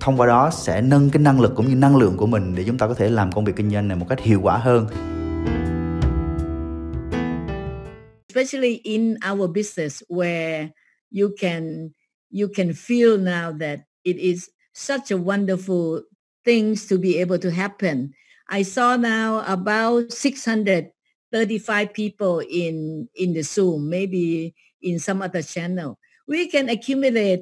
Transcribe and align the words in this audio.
thông 0.00 0.20
qua 0.20 0.26
đó 0.26 0.50
sẽ 0.50 0.80
nâng 0.80 1.10
cái 1.10 1.22
năng 1.22 1.40
lực 1.40 1.52
cũng 1.56 1.68
như 1.68 1.74
năng 1.74 1.96
lượng 1.96 2.16
của 2.16 2.26
mình 2.26 2.54
để 2.54 2.64
chúng 2.66 2.78
ta 2.78 2.88
có 2.88 2.94
thể 2.94 3.08
làm 3.08 3.32
công 3.32 3.44
việc 3.44 3.56
kinh 3.56 3.70
doanh 3.70 3.88
này 3.88 3.96
một 3.96 4.06
cách 4.08 4.20
hiệu 4.20 4.40
quả 4.42 4.58
hơn 4.58 4.86
especially 8.36 8.80
in 8.84 9.14
our 9.32 9.50
business 9.50 10.02
where 10.08 10.68
you 11.10 11.30
can 11.40 11.90
you 12.30 12.48
can 12.56 12.72
feel 12.72 13.16
now 13.16 13.58
that 13.58 13.80
it 14.02 14.16
is 14.16 14.48
such 14.74 15.10
a 15.10 15.16
wonderful 15.16 16.02
things 16.44 16.86
to 16.86 16.98
be 16.98 17.18
able 17.18 17.38
to 17.38 17.50
happen. 17.50 18.12
I 18.48 18.62
saw 18.62 18.96
now 18.96 19.42
about 19.46 20.12
635 20.12 21.88
people 21.92 22.40
in 22.40 23.08
in 23.14 23.32
the 23.32 23.42
Zoom, 23.42 23.90
maybe 23.90 24.54
in 24.80 24.98
some 24.98 25.22
other 25.22 25.42
channel. 25.42 25.98
We 26.28 26.48
can 26.48 26.68
accumulate 26.68 27.40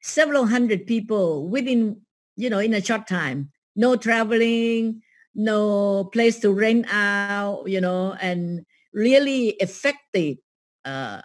several 0.00 0.46
hundred 0.46 0.86
people 0.86 1.48
within, 1.48 2.00
you 2.36 2.50
know, 2.50 2.58
in 2.58 2.74
a 2.74 2.82
short 2.82 3.06
time. 3.06 3.50
No 3.76 3.96
traveling, 3.96 5.02
no 5.34 6.04
place 6.12 6.40
to 6.40 6.52
rent 6.52 6.86
out, 6.90 7.64
you 7.66 7.80
know, 7.80 8.16
and 8.20 8.64
really 8.92 9.50
effective 9.60 10.38
uh, 10.84 11.22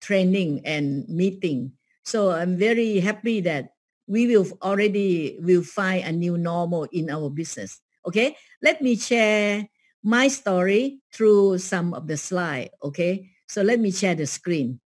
training 0.00 0.62
and 0.64 1.08
meeting. 1.08 1.72
So 2.04 2.30
I'm 2.30 2.56
very 2.56 3.00
happy 3.00 3.40
that 3.42 3.70
we 4.06 4.26
will 4.26 4.46
already 4.62 5.38
will 5.40 5.62
find 5.62 6.04
a 6.04 6.12
new 6.12 6.36
normal 6.36 6.84
in 6.92 7.10
our 7.10 7.30
business. 7.30 7.80
Okay, 8.06 8.36
let 8.62 8.80
me 8.82 8.96
share 8.96 9.68
my 10.02 10.28
story 10.28 11.00
through 11.12 11.58
some 11.58 11.92
of 11.94 12.06
the 12.06 12.16
slide. 12.16 12.70
Okay, 12.82 13.30
so 13.46 13.62
let 13.62 13.78
me 13.78 13.90
share 13.90 14.14
the 14.14 14.26
screen. 14.26 14.80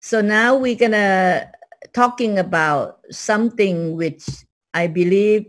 So 0.00 0.20
now 0.20 0.56
we're 0.56 0.76
gonna 0.76 1.50
talking 1.94 2.38
about 2.38 3.00
something 3.10 3.96
which 3.96 4.24
I 4.74 4.86
believe 4.86 5.46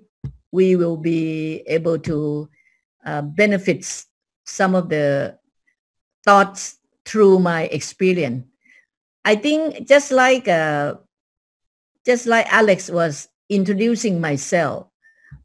we 0.52 0.76
will 0.76 0.98
be 0.98 1.64
able 1.68 1.98
to 2.00 2.50
uh, 3.06 3.22
benefit 3.22 3.86
some 4.46 4.76
of 4.76 4.90
the 4.90 5.38
thoughts 6.24 6.78
through 7.06 7.40
my 7.40 7.64
experience. 7.64 8.46
I 9.26 9.36
think 9.36 9.88
just 9.88 10.12
like 10.12 10.48
uh, 10.48 10.96
just 12.06 12.28
like 12.28 12.46
Alex 12.52 12.90
was 12.90 13.30
introducing 13.50 14.20
myself, 14.20 14.88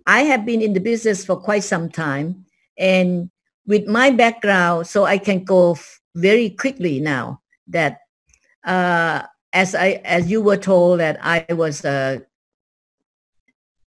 I 0.07 0.23
have 0.23 0.45
been 0.45 0.63
in 0.63 0.73
the 0.73 0.81
business 0.81 1.25
for 1.25 1.37
quite 1.37 1.63
some 1.65 1.89
time, 1.89 2.45
and 2.77 3.31
with 3.67 3.87
my 3.87 4.11
background, 4.11 4.87
so 4.87 5.05
I 5.05 5.19
can 5.19 5.45
go 5.45 5.73
f- 5.73 6.01
very 6.17 6.51
quickly 6.51 7.01
now 7.01 7.43
that 7.69 8.01
uh, 8.65 9.23
as 9.53 9.75
I 9.75 10.01
as 10.05 10.31
you 10.31 10.43
were 10.43 10.57
told 10.57 11.01
that 11.01 11.19
I 11.23 11.47
was 11.53 11.85
uh, 11.85 12.21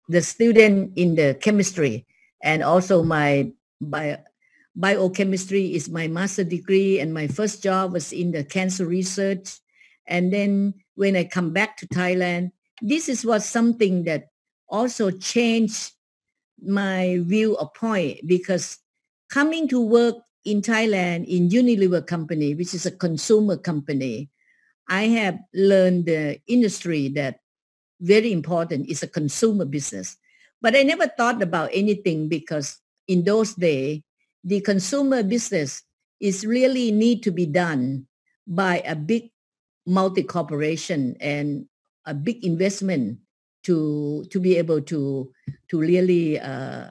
the 0.08 0.22
student 0.22 0.94
in 0.96 1.16
the 1.16 1.38
chemistry 1.40 2.06
and 2.42 2.64
also 2.64 3.04
my 3.04 3.52
bio, 3.82 4.18
biochemistry 4.76 5.76
is 5.76 5.90
my 5.90 6.08
master 6.08 6.44
degree 6.44 7.00
and 7.00 7.14
my 7.14 7.28
first 7.28 7.62
job 7.62 7.94
was 7.94 8.14
in 8.14 8.32
the 8.32 8.44
cancer 8.44 8.86
research. 8.86 9.60
And 10.08 10.34
then 10.34 10.74
when 10.96 11.16
I 11.16 11.26
come 11.26 11.54
back 11.54 11.78
to 11.78 11.88
Thailand 11.88 12.52
this 12.82 13.10
is 13.10 13.26
what 13.26 13.44
something 13.44 14.04
that 14.06 14.30
also 14.68 15.12
changed 15.12 15.92
my 16.62 17.20
view 17.22 17.56
of 17.58 17.74
point 17.74 18.20
because 18.26 18.78
coming 19.30 19.68
to 19.68 19.80
work 19.80 20.16
in 20.46 20.62
Thailand 20.62 21.28
in 21.28 21.50
Unilever 21.50 22.06
company 22.06 22.56
which 22.56 22.74
is 22.74 22.86
a 22.86 22.92
consumer 22.92 23.58
company 23.58 24.30
I 24.90 25.04
have 25.22 25.40
learned 25.54 26.08
the 26.08 26.42
industry 26.48 27.10
that 27.10 27.40
very 28.02 28.32
important 28.32 28.90
is 28.90 29.04
a 29.04 29.08
consumer 29.08 29.66
business. 29.66 30.18
But 30.62 30.76
I 30.76 30.84
never 30.84 31.08
thought 31.08 31.42
about 31.42 31.70
anything 31.74 32.28
because 32.28 32.80
in 33.08 33.24
those 33.24 33.54
days, 33.54 34.02
the 34.44 34.62
consumer 34.62 35.24
business 35.24 35.84
is 36.20 36.46
really 36.46 36.92
need 36.92 37.24
to 37.24 37.32
be 37.32 37.46
done 37.46 38.08
by 38.48 38.80
a 38.86 38.96
big 38.96 39.32
multi-corporation 39.86 41.16
and 41.20 41.66
a 42.06 42.14
big 42.14 42.44
investment 42.44 43.20
to 43.64 44.26
to 44.32 44.40
be 44.40 44.58
able 44.58 44.82
to 44.82 45.32
to 45.70 45.80
really 45.80 46.40
uh, 46.40 46.90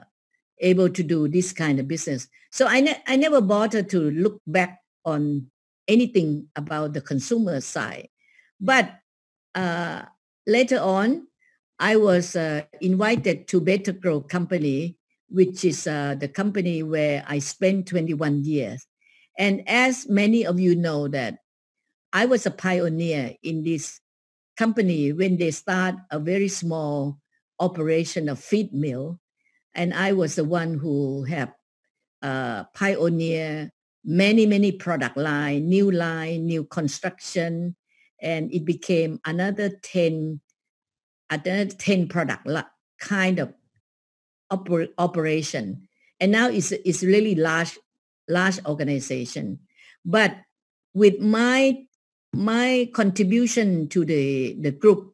able 0.59 0.89
to 0.89 1.03
do 1.03 1.27
this 1.27 1.51
kind 1.51 1.79
of 1.79 1.87
business. 1.87 2.27
So 2.51 2.65
I 2.67 2.81
ne- 2.81 3.03
I 3.07 3.15
never 3.15 3.41
bothered 3.41 3.89
to 3.89 4.11
look 4.11 4.41
back 4.47 4.79
on 5.05 5.49
anything 5.89 6.47
about 6.55 6.93
the 6.93 7.01
consumer 7.01 7.59
side. 7.59 8.07
But 8.61 8.93
uh, 9.55 10.03
later 10.45 10.79
on, 10.79 11.27
I 11.79 11.95
was 11.95 12.35
uh, 12.35 12.63
invited 12.81 13.47
to 13.49 13.59
Betagro 13.59 14.27
Company, 14.29 14.97
which 15.29 15.65
is 15.65 15.87
uh, 15.87 16.15
the 16.19 16.27
company 16.27 16.83
where 16.83 17.25
I 17.27 17.39
spent 17.39 17.87
21 17.87 18.45
years. 18.45 18.85
And 19.37 19.63
as 19.67 20.07
many 20.07 20.45
of 20.45 20.59
you 20.59 20.75
know 20.75 21.07
that 21.07 21.39
I 22.13 22.25
was 22.25 22.45
a 22.45 22.51
pioneer 22.51 23.35
in 23.41 23.63
this 23.63 23.99
company 24.57 25.13
when 25.13 25.37
they 25.37 25.51
start 25.51 25.95
a 26.11 26.19
very 26.19 26.49
small 26.49 27.17
operation 27.59 28.27
of 28.27 28.39
feed 28.39 28.73
mill. 28.73 29.19
And 29.73 29.93
I 29.93 30.11
was 30.11 30.35
the 30.35 30.43
one 30.43 30.77
who 30.77 31.23
have 31.23 31.53
uh, 32.21 32.65
pioneer 32.75 33.71
many, 34.03 34.45
many 34.45 34.71
product 34.71 35.17
line, 35.17 35.67
new 35.67 35.91
line, 35.91 36.45
new 36.45 36.63
construction, 36.63 37.75
and 38.21 38.53
it 38.53 38.65
became 38.65 39.19
another 39.25 39.69
10, 39.69 40.39
another 41.29 41.65
10 41.65 42.07
product 42.07 42.47
kind 42.99 43.39
of 43.39 43.53
oper- 44.51 44.89
operation. 44.97 45.87
And 46.19 46.31
now 46.31 46.49
it's, 46.49 46.71
it's 46.71 47.03
really 47.03 47.35
large, 47.35 47.77
large 48.27 48.63
organization. 48.65 49.59
But 50.05 50.35
with 50.93 51.19
my, 51.19 51.83
my 52.33 52.89
contribution 52.93 53.87
to 53.89 54.05
the, 54.05 54.57
the 54.59 54.71
group, 54.71 55.13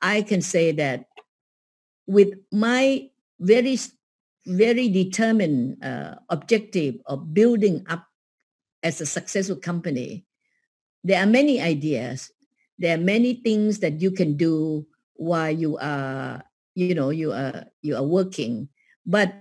I 0.00 0.22
can 0.22 0.42
say 0.42 0.72
that 0.72 1.06
with 2.06 2.34
my 2.50 3.08
very 3.38 3.78
very 4.46 4.88
determined 4.88 5.82
uh, 5.84 6.16
objective 6.28 6.96
of 7.06 7.32
building 7.34 7.84
up 7.88 8.06
as 8.82 9.00
a 9.00 9.06
successful 9.06 9.56
company, 9.56 10.24
there 11.04 11.22
are 11.22 11.26
many 11.26 11.60
ideas. 11.60 12.30
There 12.78 12.94
are 12.96 13.00
many 13.00 13.34
things 13.34 13.78
that 13.80 14.00
you 14.00 14.10
can 14.10 14.36
do 14.36 14.86
while 15.14 15.50
you 15.50 15.78
are, 15.78 16.42
you 16.74 16.94
know, 16.94 17.10
you 17.10 17.32
are 17.32 17.64
you 17.82 17.96
are 17.96 18.02
working. 18.02 18.68
But 19.06 19.34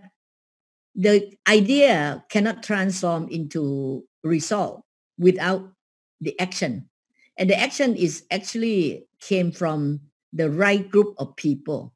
the 0.96 1.38
idea 1.48 2.24
cannot 2.30 2.64
transform 2.64 3.30
into 3.30 4.04
result 4.24 4.84
without 5.18 5.72
the 6.20 6.38
action. 6.40 6.90
And 7.38 7.50
the 7.50 7.60
action 7.60 7.96
is 7.96 8.24
actually 8.30 9.08
came 9.20 9.52
from 9.52 10.02
the 10.34 10.50
right 10.50 10.90
group 10.90 11.16
of 11.18 11.36
people. 11.36 11.94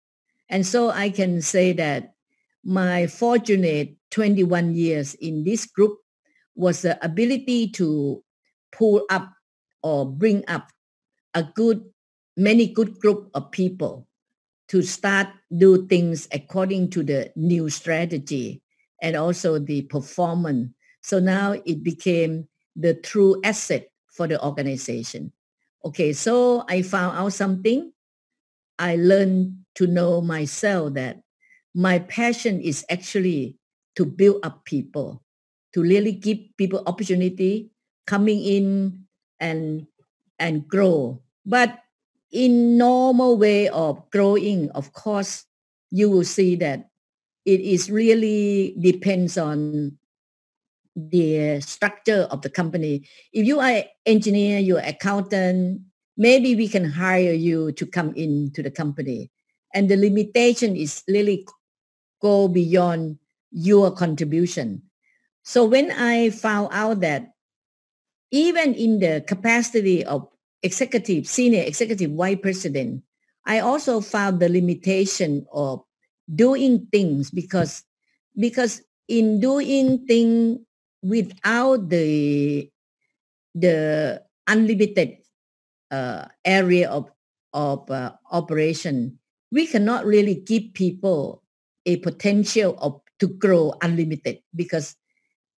And 0.49 0.65
so 0.65 0.89
I 0.89 1.09
can 1.09 1.41
say 1.41 1.73
that 1.73 2.13
my 2.63 3.07
fortunate 3.07 3.95
21 4.11 4.73
years 4.73 5.13
in 5.15 5.43
this 5.43 5.65
group 5.65 5.99
was 6.55 6.81
the 6.81 7.03
ability 7.03 7.69
to 7.69 8.23
pull 8.71 9.05
up 9.09 9.31
or 9.83 10.05
bring 10.09 10.43
up 10.47 10.71
a 11.33 11.43
good, 11.43 11.83
many 12.37 12.67
good 12.67 12.99
group 12.99 13.29
of 13.33 13.51
people 13.51 14.07
to 14.67 14.81
start 14.81 15.27
do 15.55 15.85
things 15.87 16.27
according 16.31 16.89
to 16.89 17.03
the 17.03 17.31
new 17.35 17.69
strategy 17.69 18.61
and 19.01 19.15
also 19.15 19.59
the 19.59 19.83
performance. 19.83 20.71
So 21.01 21.19
now 21.19 21.55
it 21.65 21.83
became 21.83 22.47
the 22.75 22.95
true 22.95 23.39
asset 23.43 23.91
for 24.07 24.27
the 24.27 24.43
organization. 24.43 25.31
Okay, 25.83 26.13
so 26.13 26.65
I 26.67 26.81
found 26.81 27.17
out 27.17 27.33
something. 27.33 27.91
I 28.79 28.95
learned 28.95 29.65
to 29.75 29.87
know 29.87 30.21
myself 30.21 30.95
that 30.95 31.21
my 31.75 31.99
passion 31.99 32.59
is 32.59 32.85
actually 32.89 33.57
to 33.95 34.05
build 34.05 34.43
up 34.43 34.65
people 34.65 35.21
to 35.75 35.83
really 35.83 36.15
give 36.15 36.39
people 36.55 36.81
opportunity 36.87 37.69
coming 38.07 38.39
in 38.39 39.03
and 39.43 39.85
and 40.39 40.63
grow. 40.67 41.19
But 41.45 41.83
in 42.31 42.77
normal 42.77 43.37
way 43.37 43.67
of 43.67 43.99
growing, 44.09 44.71
of 44.71 44.93
course, 44.95 45.43
you 45.91 46.09
will 46.09 46.23
see 46.23 46.55
that 46.63 46.89
it 47.43 47.59
is 47.59 47.91
really 47.91 48.75
depends 48.79 49.37
on 49.37 49.91
the 50.95 51.59
structure 51.59 52.23
of 52.31 52.41
the 52.41 52.49
company. 52.49 53.03
If 53.33 53.45
you 53.45 53.59
are 53.59 53.83
engineer, 54.05 54.59
you're 54.59 54.79
accountant, 54.79 55.81
maybe 56.15 56.55
we 56.55 56.67
can 56.67 56.85
hire 56.85 57.35
you 57.35 57.73
to 57.73 57.85
come 57.85 58.15
into 58.15 58.63
the 58.63 58.71
company. 58.71 59.29
And 59.73 59.89
the 59.89 59.97
limitation 59.97 60.75
is 60.75 61.03
really 61.07 61.45
go 62.21 62.47
beyond 62.47 63.19
your 63.51 63.91
contribution. 63.91 64.81
So 65.45 65.63
when 65.63 65.91
I 65.91 66.31
found 66.31 66.69
out 66.73 66.99
that 67.01 67.29
even 68.31 68.73
in 68.73 68.99
the 68.99 69.23
capacity 69.25 70.03
of 70.03 70.27
executive, 70.63 71.27
senior 71.27 71.61
executive 71.61 72.11
vice 72.11 72.41
president, 72.41 73.03
I 73.45 73.59
also 73.59 74.01
found 74.01 74.39
the 74.39 74.49
limitation 74.49 75.45
of 75.53 75.85
doing 76.33 76.87
things 76.91 77.29
because 77.29 77.85
because 78.33 78.81
in 79.07 79.39
doing 79.39 80.07
things 80.09 80.65
without 81.03 81.89
the 81.89 82.67
the 83.53 84.23
unlimited 84.49 85.21
uh, 85.91 86.25
area 86.43 86.89
of 86.89 87.13
of 87.53 87.85
uh, 87.91 88.17
operation, 88.31 89.19
we 89.51 89.67
cannot 89.67 90.05
really 90.09 90.41
give 90.41 90.73
people 90.73 91.43
a 91.85 91.97
potential 91.97 92.73
of 92.81 92.99
to 93.19 93.27
grow 93.29 93.77
unlimited 93.85 94.41
because 94.55 94.97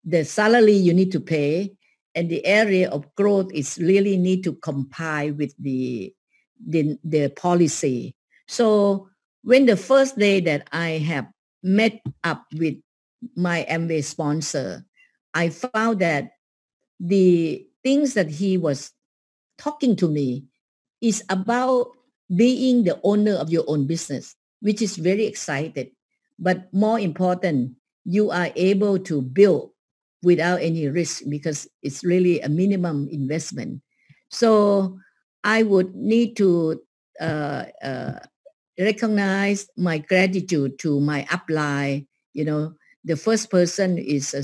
the 0.06 0.25
salary 0.25 0.73
you 0.73 0.94
need 0.94 1.11
to 1.12 1.20
pay 1.20 1.75
and 2.14 2.31
the 2.31 2.47
area 2.47 2.88
of 2.88 3.12
growth 3.17 3.53
is 3.53 3.76
really 3.79 4.17
need 4.17 4.43
to 4.44 4.55
comply 4.55 5.31
with 5.31 5.53
the 5.58 6.14
the, 6.67 6.99
the 7.05 7.29
policy. 7.29 8.17
So 8.49 9.11
when 9.43 9.67
the 9.67 9.76
first 9.76 10.19
day 10.19 10.41
that 10.41 10.69
I 10.73 11.03
have 11.05 11.26
met 11.62 12.00
up 12.25 12.47
with 12.56 12.76
my 13.37 13.67
Amway 13.69 14.03
sponsor, 14.03 14.87
I 15.35 15.50
found 15.50 16.00
that 16.00 16.31
the 16.99 17.67
things 17.85 18.14
that 18.14 18.31
he 18.31 18.56
was 18.56 18.93
talking 19.58 19.97
to 19.97 20.08
me 20.08 20.44
is 21.03 21.23
about 21.29 21.93
being 22.35 22.85
the 22.85 22.99
owner 23.03 23.35
of 23.35 23.50
your 23.50 23.64
own 23.69 23.87
business, 23.87 24.35
which 24.61 24.81
is 24.81 24.97
very 24.97 25.26
excited. 25.26 25.91
But 26.38 26.73
more 26.73 26.99
important, 26.99 27.76
you 28.05 28.31
are 28.31 28.49
able 28.56 28.99
to 29.00 29.20
build 29.20 29.75
without 30.26 30.58
any 30.58 30.90
risk 30.90 31.23
because 31.31 31.70
it's 31.87 32.02
really 32.02 32.43
a 32.43 32.49
minimum 32.50 33.06
investment. 33.14 33.78
So 34.28 34.99
I 35.44 35.62
would 35.62 35.94
need 35.94 36.34
to 36.43 36.82
uh, 37.23 37.70
uh, 37.81 38.19
recognize 38.75 39.70
my 39.78 39.99
gratitude 40.02 40.81
to 40.81 40.99
my 40.99 41.23
upline. 41.31 42.11
You 42.34 42.44
know, 42.44 42.75
the 43.06 43.14
first 43.14 43.55
person 43.55 43.99
is 44.02 44.34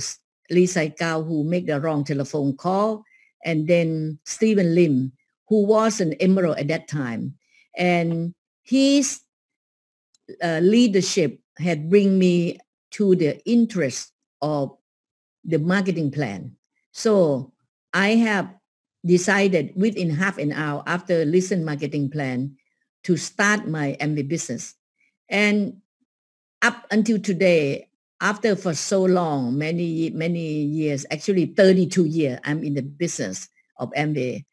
Lee 0.54 0.70
Sai 0.70 0.94
Kao 0.94 1.26
who 1.26 1.42
made 1.42 1.66
the 1.66 1.80
wrong 1.80 2.04
telephone 2.06 2.54
call, 2.54 3.02
and 3.44 3.66
then 3.66 4.22
Stephen 4.22 4.78
Lim, 4.78 5.10
who 5.50 5.66
was 5.66 6.00
an 6.00 6.14
emerald 6.22 6.62
at 6.62 6.68
that 6.68 6.86
time, 6.86 7.34
and 7.76 8.38
his 8.62 9.18
uh, 10.38 10.62
leadership 10.62 11.42
had 11.58 11.90
bring 11.90 12.18
me 12.22 12.62
to 12.92 13.16
the 13.16 13.42
interest 13.50 14.12
of 14.40 14.78
the 15.44 15.58
marketing 15.58 16.10
plan. 16.10 16.56
So 16.92 17.52
I 17.92 18.14
have 18.16 18.54
decided 19.04 19.72
within 19.74 20.10
half 20.10 20.38
an 20.38 20.52
hour 20.52 20.82
after 20.86 21.24
listen 21.24 21.64
marketing 21.64 22.10
plan 22.10 22.56
to 23.04 23.16
start 23.16 23.66
my 23.66 23.96
Amway 24.00 24.26
business. 24.26 24.74
And 25.28 25.82
up 26.62 26.86
until 26.90 27.18
today, 27.18 27.88
after 28.20 28.54
for 28.54 28.74
so 28.74 29.02
long, 29.02 29.58
many, 29.58 30.10
many 30.10 30.62
years, 30.62 31.04
actually 31.10 31.46
32 31.46 32.04
years, 32.04 32.38
I'm 32.44 32.62
in 32.62 32.74
the 32.74 32.82
business 32.82 33.48
of 33.78 33.90
Amway. 33.92 34.44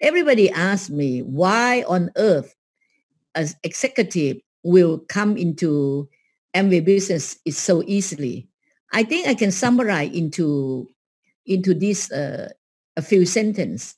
Everybody 0.00 0.50
asks 0.50 0.88
me 0.88 1.20
why 1.20 1.84
on 1.86 2.10
earth 2.16 2.54
as 3.34 3.56
executive 3.62 4.38
will 4.62 4.98
come 5.08 5.36
into 5.36 6.08
Amway 6.54 6.84
business 6.84 7.38
is 7.44 7.58
so 7.58 7.82
easily. 7.86 8.48
I 8.92 9.02
think 9.04 9.28
I 9.28 9.34
can 9.34 9.52
summarize 9.52 10.12
into 10.12 10.88
into 11.46 11.74
this 11.74 12.10
uh, 12.12 12.50
a 12.96 13.02
few 13.02 13.24
sentences. 13.26 13.96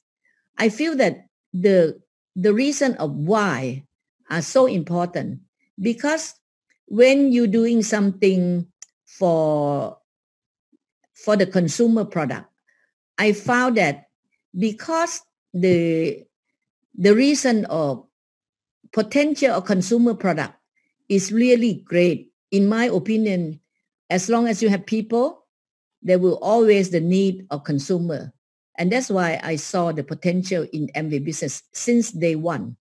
I 0.59 0.69
feel 0.69 0.97
that 0.97 1.27
the 1.53 2.01
the 2.37 2.55
reason 2.55 2.95
of 2.97 3.15
why 3.15 3.85
are 4.31 4.43
so 4.43 4.67
important 4.67 5.41
because 5.81 6.35
when 6.87 7.33
you're 7.33 7.51
doing 7.51 7.83
something 7.83 8.67
for 9.07 9.97
for 11.15 11.37
the 11.37 11.47
consumer 11.47 12.05
product, 12.05 12.49
I 13.19 13.33
found 13.33 13.77
that 13.77 14.09
because 14.57 15.23
the 15.55 16.25
the 16.95 17.15
reason 17.15 17.65
of 17.67 18.07
potential 18.93 19.55
of 19.55 19.65
consumer 19.65 20.15
product 20.15 20.55
is 21.09 21.33
really 21.33 21.75
great. 21.85 22.33
In 22.51 22.69
my 22.69 22.87
opinion, 22.87 23.60
as 24.11 24.29
long 24.29 24.49
as 24.49 24.63
you 24.63 24.69
have 24.69 24.85
people, 24.85 25.47
there 26.03 26.19
will 26.19 26.39
always 26.43 26.91
the 26.91 27.01
need 27.01 27.47
of 27.51 27.65
consumer. 27.65 28.33
And 28.77 28.91
that's 28.91 29.09
why 29.09 29.41
I 29.43 29.57
saw 29.57 29.93
the 29.93 30.03
potential 30.03 30.67
in 30.73 30.89
Amway 30.97 31.25
business 31.25 31.63
since 31.73 32.11
day 32.11 32.35
one. 32.35 32.77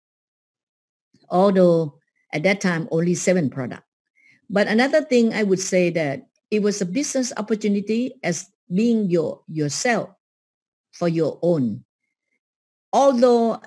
Although 1.30 1.98
at 2.32 2.42
that 2.42 2.60
time 2.60 2.88
only 2.90 3.14
seven 3.14 3.48
product. 3.48 3.82
But 4.50 4.68
another 4.68 5.02
thing 5.02 5.32
I 5.32 5.42
would 5.42 5.60
say 5.60 5.90
that 5.90 6.26
it 6.50 6.62
was 6.62 6.80
a 6.80 6.86
business 6.86 7.32
opportunity 7.36 8.14
as 8.22 8.46
being 8.72 9.08
your 9.08 9.40
yourself 9.48 10.10
for 10.92 11.08
your 11.08 11.38
own. 11.42 11.84
Although 12.92 13.62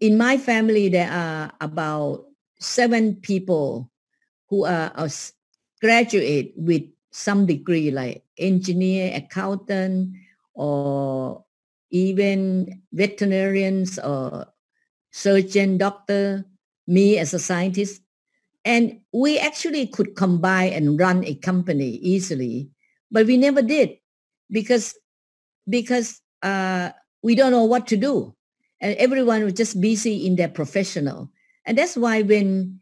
in 0.00 0.16
my 0.16 0.36
family 0.36 0.88
there 0.88 1.10
are 1.10 1.52
about 1.60 2.26
seven 2.60 3.16
people 3.16 3.90
who 4.48 4.64
are 4.64 4.92
graduate 5.82 6.54
with 6.56 6.82
some 7.10 7.44
degree 7.44 7.90
like 7.90 8.22
engineer, 8.38 9.12
accountant, 9.14 10.14
or 10.54 11.44
even 11.90 12.80
veterinarians 12.92 13.98
or 13.98 14.46
surgeon, 15.10 15.76
doctor, 15.76 16.46
me 16.86 17.18
as 17.18 17.34
a 17.34 17.38
scientist. 17.38 18.00
And 18.64 19.00
we 19.12 19.38
actually 19.38 19.88
could 19.88 20.14
combine 20.14 20.72
and 20.72 20.98
run 20.98 21.24
a 21.24 21.34
company 21.34 21.98
easily, 21.98 22.70
but 23.10 23.26
we 23.26 23.36
never 23.36 23.60
did 23.60 23.98
because 24.50 24.94
because 25.68 26.20
uh, 26.42 26.90
we 27.22 27.34
don't 27.34 27.50
know 27.50 27.64
what 27.64 27.88
to 27.88 27.96
do, 27.96 28.34
and 28.80 28.96
everyone 28.98 29.42
was 29.42 29.54
just 29.54 29.80
busy 29.80 30.26
in 30.26 30.36
their 30.36 30.48
professional. 30.48 31.30
And 31.66 31.76
that's 31.76 31.96
why 31.96 32.22
when 32.22 32.80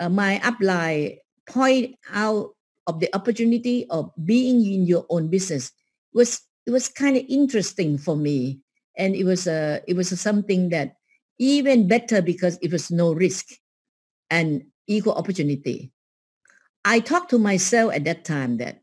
uh, 0.00 0.08
my 0.08 0.40
upline 0.42 1.18
point 1.48 1.96
out 2.12 2.54
of 2.86 3.00
the 3.00 3.14
opportunity 3.14 3.86
of 3.90 4.10
being 4.24 4.64
in 4.64 4.86
your 4.86 5.04
own 5.10 5.28
business. 5.28 5.72
Was 6.12 6.40
it 6.66 6.70
was 6.70 6.88
kind 6.88 7.16
of 7.16 7.24
interesting 7.28 7.96
for 7.98 8.16
me. 8.16 8.60
And 8.96 9.14
it 9.14 9.24
was 9.24 9.46
a 9.46 9.80
it 9.88 9.96
was 9.96 10.12
a 10.12 10.16
something 10.16 10.68
that 10.70 10.96
even 11.38 11.88
better 11.88 12.20
because 12.20 12.58
it 12.60 12.72
was 12.72 12.90
no 12.90 13.12
risk 13.12 13.46
and 14.30 14.64
equal 14.86 15.14
opportunity. 15.14 15.92
I 16.84 17.00
talked 17.00 17.30
to 17.30 17.38
myself 17.38 17.94
at 17.94 18.04
that 18.04 18.24
time 18.24 18.58
that 18.58 18.80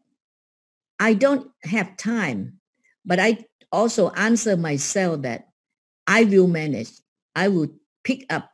i 0.99 1.13
don't 1.13 1.51
have 1.63 1.97
time 1.97 2.59
but 3.05 3.19
i 3.19 3.37
also 3.71 4.09
answer 4.11 4.55
myself 4.55 5.21
that 5.23 5.49
i 6.07 6.23
will 6.23 6.47
manage. 6.47 6.89
I 7.35 7.49
will 7.49 7.67
pick 8.03 8.25
up 8.29 8.49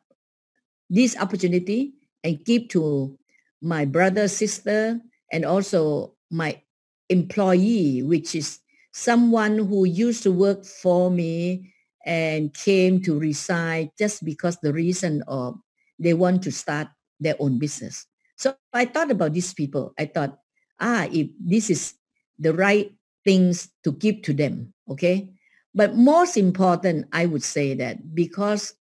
this 0.90 1.16
opportunity 1.18 1.94
and 2.24 2.44
give 2.44 2.68
to 2.70 3.18
my 3.62 3.86
brother, 3.86 4.28
sister, 4.28 5.00
and 5.32 5.46
also 5.46 6.16
my 6.30 6.62
employee, 7.10 8.02
which 8.04 8.36
is 8.36 8.60
someone 8.92 9.58
who 9.58 9.86
used 9.86 10.24
to 10.24 10.32
work 10.32 10.66
for 10.66 11.10
me 11.10 11.74
and 12.06 12.54
came 12.54 13.02
to 13.04 13.20
resign 13.20 13.92
just 13.98 14.26
because 14.26 14.58
the 14.58 14.74
reason 14.74 15.24
of 15.28 15.56
they 16.00 16.14
want 16.14 16.42
to 16.44 16.52
start 16.52 16.88
their 17.20 17.36
own 17.40 17.60
business. 17.60 18.08
So 18.36 18.56
I 18.74 18.86
thought 18.86 19.12
about 19.12 19.34
these 19.34 19.54
people. 19.54 19.94
I 20.00 20.06
thought, 20.06 20.40
ah, 20.80 21.08
if 21.12 21.28
this 21.40 21.70
is 21.70 21.94
the 22.40 22.54
right 22.54 22.92
things 23.24 23.70
to 23.84 23.92
give 23.92 24.24
to 24.24 24.34
them, 24.34 24.74
okay? 24.90 25.30
But 25.76 25.96
most 25.96 26.38
important, 26.38 27.06
I 27.14 27.28
would 27.28 27.44
say 27.44 27.76
that 27.76 28.16
because 28.16 28.74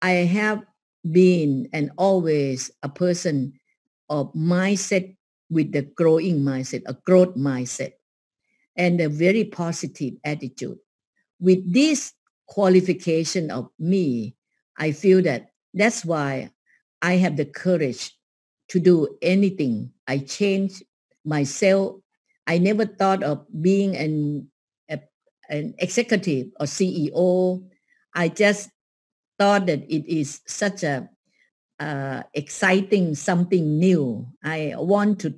I 0.00 0.22
have 0.30 0.62
been 1.10 1.68
and 1.72 1.90
always 1.98 2.70
a 2.82 2.88
person 2.88 3.58
of 4.08 4.32
mindset 4.32 5.16
with 5.50 5.72
the 5.72 5.82
growing 5.82 6.40
mindset, 6.40 6.82
a 6.86 6.94
growth 6.94 7.34
mindset, 7.36 7.92
and 8.76 9.00
a 9.00 9.08
very 9.08 9.44
positive 9.44 10.14
attitude. 10.24 10.78
With 11.40 11.72
this 11.72 12.12
qualification 12.46 13.50
of 13.50 13.70
me, 13.78 14.36
I 14.78 14.92
feel 14.92 15.22
that 15.22 15.50
that's 15.72 16.04
why 16.04 16.50
I 17.02 17.16
have 17.16 17.36
the 17.36 17.44
courage 17.44 18.16
to 18.68 18.80
do 18.80 19.16
anything. 19.22 19.92
I 20.08 20.18
change 20.18 20.82
myself 21.24 21.96
I 22.46 22.58
never 22.58 22.84
thought 22.84 23.22
of 23.22 23.46
being 23.48 23.96
an 23.96 24.48
a, 24.88 25.00
an 25.48 25.74
executive 25.78 26.48
or 26.60 26.66
CEO. 26.66 27.64
I 28.14 28.28
just 28.28 28.70
thought 29.38 29.66
that 29.66 29.82
it 29.88 30.06
is 30.06 30.40
such 30.46 30.82
a 30.82 31.08
uh, 31.80 32.22
exciting 32.34 33.14
something 33.14 33.78
new. 33.78 34.26
I 34.42 34.74
want 34.76 35.20
to 35.20 35.34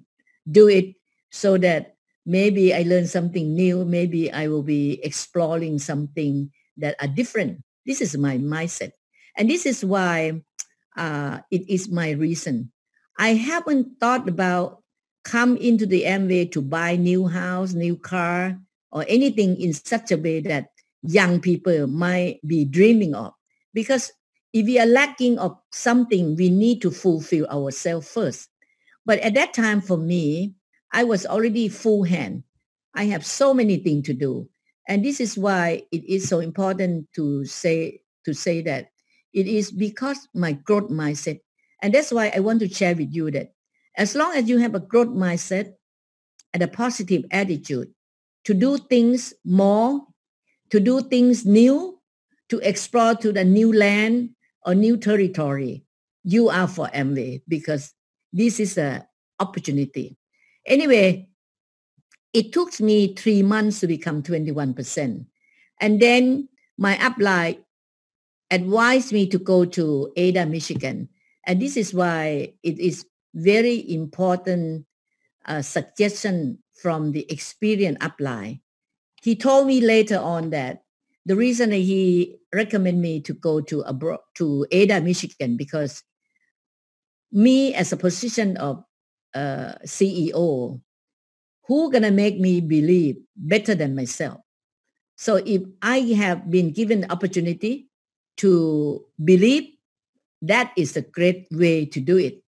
do 0.50 0.68
it 0.68 0.94
so 1.30 1.58
that 1.58 1.96
maybe 2.24 2.74
I 2.74 2.82
learn 2.82 3.06
something 3.06 3.54
new. 3.54 3.84
Maybe 3.84 4.32
I 4.32 4.48
will 4.48 4.62
be 4.62 5.00
exploring 5.02 5.78
something 5.78 6.50
that 6.76 6.96
are 7.00 7.08
different. 7.08 7.62
This 7.84 8.00
is 8.00 8.16
my 8.16 8.38
mindset. 8.38 8.92
And 9.36 9.50
this 9.50 9.66
is 9.66 9.84
why 9.84 10.42
uh, 10.96 11.40
it 11.50 11.68
is 11.68 11.88
my 11.88 12.10
reason. 12.12 12.72
I 13.18 13.34
haven't 13.34 14.00
thought 14.00 14.28
about 14.28 14.82
come 15.24 15.56
into 15.56 15.86
the 15.86 16.04
Amway 16.04 16.50
to 16.52 16.62
buy 16.62 16.96
new 16.96 17.26
house, 17.26 17.72
new 17.72 17.96
car, 17.96 18.58
or 18.92 19.04
anything 19.08 19.60
in 19.60 19.72
such 19.72 20.12
a 20.12 20.16
way 20.16 20.40
that 20.40 20.68
young 21.02 21.40
people 21.40 21.86
might 21.86 22.40
be 22.46 22.64
dreaming 22.64 23.14
of. 23.14 23.32
Because 23.74 24.12
if 24.56 24.64
we 24.64 24.78
are 24.78 24.86
lacking 24.86 25.38
of 25.38 25.54
something, 25.70 26.34
we 26.34 26.48
need 26.48 26.80
to 26.80 26.90
fulfill 26.90 27.44
ourselves 27.48 28.08
first. 28.08 28.48
But 29.04 29.18
at 29.18 29.34
that 29.34 29.52
time 29.52 29.82
for 29.82 29.98
me, 29.98 30.54
I 30.92 31.04
was 31.04 31.26
already 31.26 31.68
full 31.68 32.04
hand. 32.04 32.42
I 32.94 33.04
have 33.04 33.26
so 33.26 33.52
many 33.52 33.76
things 33.76 34.06
to 34.06 34.14
do. 34.14 34.48
And 34.88 35.04
this 35.04 35.20
is 35.20 35.36
why 35.36 35.82
it 35.92 36.02
is 36.08 36.26
so 36.26 36.40
important 36.40 37.12
to 37.16 37.44
say 37.44 38.00
to 38.24 38.32
say 38.32 38.62
that 38.62 38.88
it 39.34 39.46
is 39.46 39.70
because 39.70 40.26
my 40.32 40.52
growth 40.52 40.88
mindset. 40.88 41.40
And 41.82 41.92
that's 41.92 42.10
why 42.10 42.32
I 42.34 42.40
want 42.40 42.60
to 42.60 42.68
share 42.68 42.96
with 42.96 43.12
you 43.12 43.30
that 43.32 43.52
as 43.98 44.14
long 44.14 44.32
as 44.34 44.48
you 44.48 44.56
have 44.56 44.74
a 44.74 44.80
growth 44.80 45.12
mindset 45.12 45.74
and 46.54 46.62
a 46.62 46.68
positive 46.68 47.24
attitude 47.30 47.92
to 48.44 48.54
do 48.54 48.78
things 48.78 49.34
more, 49.44 50.00
to 50.70 50.80
do 50.80 51.02
things 51.02 51.44
new, 51.44 52.00
to 52.48 52.58
explore 52.60 53.14
to 53.16 53.32
the 53.32 53.44
new 53.44 53.70
land 53.70 54.30
or 54.66 54.74
new 54.74 54.96
territory, 54.96 55.84
you 56.24 56.48
are 56.48 56.66
for 56.66 56.88
Amway 56.88 57.42
because 57.46 57.94
this 58.32 58.58
is 58.58 58.76
an 58.76 59.04
opportunity. 59.38 60.18
Anyway, 60.66 61.28
it 62.32 62.52
took 62.52 62.80
me 62.80 63.14
three 63.14 63.42
months 63.42 63.80
to 63.80 63.86
become 63.86 64.22
21%. 64.22 65.24
And 65.80 66.00
then 66.00 66.48
my 66.76 66.96
upline 66.96 67.62
advised 68.50 69.12
me 69.12 69.26
to 69.28 69.38
go 69.38 69.64
to 69.64 70.12
Ada, 70.16 70.46
Michigan. 70.46 71.08
And 71.46 71.62
this 71.62 71.76
is 71.76 71.94
why 71.94 72.52
it 72.62 72.78
is 72.78 73.06
very 73.34 73.90
important 73.92 74.84
uh, 75.46 75.62
suggestion 75.62 76.58
from 76.82 77.12
the 77.12 77.30
experienced 77.30 78.00
upline. 78.00 78.60
He 79.22 79.36
told 79.36 79.66
me 79.66 79.80
later 79.80 80.18
on 80.18 80.50
that 80.50 80.82
the 81.26 81.34
reason 81.34 81.72
he 81.72 82.38
recommended 82.54 83.02
me 83.02 83.20
to 83.20 83.34
go 83.34 83.60
to 83.60 83.82
abroad 83.82 84.22
to 84.38 84.64
Ada, 84.70 85.02
Michigan, 85.02 85.58
because 85.58 86.02
me 87.32 87.74
as 87.74 87.92
a 87.92 87.98
position 87.98 88.56
of 88.56 88.84
uh, 89.34 89.74
CEO, 89.84 90.80
who 91.66 91.90
gonna 91.90 92.14
make 92.14 92.38
me 92.38 92.60
believe 92.62 93.18
better 93.34 93.74
than 93.74 93.98
myself? 93.98 94.40
So 95.16 95.42
if 95.44 95.62
I 95.82 96.14
have 96.14 96.48
been 96.48 96.70
given 96.70 97.02
the 97.02 97.10
opportunity 97.10 97.88
to 98.38 99.04
believe, 99.22 99.74
that 100.42 100.72
is 100.76 100.96
a 100.96 101.02
great 101.02 101.48
way 101.50 101.86
to 101.86 102.00
do 102.00 102.16
it. 102.16 102.42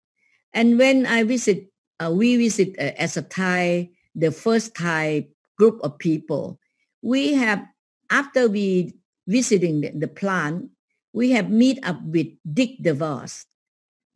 And 0.54 0.78
when 0.78 1.04
I 1.04 1.25
visit, 1.25 1.66
uh, 1.99 2.12
we 2.14 2.37
visit 2.37 2.76
uh, 2.78 2.94
as 2.97 3.16
a 3.16 3.23
Thai, 3.23 3.90
the 4.14 4.30
first 4.30 4.76
Thai 4.76 5.28
group 5.56 5.80
of 5.82 5.99
people, 5.99 6.61
we 7.02 7.35
have, 7.35 7.66
after 8.10 8.48
we 8.48 8.94
visiting 9.26 9.80
the, 9.82 9.90
the 9.90 10.08
plant, 10.08 10.70
we 11.12 11.30
have 11.32 11.50
meet 11.50 11.78
up 11.82 12.00
with 12.02 12.28
Dick 12.52 12.82
DeVos, 12.82 13.44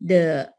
the 0.00 0.52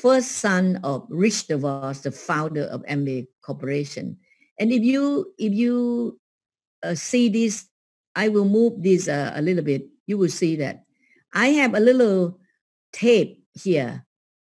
first 0.00 0.32
son 0.32 0.80
of 0.82 1.06
Rich 1.08 1.48
DeVos, 1.48 2.02
the 2.02 2.10
founder 2.10 2.64
of 2.64 2.82
Amway 2.84 3.26
Corporation. 3.42 4.18
And 4.58 4.72
if 4.72 4.82
you 4.82 5.32
if 5.38 5.52
you 5.52 6.18
uh, 6.82 6.94
see 6.94 7.28
this, 7.28 7.66
I 8.14 8.28
will 8.28 8.48
move 8.48 8.82
this 8.82 9.08
uh, 9.08 9.32
a 9.34 9.42
little 9.42 9.64
bit. 9.64 9.86
You 10.06 10.18
will 10.18 10.30
see 10.32 10.56
that 10.56 10.84
I 11.34 11.48
have 11.60 11.74
a 11.74 11.80
little 11.80 12.38
tape 12.92 13.44
here 13.52 14.06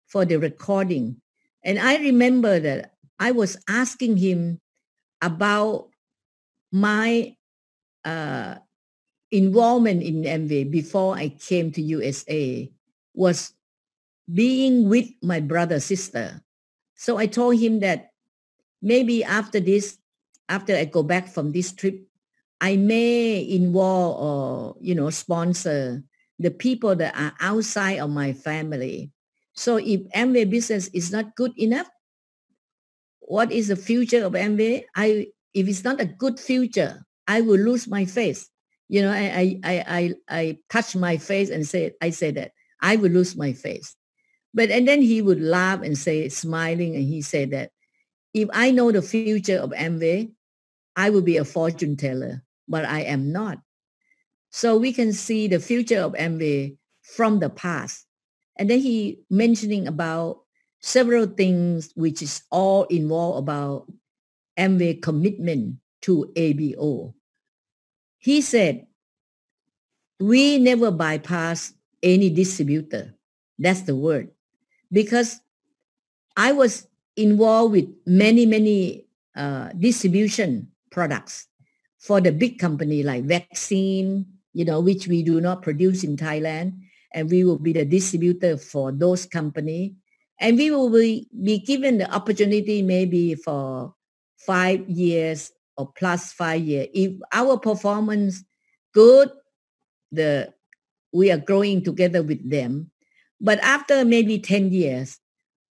for 0.07 0.25
the 0.25 0.37
recording. 0.37 1.21
And 1.65 1.79
I 1.79 1.97
remember 1.99 2.59
that 2.61 2.95
I 3.19 3.33
was 3.33 3.59
asking 3.69 4.17
him 4.17 4.61
about 5.21 5.91
my 6.73 7.37
uh, 8.05 8.57
involvement 9.31 10.03
in 10.03 10.23
Amway 10.23 10.71
before 10.71 11.17
I 11.17 11.29
came 11.29 11.71
to 11.73 11.83
USA 11.83 12.71
was 13.15 13.53
being 14.33 14.89
with 14.89 15.09
my 15.23 15.41
brother 15.41 15.81
sister. 15.81 16.41
So 16.97 17.17
I 17.17 17.27
told 17.27 17.59
him 17.59 17.81
that 17.81 18.11
maybe 18.83 19.25
after 19.25 19.61
this, 19.61 19.99
after 20.49 20.77
I 20.77 20.85
go 20.85 21.03
back 21.03 21.29
from 21.29 21.53
this 21.53 21.73
trip, 21.73 22.07
I 22.61 22.77
may 22.77 23.41
involve 23.49 24.21
or 24.21 24.77
you 24.81 24.95
know 24.95 25.09
sponsor 25.11 26.03
the 26.39 26.51
people 26.51 26.95
that 26.97 27.17
are 27.17 27.33
outside 27.41 27.99
of 27.99 28.11
my 28.11 28.33
family. 28.33 29.13
So 29.55 29.77
if 29.77 30.01
Amway 30.13 30.49
business 30.49 30.89
is 30.89 31.11
not 31.11 31.37
good 31.37 31.53
enough, 31.59 31.89
what 33.21 33.53
is 33.53 33.69
the 33.69 33.77
future 33.77 34.25
of 34.25 34.33
Amway? 34.33 34.85
I 34.95 35.29
if 35.55 35.69
it's 35.69 35.85
not 35.85 36.01
a 36.01 36.07
good 36.07 36.39
future, 36.39 37.05
I 37.27 37.41
will 37.41 37.59
lose 37.61 37.87
my 37.87 38.05
face. 38.05 38.49
You 38.89 39.03
know, 39.03 39.13
I 39.13 39.59
I 39.63 39.85
I 39.87 40.15
I, 40.29 40.59
touch 40.69 40.97
my 40.97 41.17
face 41.17 41.51
and 41.51 41.67
say 41.67 41.93
I 42.03 42.11
say 42.11 42.33
that 42.33 42.53
I 42.81 42.97
will 42.97 43.11
lose 43.11 43.37
my 43.37 43.53
face. 43.53 43.95
But 44.53 44.71
and 44.71 44.87
then 44.89 45.01
he 45.01 45.23
would 45.23 45.41
laugh 45.41 45.83
and 45.83 45.97
say, 45.97 46.29
smiling, 46.29 46.97
and 46.97 47.05
he 47.05 47.23
said 47.23 47.51
that 47.53 47.71
if 48.35 48.49
I 48.53 48.71
know 48.71 48.91
the 48.91 49.03
future 49.03 49.59
of 49.59 49.71
Amway, 49.71 50.33
I 50.97 51.11
will 51.11 51.23
be 51.23 51.37
a 51.37 51.45
fortune 51.45 51.97
teller, 51.97 52.43
but 52.69 52.85
I 52.85 53.03
am 53.03 53.33
not. 53.33 53.61
So 54.51 54.77
we 54.77 54.93
can 54.93 55.13
see 55.13 55.47
the 55.47 55.61
future 55.61 56.01
of 56.01 56.15
Amway 56.15 56.77
from 57.03 57.39
the 57.39 57.51
past. 57.51 58.07
And 58.57 58.69
then 58.69 58.81
he 58.81 59.21
mentioning 59.31 59.87
about 59.87 60.41
several 60.81 61.27
things 61.27 61.93
which 61.95 62.23
is 62.23 62.43
all 62.51 62.85
involved 62.85 63.39
about 63.39 63.87
Amway 64.59 65.01
commitment 65.01 65.77
to 66.03 66.31
ABO. 66.37 67.15
He 68.19 68.41
said, 68.41 68.87
we 70.19 70.59
never 70.59 70.91
bypass 70.91 71.73
any 72.03 72.31
distributor. 72.31 73.15
That's 73.59 73.83
the 73.83 73.97
word 73.97 74.31
because 74.93 75.41
I 76.37 76.53
was 76.53 76.87
involved 77.17 77.73
with 77.73 77.89
many, 78.07 78.47
many 78.47 79.07
uh, 79.37 79.71
distribution 79.79 80.69
products 80.91 81.47
for 81.99 82.21
the 82.21 82.33
big 82.33 82.59
company 82.59 83.03
like 83.03 83.25
vaccine, 83.25 84.27
you 84.53 84.65
know, 84.65 84.81
which 84.81 85.07
we 85.07 85.23
do 85.23 85.41
not 85.41 85.63
produce 85.63 86.05
in 86.05 86.17
Thailand. 86.17 86.73
And 87.13 87.31
we 87.31 87.45
will 87.45 87.59
be 87.59 87.73
the 87.73 87.85
distributor 87.85 88.57
for 88.57 88.93
those 88.93 89.27
company. 89.27 89.97
And 90.41 90.57
we 90.57 90.71
will 90.71 90.91
be, 90.91 91.29
be 91.45 91.59
given 91.59 91.99
the 91.99 92.11
opportunity 92.11 92.83
maybe 92.83 93.35
for 93.35 93.95
five 94.39 94.89
years 94.89 95.53
or 95.81 95.93
plus 95.97 96.33
five 96.33 96.61
years. 96.61 96.89
If 96.93 97.13
our 97.33 97.59
performance 97.59 98.45
good, 98.93 99.31
the 100.13 100.53
we 101.13 101.31
are 101.31 101.39
growing 101.39 101.83
together 101.83 102.23
with 102.23 102.49
them. 102.49 102.91
But 103.41 103.59
after 103.61 104.05
maybe 104.05 104.39
10 104.39 104.71
years, 104.71 105.19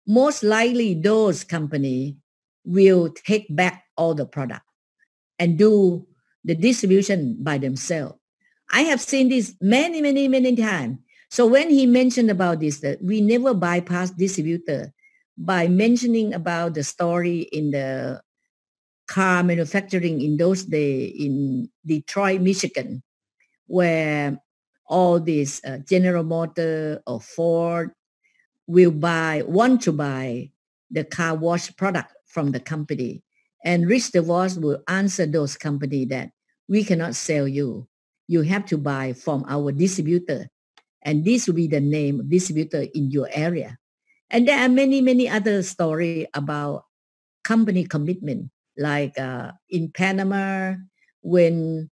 most 0.07 0.43
likely 0.43 0.95
those 0.95 1.43
company 1.43 2.19
will 2.65 3.11
take 3.11 3.47
back 3.51 3.85
all 3.97 4.15
the 4.15 4.27
product 4.27 4.63
and 5.39 5.59
do 5.59 6.07
the 6.45 6.55
distribution 6.55 7.37
by 7.41 7.59
themselves. 7.59 8.15
I 8.71 8.83
have 8.83 9.01
seen 9.01 9.29
this 9.29 9.55
many, 9.61 10.03
many, 10.03 10.29
many 10.29 10.55
times. 10.57 10.99
So 11.31 11.47
when 11.47 11.71
he 11.71 11.87
mentioned 11.87 12.31
about 12.31 12.61
this, 12.61 12.81
that 12.81 13.03
we 13.03 13.21
never 13.21 13.55
bypass 13.55 14.11
distributor 14.11 14.93
by 15.37 15.69
mentioning 15.69 16.33
about 16.33 16.75
the 16.75 16.85
story 16.85 17.49
in 17.51 17.73
the 17.73 18.23
car 19.07 19.43
manufacturing 19.43 20.21
in 20.21 20.37
those 20.37 20.65
days 20.65 21.15
in 21.19 21.69
Detroit, 21.85 22.41
Michigan, 22.41 23.03
where 23.67 24.41
all 24.87 25.21
these 25.21 25.65
uh, 25.65 25.79
General 25.89 26.25
Motor 26.25 27.03
or 27.07 27.21
Ford 27.21 27.93
will 28.67 28.91
buy, 28.91 29.43
want 29.47 29.83
to 29.83 29.93
buy 29.93 30.51
the 30.91 31.05
car 31.05 31.35
wash 31.35 31.75
product 31.77 32.13
from 32.27 32.53
the 32.53 32.61
company. 32.61 33.23
And 33.65 33.89
Rich 33.89 34.13
DeVos 34.13 34.61
will 34.61 34.83
answer 34.89 35.27
those 35.27 35.57
company 35.57 36.05
that 36.07 36.31
we 36.69 36.85
cannot 36.85 37.15
sell 37.15 37.49
you. 37.49 37.89
You 38.29 38.43
have 38.43 38.67
to 38.67 38.79
buy 38.79 39.13
from 39.13 39.45
our 39.49 39.73
distributor. 39.73 40.49
And 41.03 41.25
this 41.25 41.47
will 41.47 41.55
be 41.55 41.69
the 41.69 41.81
name 41.81 42.29
distributor 42.29 42.87
in 42.95 43.11
your 43.11 43.29
area. 43.33 43.79
And 44.31 44.49
there 44.49 44.59
are 44.59 44.69
many, 44.69 45.01
many 45.01 45.29
other 45.29 45.63
story 45.63 46.27
about 46.35 46.85
company 47.43 47.85
commitment. 47.85 48.51
Like 48.77 49.19
uh, 49.19 49.53
in 49.71 49.91
Panama 49.91 50.75
when 51.23 51.91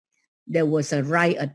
there 0.48 0.66
was 0.66 0.94
a 0.94 1.04
riot 1.04 1.52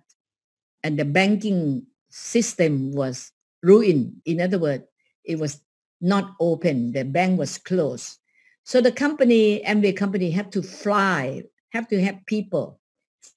and 0.83 0.99
the 0.99 1.05
banking 1.05 1.87
system 2.09 2.93
was 2.93 3.33
ruined. 3.63 4.21
In 4.25 4.41
other 4.41 4.59
words, 4.59 4.85
it 5.25 5.39
was 5.39 5.61
not 6.01 6.35
open. 6.41 6.93
The 6.93 7.05
bank 7.05 7.39
was 7.39 7.59
closed. 7.59 8.19
So 8.65 8.81
the 8.81 8.93
company, 8.93 9.63
Amway 9.67 9.97
company, 9.97 10.31
had 10.31 10.53
to 10.53 10.63
fly, 10.63 11.45
have 11.71 11.89
to 11.89 12.01
have 12.03 12.25
people 12.27 12.81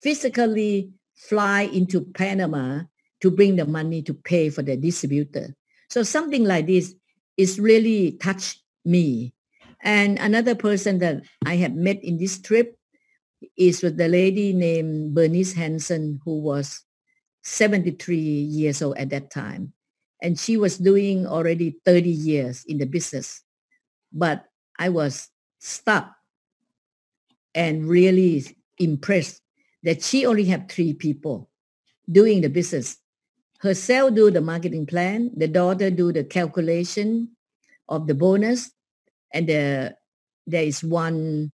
physically 0.01 0.91
fly 1.15 1.63
into 1.63 2.01
Panama 2.01 2.81
to 3.21 3.31
bring 3.31 3.55
the 3.55 3.65
money 3.65 4.01
to 4.03 4.13
pay 4.13 4.49
for 4.49 4.61
the 4.61 4.75
distributor. 4.75 5.55
So 5.89 6.03
something 6.03 6.43
like 6.43 6.67
this 6.67 6.93
is 7.37 7.59
really 7.59 8.13
touched 8.13 8.61
me. 8.85 9.32
And 9.83 10.17
another 10.19 10.55
person 10.55 10.99
that 10.99 11.23
I 11.45 11.57
have 11.57 11.75
met 11.75 12.01
in 12.03 12.17
this 12.17 12.39
trip 12.39 12.79
is 13.57 13.83
with 13.83 13.97
the 13.97 14.07
lady 14.07 14.53
named 14.53 15.13
Bernice 15.13 15.53
Hansen, 15.53 16.21
who 16.23 16.39
was 16.39 16.81
73 17.43 18.17
years 18.17 18.81
old 18.81 18.97
at 18.97 19.09
that 19.09 19.29
time. 19.29 19.73
And 20.21 20.39
she 20.39 20.55
was 20.55 20.77
doing 20.77 21.27
already 21.27 21.75
30 21.83 22.09
years 22.09 22.63
in 22.65 22.77
the 22.77 22.85
business. 22.85 23.43
But 24.13 24.45
I 24.79 24.87
was 24.87 25.27
stuck 25.59 26.15
and 27.53 27.85
really 27.85 28.45
impressed 28.79 29.41
that 29.83 30.01
she 30.01 30.25
only 30.25 30.45
had 30.45 30.71
three 30.71 30.93
people 30.93 31.49
doing 32.09 32.39
the 32.39 32.49
business. 32.49 32.97
Herself 33.59 34.15
do 34.15 34.31
the 34.31 34.41
marketing 34.41 34.85
plan, 34.85 35.31
the 35.35 35.47
daughter 35.47 35.89
do 35.91 36.13
the 36.13 36.23
calculation 36.23 37.35
of 37.89 38.07
the 38.07 38.15
bonus, 38.15 38.71
and 39.33 39.47
the, 39.47 39.95
there 40.47 40.63
is 40.63 40.83
one 40.83 41.51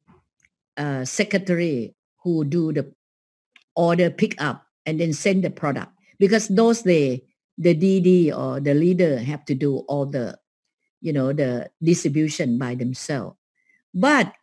uh, 0.78 1.06
secretary 1.06 1.96
who 2.24 2.44
do 2.44 2.74
the 2.74 2.94
order 3.76 4.10
pick 4.10 4.40
up 4.42 4.66
and 4.86 5.00
then 5.00 5.14
send 5.14 5.44
the 5.44 5.50
product. 5.50 5.92
Because 6.20 6.50
those 6.50 6.82
days, 6.82 7.22
the 7.58 7.76
DD 7.76 8.36
or 8.36 8.60
the 8.60 8.74
leader 8.74 9.18
have 9.20 9.46
to 9.46 9.56
do 9.56 9.80
all 9.88 10.06
the, 10.06 10.38
you 11.02 11.14
know, 11.14 11.34
the 11.34 11.70
distribution 11.82 12.58
by 12.58 12.76
themselves. 12.76 13.38
But 13.94 14.34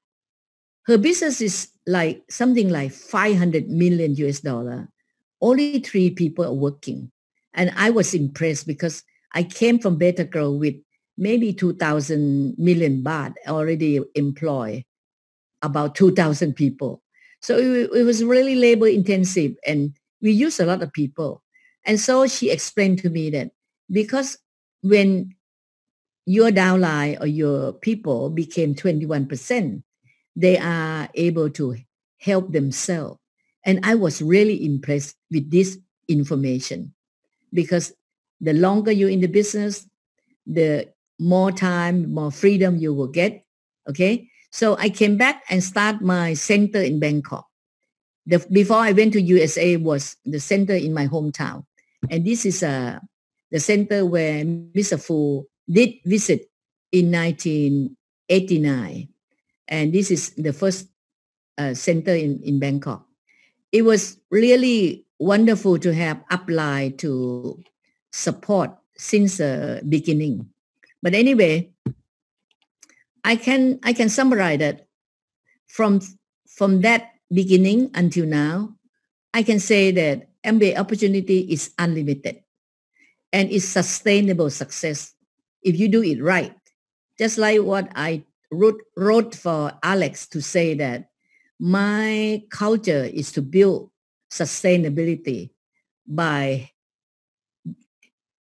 her 0.86 0.98
business 0.98 1.40
is 1.40 1.68
like 1.86 2.22
something 2.30 2.70
like 2.70 2.92
500 2.92 3.68
million 3.68 4.14
US 4.16 4.40
dollar. 4.40 4.88
Only 5.40 5.80
three 5.80 6.10
people 6.10 6.44
are 6.44 6.54
working. 6.54 7.10
And 7.54 7.72
I 7.76 7.90
was 7.90 8.14
impressed 8.14 8.66
because 8.66 9.02
I 9.32 9.42
came 9.42 9.78
from 9.78 9.98
Betagro 9.98 10.58
with 10.58 10.76
maybe 11.18 11.52
2,000 11.52 12.54
million 12.58 13.02
baht 13.02 13.34
already 13.48 14.00
employ 14.14 14.84
about 15.62 15.94
2,000 15.94 16.54
people. 16.54 17.02
So 17.40 17.56
it, 17.56 17.90
it 17.94 18.02
was 18.02 18.24
really 18.24 18.54
labor 18.54 18.88
intensive 18.88 19.56
and 19.66 19.94
we 20.20 20.32
use 20.32 20.60
a 20.60 20.66
lot 20.66 20.82
of 20.82 20.92
people. 20.92 21.42
And 21.84 22.00
so 22.00 22.26
she 22.26 22.50
explained 22.50 22.98
to 23.00 23.10
me 23.10 23.30
that 23.30 23.52
because 23.90 24.38
when 24.82 25.34
your 26.26 26.50
downline 26.50 27.20
or 27.20 27.26
your 27.26 27.72
people 27.72 28.30
became 28.30 28.74
21%, 28.74 29.82
they 30.34 30.58
are 30.58 31.08
able 31.14 31.48
to 31.50 31.76
help 32.18 32.52
themselves. 32.52 33.20
And 33.64 33.80
I 33.84 33.94
was 33.94 34.20
really 34.20 34.64
impressed 34.64 35.16
with 35.30 35.50
this 35.50 35.78
information 36.08 36.94
because 37.52 37.92
the 38.40 38.52
longer 38.52 38.92
you're 38.92 39.10
in 39.10 39.20
the 39.20 39.28
business, 39.28 39.88
the 40.46 40.88
more 41.18 41.52
time, 41.52 42.12
more 42.12 42.30
freedom 42.30 42.76
you 42.76 42.94
will 42.94 43.08
get. 43.08 43.44
Okay. 43.88 44.28
So 44.50 44.76
I 44.78 44.88
came 44.88 45.16
back 45.16 45.42
and 45.50 45.62
start 45.62 46.00
my 46.00 46.34
center 46.34 46.80
in 46.80 46.98
Bangkok. 47.00 47.46
The, 48.26 48.44
before 48.50 48.78
I 48.78 48.92
went 48.92 49.12
to 49.12 49.20
USA 49.20 49.76
was 49.76 50.16
the 50.24 50.40
center 50.40 50.74
in 50.74 50.92
my 50.92 51.06
hometown. 51.06 51.64
And 52.10 52.24
this 52.24 52.44
is 52.44 52.62
uh, 52.62 52.98
the 53.50 53.60
center 53.60 54.04
where 54.04 54.44
Mr. 54.44 55.00
Fu 55.00 55.46
did 55.68 55.94
visit 56.04 56.50
in 56.92 57.12
1989. 57.12 59.08
And 59.68 59.92
this 59.92 60.10
is 60.10 60.30
the 60.30 60.52
first 60.52 60.88
uh, 61.58 61.74
center 61.74 62.14
in, 62.14 62.40
in 62.42 62.58
Bangkok. 62.58 63.06
It 63.72 63.82
was 63.82 64.18
really 64.30 65.06
wonderful 65.18 65.78
to 65.78 65.92
have 65.94 66.22
upline 66.30 66.96
to 66.98 67.62
support 68.12 68.70
since 68.96 69.38
the 69.38 69.82
beginning. 69.88 70.48
But 71.02 71.14
anyway, 71.14 71.72
I 73.24 73.36
can 73.36 73.80
I 73.82 73.92
can 73.92 74.08
summarize 74.08 74.58
that 74.58 74.86
from 75.66 76.00
from 76.48 76.80
that 76.82 77.10
beginning 77.32 77.90
until 77.94 78.26
now, 78.26 78.76
I 79.34 79.42
can 79.42 79.60
say 79.60 79.90
that 79.92 80.28
Amway 80.44 80.78
opportunity 80.78 81.40
is 81.40 81.74
unlimited 81.78 82.42
and 83.32 83.50
it's 83.50 83.64
sustainable 83.64 84.48
success 84.50 85.12
if 85.62 85.78
you 85.78 85.88
do 85.88 86.02
it 86.02 86.22
right. 86.22 86.54
Just 87.18 87.36
like 87.36 87.60
what 87.60 87.90
I 87.94 88.24
wrote, 88.52 88.80
wrote 88.96 89.34
for 89.34 89.72
Alex 89.82 90.26
to 90.28 90.40
say 90.40 90.74
that 90.74 91.10
my 91.58 92.44
culture 92.50 93.04
is 93.04 93.32
to 93.32 93.42
build 93.42 93.90
sustainability 94.30 95.50
by 96.06 96.70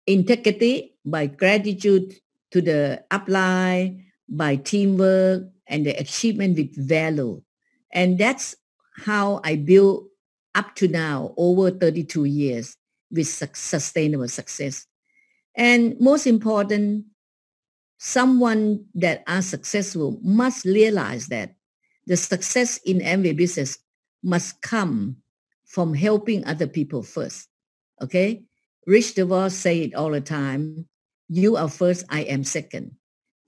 integrity, 0.06 0.96
by 1.04 1.26
gratitude 1.26 2.13
to 2.56 2.62
the 2.62 3.04
upline, 3.12 4.06
by 4.30 4.56
teamwork 4.56 5.44
and 5.68 5.86
the 5.86 5.91
achievement 6.00 6.58
with 6.58 6.76
value. 6.76 7.41
And 7.91 8.18
that's 8.18 8.56
how 8.96 9.41
I 9.44 9.58
build 9.58 10.08
up 10.56 10.74
to 10.76 10.88
now 10.88 11.34
over 11.38 11.70
32 11.70 12.24
years 12.24 12.78
with 13.12 13.28
sustainable 13.28 14.30
success. 14.30 14.88
And 15.56 16.00
most 16.00 16.28
important, 16.28 17.06
someone 17.98 18.86
that 18.96 19.24
are 19.28 19.41
successful 19.41 20.18
must 20.24 20.65
realize 20.65 21.28
that 21.28 21.56
the 22.08 22.15
success 22.15 22.78
in 22.86 23.00
Amway 23.00 23.36
business 23.36 23.78
must 24.24 24.62
come 24.62 25.18
from 25.65 25.94
helping 25.94 26.46
other 26.46 26.68
people 26.68 27.04
first. 27.04 27.50
Okay? 28.02 28.44
Rich 28.88 29.15
DeVos 29.15 29.52
say 29.52 29.82
it 29.82 29.96
all 29.96 30.12
the 30.12 30.22
time. 30.22 30.88
You 31.28 31.58
are 31.58 31.70
first, 31.70 32.06
I 32.10 32.22
am 32.22 32.44
second. 32.44 32.96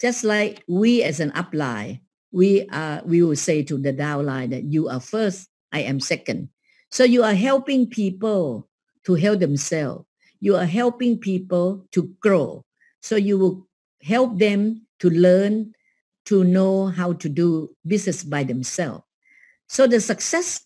Just 0.01 0.23
like 0.23 0.63
we 0.67 1.03
as 1.03 1.19
an 1.19 1.31
upline, 1.31 2.01
we 2.31 2.67
are 2.69 3.01
we 3.05 3.23
will 3.23 3.35
say 3.35 3.63
to 3.63 3.77
the 3.77 3.93
downline 3.93 4.49
that 4.51 4.63
you 4.63 4.89
are 4.89 4.99
first, 4.99 5.49
I 5.71 5.81
am 5.81 5.99
second. 5.99 6.49
So 6.91 7.03
you 7.03 7.23
are 7.23 7.33
helping 7.33 7.87
people 7.87 8.67
to 9.05 9.15
help 9.15 9.39
themselves. 9.39 10.05
You 10.39 10.55
are 10.55 10.65
helping 10.65 11.17
people 11.17 11.87
to 11.91 12.13
grow. 12.19 12.63
So 13.01 13.15
you 13.15 13.37
will 13.37 13.67
help 14.01 14.37
them 14.37 14.85
to 14.99 15.09
learn 15.09 15.73
to 16.25 16.43
know 16.43 16.87
how 16.87 17.13
to 17.13 17.29
do 17.29 17.75
business 17.85 18.23
by 18.23 18.43
themselves. 18.43 19.03
So 19.67 19.87
the 19.87 20.01
success 20.01 20.65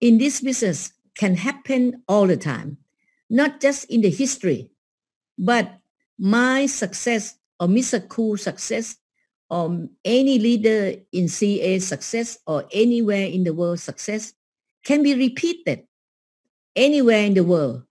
in 0.00 0.18
this 0.18 0.40
business 0.40 0.92
can 1.16 1.36
happen 1.36 2.02
all 2.06 2.26
the 2.26 2.36
time, 2.36 2.78
not 3.28 3.60
just 3.60 3.90
in 3.90 4.02
the 4.02 4.10
history, 4.10 4.70
but 5.38 5.78
my 6.18 6.66
success 6.66 7.36
or 7.60 7.68
Mr. 7.68 8.06
Cool 8.08 8.36
success 8.36 8.96
or 9.50 9.88
any 10.04 10.38
leader 10.38 10.94
in 11.12 11.28
CA 11.28 11.78
success 11.78 12.38
or 12.46 12.64
anywhere 12.72 13.26
in 13.26 13.44
the 13.44 13.54
world 13.54 13.80
success 13.80 14.34
can 14.84 15.02
be 15.02 15.14
repeated 15.14 15.84
anywhere 16.76 17.24
in 17.24 17.34
the 17.34 17.44
world, 17.44 17.82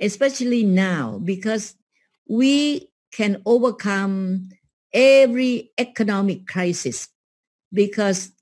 especially 0.00 0.64
now 0.64 1.20
because 1.24 1.74
we 2.28 2.90
can 3.12 3.42
overcome 3.44 4.48
every 4.92 5.70
economic 5.78 6.46
crisis 6.46 7.08
because 7.72 8.32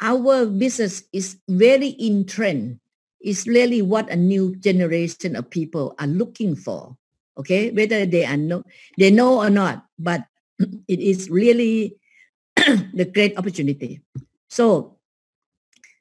our 0.00 0.46
business 0.46 1.04
is 1.12 1.38
very 1.48 1.88
in 1.88 2.24
trend. 2.24 2.80
It's 3.20 3.46
really 3.46 3.82
what 3.82 4.10
a 4.10 4.16
new 4.16 4.56
generation 4.56 5.36
of 5.36 5.50
people 5.50 5.94
are 5.98 6.06
looking 6.06 6.56
for. 6.56 6.96
Okay, 7.38 7.70
whether 7.70 8.04
they 8.04 8.24
are 8.24 8.36
no, 8.36 8.62
they 8.98 9.10
know 9.10 9.40
or 9.40 9.50
not, 9.50 9.86
but 9.98 10.24
it 10.88 11.00
is 11.00 11.30
really 11.30 11.96
the 12.56 13.08
great 13.12 13.38
opportunity. 13.38 14.02
So 14.48 14.98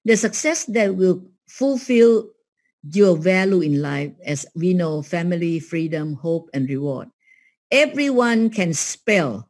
the 0.06 0.18
success 0.18 0.65
that 0.65 0.96
will 0.96 1.24
fulfill 1.48 2.30
your 2.84 3.18
value 3.18 3.62
in 3.62 3.82
life, 3.82 4.12
as 4.26 4.46
we 4.56 4.74
know, 4.74 5.02
family, 5.02 5.60
freedom, 5.60 6.13
hope, 6.15 6.50
and 6.54 6.70
reward. 6.70 7.10
Everyone 7.72 8.50
can 8.50 8.74
spell 8.74 9.50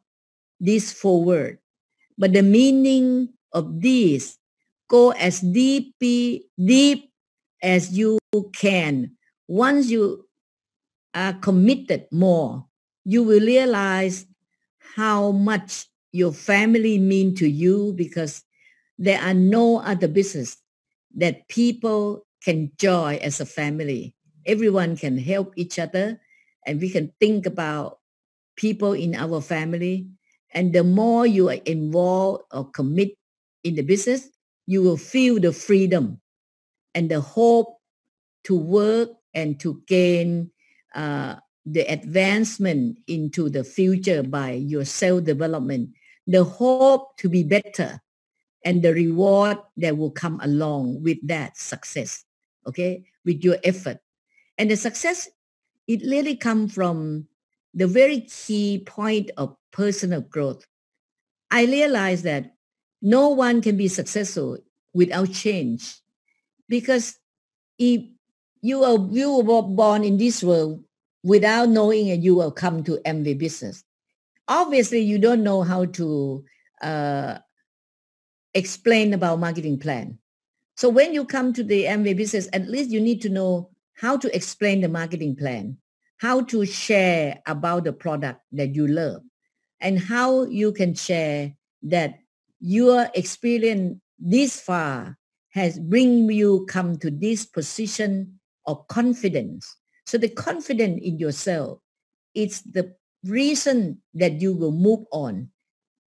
this 0.58 0.92
forward. 0.92 1.58
But 2.18 2.32
the 2.34 2.42
meaning 2.42 3.30
of 3.52 3.80
this 3.80 4.36
go 4.88 5.10
as 5.12 5.40
deep, 5.40 5.94
deep 5.98 7.10
as 7.62 7.96
you 7.96 8.18
can. 8.52 9.16
Once 9.48 9.88
you 9.90 10.26
are 11.14 11.34
committed 11.34 12.06
more, 12.10 12.66
you 13.04 13.22
will 13.22 13.40
realize 13.40 14.26
how 14.96 15.32
much 15.32 15.86
your 16.12 16.32
family 16.32 16.98
mean 16.98 17.34
to 17.36 17.48
you 17.48 17.92
because 17.96 18.42
there 18.98 19.20
are 19.20 19.34
no 19.34 19.80
other 19.80 20.08
business 20.08 20.58
that 21.16 21.48
people 21.48 22.26
can 22.42 22.70
join 22.78 23.16
as 23.16 23.40
a 23.40 23.46
family. 23.46 24.14
Everyone 24.46 24.96
can 24.96 25.18
help 25.18 25.52
each 25.56 25.78
other 25.78 26.20
and 26.66 26.80
we 26.80 26.90
can 26.90 27.12
think 27.20 27.46
about 27.46 27.98
people 28.56 28.92
in 28.92 29.14
our 29.14 29.40
family. 29.40 30.08
And 30.52 30.72
the 30.72 30.84
more 30.84 31.26
you 31.26 31.48
are 31.48 31.62
involved 31.64 32.44
or 32.52 32.70
commit 32.70 33.16
in 33.64 33.74
the 33.74 33.82
business, 33.82 34.28
you 34.66 34.82
will 34.82 34.96
feel 34.96 35.40
the 35.40 35.52
freedom 35.52 36.20
and 36.94 37.10
the 37.10 37.20
hope 37.20 37.78
to 38.44 38.56
work 38.56 39.10
and 39.34 39.58
to 39.60 39.82
gain 39.86 40.50
uh, 40.94 41.36
the 41.66 41.82
advancement 41.82 42.98
into 43.06 43.48
the 43.48 43.64
future 43.64 44.22
by 44.22 44.52
your 44.52 44.84
self-development, 44.84 45.90
the 46.26 46.44
hope 46.44 47.16
to 47.18 47.28
be 47.28 47.42
better 47.42 48.00
and 48.64 48.82
the 48.82 48.92
reward 48.92 49.58
that 49.76 49.96
will 49.96 50.10
come 50.10 50.40
along 50.42 51.02
with 51.02 51.18
that 51.26 51.56
success, 51.56 52.24
okay, 52.66 53.04
with 53.24 53.42
your 53.42 53.56
effort. 53.64 53.98
And 54.58 54.70
the 54.70 54.76
success, 54.76 55.28
it 55.86 56.02
really 56.02 56.36
comes 56.36 56.74
from 56.74 57.26
the 57.72 57.86
very 57.86 58.20
key 58.22 58.82
point 58.84 59.30
of 59.36 59.56
personal 59.70 60.20
growth. 60.20 60.66
I 61.50 61.64
realized 61.64 62.24
that 62.24 62.54
no 63.02 63.28
one 63.30 63.62
can 63.62 63.76
be 63.76 63.88
successful 63.88 64.58
without 64.92 65.32
change 65.32 65.96
because 66.68 67.18
if 67.78 68.02
you 68.62 68.84
are 68.84 68.98
you 69.10 69.38
were 69.38 69.62
born 69.62 70.04
in 70.04 70.18
this 70.18 70.42
world 70.42 70.82
without 71.22 71.68
knowing 71.68 72.08
it, 72.08 72.20
you 72.20 72.34
will 72.34 72.50
come 72.50 72.82
to 72.84 72.98
Amway 73.06 73.38
business. 73.38 73.84
Obviously, 74.48 75.00
you 75.00 75.18
don't 75.18 75.44
know 75.44 75.62
how 75.62 75.84
to 75.84 76.44
uh, 76.82 77.38
explain 78.54 79.14
about 79.14 79.38
marketing 79.38 79.78
plan. 79.78 80.18
So 80.76 80.88
when 80.88 81.12
you 81.12 81.24
come 81.24 81.52
to 81.52 81.62
the 81.62 81.84
Amway 81.84 82.16
business, 82.16 82.48
at 82.52 82.68
least 82.68 82.90
you 82.90 83.00
need 83.00 83.20
to 83.22 83.28
know 83.28 83.70
how 83.94 84.16
to 84.16 84.34
explain 84.34 84.80
the 84.80 84.88
marketing 84.88 85.36
plan, 85.36 85.76
how 86.16 86.42
to 86.42 86.64
share 86.64 87.40
about 87.46 87.84
the 87.84 87.92
product 87.92 88.40
that 88.52 88.74
you 88.74 88.86
love, 88.86 89.22
and 89.80 89.98
how 89.98 90.44
you 90.44 90.72
can 90.72 90.94
share 90.94 91.52
that 91.82 92.18
your 92.60 93.08
experience 93.14 94.00
this 94.18 94.60
far 94.60 95.16
has 95.50 95.78
bring 95.78 96.30
you 96.30 96.66
come 96.66 96.96
to 96.98 97.10
this 97.10 97.44
position 97.44 98.39
of 98.66 98.86
confidence. 98.88 99.76
So 100.06 100.18
the 100.18 100.28
confidence 100.28 101.00
in 101.02 101.18
yourself, 101.18 101.78
it's 102.34 102.60
the 102.62 102.94
reason 103.24 104.02
that 104.14 104.40
you 104.40 104.52
will 104.52 104.72
move 104.72 105.04
on 105.12 105.50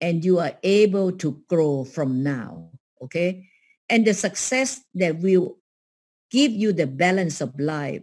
and 0.01 0.25
you 0.25 0.39
are 0.39 0.57
able 0.63 1.13
to 1.13 1.43
grow 1.49 1.85
from 1.85 2.23
now. 2.23 2.71
Okay. 3.03 3.49
And 3.89 4.07
the 4.07 4.15
success 4.15 4.81
that 4.95 5.19
will 5.19 5.59
give 6.31 6.53
you 6.53 6.73
the 6.73 6.87
balance 6.87 7.41
of 7.41 7.59
life, 7.59 8.03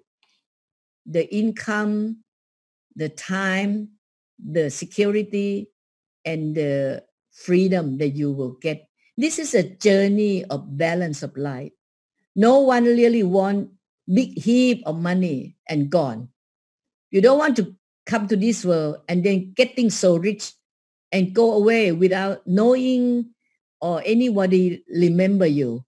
the 1.06 1.34
income, 1.34 2.24
the 2.96 3.10
time, 3.10 3.90
the 4.38 4.70
security, 4.70 5.70
and 6.26 6.56
the 6.56 7.04
freedom 7.32 7.98
that 8.00 8.10
you 8.10 8.32
will 8.32 8.58
get. 8.62 8.90
This 9.18 9.40
is 9.40 9.56
a 9.56 9.64
journey 9.64 10.44
of 10.46 10.78
balance 10.78 11.24
of 11.24 11.36
life. 11.38 11.72
No 12.36 12.60
one 12.60 12.84
really 12.84 13.24
want 13.24 13.70
big 14.12 14.38
heap 14.40 14.84
of 14.86 15.00
money 15.00 15.58
and 15.68 15.90
gone. 15.90 16.30
You 17.12 17.22
don't 17.22 17.40
want 17.40 17.56
to 17.58 17.76
come 18.06 18.28
to 18.28 18.36
this 18.36 18.64
world 18.66 18.98
and 19.08 19.24
then 19.24 19.54
getting 19.56 19.90
so 19.90 20.18
rich 20.18 20.54
and 21.12 21.34
go 21.34 21.54
away 21.54 21.92
without 21.92 22.46
knowing 22.48 23.32
or 23.82 24.02
anybody 24.06 24.84
remember 24.90 25.46
you. 25.46 25.86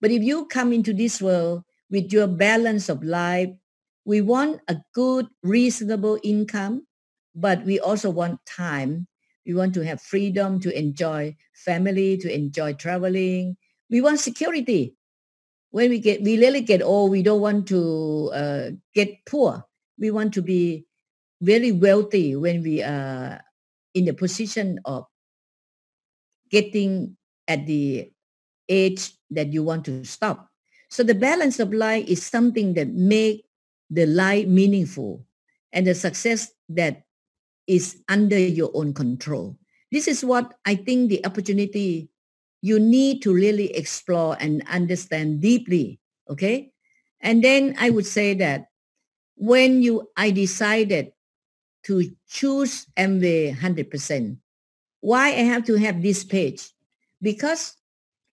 But 0.00 0.10
if 0.10 0.22
you 0.22 0.46
come 0.46 0.72
into 0.72 0.92
this 0.92 1.20
world 1.20 1.62
with 1.90 2.12
your 2.12 2.26
balance 2.26 2.88
of 2.88 3.02
life, 3.02 3.50
we 4.04 4.20
want 4.20 4.60
a 4.68 4.76
good, 4.94 5.28
reasonable 5.42 6.18
income, 6.24 6.86
but 7.34 7.64
we 7.64 7.78
also 7.78 8.10
want 8.10 8.44
time. 8.46 9.06
We 9.46 9.54
want 9.54 9.74
to 9.74 9.84
have 9.84 10.00
freedom 10.00 10.60
to 10.60 10.76
enjoy 10.76 11.36
family, 11.54 12.16
to 12.18 12.32
enjoy 12.32 12.74
traveling. 12.74 13.56
We 13.90 14.00
want 14.00 14.20
security. 14.20 14.96
When 15.72 15.90
we 15.90 15.98
get, 15.98 16.22
we 16.22 16.38
really 16.38 16.60
get 16.60 16.82
old, 16.82 17.10
we 17.10 17.22
don't 17.22 17.40
want 17.40 17.66
to 17.68 18.30
uh, 18.32 18.70
get 18.94 19.24
poor. 19.26 19.64
We 19.98 20.10
want 20.10 20.32
to 20.34 20.42
be 20.42 20.86
very 21.40 21.72
wealthy 21.72 22.36
when 22.36 22.62
we 22.62 22.82
are 22.82 23.40
in 23.94 24.04
the 24.04 24.14
position 24.14 24.80
of 24.84 25.06
getting 26.50 27.16
at 27.48 27.66
the 27.66 28.12
age 28.68 29.12
that 29.30 29.52
you 29.52 29.64
want 29.64 29.84
to 29.86 30.04
stop. 30.04 30.48
So 30.88 31.02
the 31.02 31.14
balance 31.14 31.58
of 31.58 31.72
life 31.72 32.06
is 32.06 32.24
something 32.24 32.74
that 32.74 32.88
make 32.88 33.48
the 33.88 34.04
life 34.04 34.46
meaningful 34.46 35.24
and 35.72 35.86
the 35.86 35.94
success 35.94 36.52
that 36.68 37.04
is 37.66 37.96
under 38.08 38.38
your 38.38 38.70
own 38.74 38.92
control. 38.92 39.56
This 39.90 40.06
is 40.06 40.24
what 40.24 40.52
I 40.64 40.74
think 40.76 41.08
the 41.08 41.24
opportunity 41.24 42.11
you 42.62 42.78
need 42.78 43.20
to 43.22 43.34
really 43.34 43.74
explore 43.74 44.36
and 44.40 44.62
understand 44.70 45.42
deeply. 45.42 45.98
Okay. 46.30 46.72
And 47.20 47.42
then 47.42 47.74
I 47.78 47.90
would 47.90 48.06
say 48.06 48.34
that 48.34 48.70
when 49.36 49.82
you, 49.82 50.08
I 50.16 50.30
decided 50.30 51.12
to 51.84 52.14
choose 52.28 52.86
Amway 52.96 53.58
100%. 53.58 54.38
Why 55.00 55.28
I 55.28 55.42
have 55.50 55.64
to 55.66 55.74
have 55.74 56.00
this 56.00 56.22
page? 56.22 56.70
Because 57.20 57.76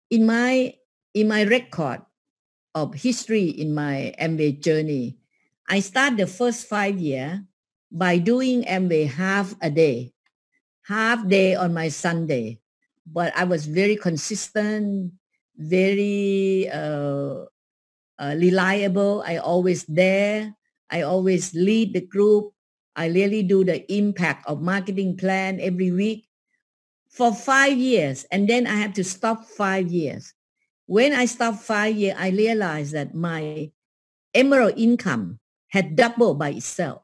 in 0.10 0.26
my 0.26 0.74
in 1.14 1.28
my 1.28 1.44
record 1.44 2.02
of 2.76 2.94
history 2.94 3.50
in 3.50 3.74
my 3.74 4.14
Amway 4.22 4.62
journey, 4.62 5.18
I 5.68 5.80
start 5.80 6.18
the 6.18 6.28
first 6.28 6.68
five 6.68 7.00
year 7.00 7.46
by 7.92 8.20
doing 8.20 8.64
Amway 8.66 9.10
half 9.10 9.56
a 9.62 9.70
day, 9.70 10.14
half 10.86 11.28
day 11.28 11.56
on 11.56 11.74
my 11.74 11.90
Sunday. 11.90 12.62
But 13.12 13.34
I 13.36 13.44
was 13.44 13.66
very 13.66 13.96
consistent, 13.96 15.14
very 15.58 16.70
uh, 16.72 17.46
uh, 18.20 18.36
reliable. 18.38 19.24
I 19.26 19.38
always 19.38 19.86
there. 19.86 20.54
I 20.90 21.02
always 21.02 21.54
lead 21.54 21.94
the 21.94 22.02
group. 22.02 22.54
I 22.96 23.08
really 23.08 23.44
do 23.44 23.64
the 23.64 23.82
impact 23.92 24.46
of 24.48 24.62
marketing 24.62 25.18
plan 25.18 25.60
every 25.60 25.92
week 25.92 26.28
for 27.10 27.34
five 27.34 27.78
years. 27.78 28.26
And 28.32 28.48
then 28.48 28.68
I 28.68 28.76
have 28.76 28.94
to 28.94 29.04
stop 29.04 29.46
five 29.46 29.90
years. 29.90 30.34
When 30.86 31.14
I 31.14 31.26
stopped 31.26 31.62
five 31.62 31.96
years, 31.96 32.16
I 32.18 32.30
realized 32.30 32.94
that 32.94 33.14
my 33.14 33.72
emerald 34.34 34.74
income 34.78 35.40
had 35.70 35.96
doubled 35.96 36.40
by 36.40 36.50
itself. 36.50 37.04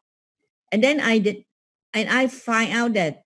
And 0.71 0.83
then 0.83 0.99
I 0.99 1.19
did, 1.19 1.45
and 1.93 2.09
I 2.09 2.27
find 2.27 2.73
out 2.73 2.93
that 2.93 3.24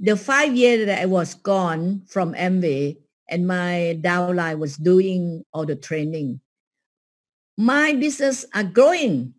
the 0.00 0.16
five 0.16 0.54
years 0.54 0.86
that 0.86 1.00
I 1.00 1.06
was 1.06 1.34
gone 1.34 2.02
from 2.06 2.34
Amway 2.34 2.98
and 3.28 3.46
my 3.46 3.98
downline 4.00 4.58
was 4.58 4.76
doing 4.76 5.44
all 5.52 5.66
the 5.66 5.76
training, 5.76 6.40
my 7.56 7.94
business 7.94 8.44
are 8.54 8.64
growing 8.64 9.34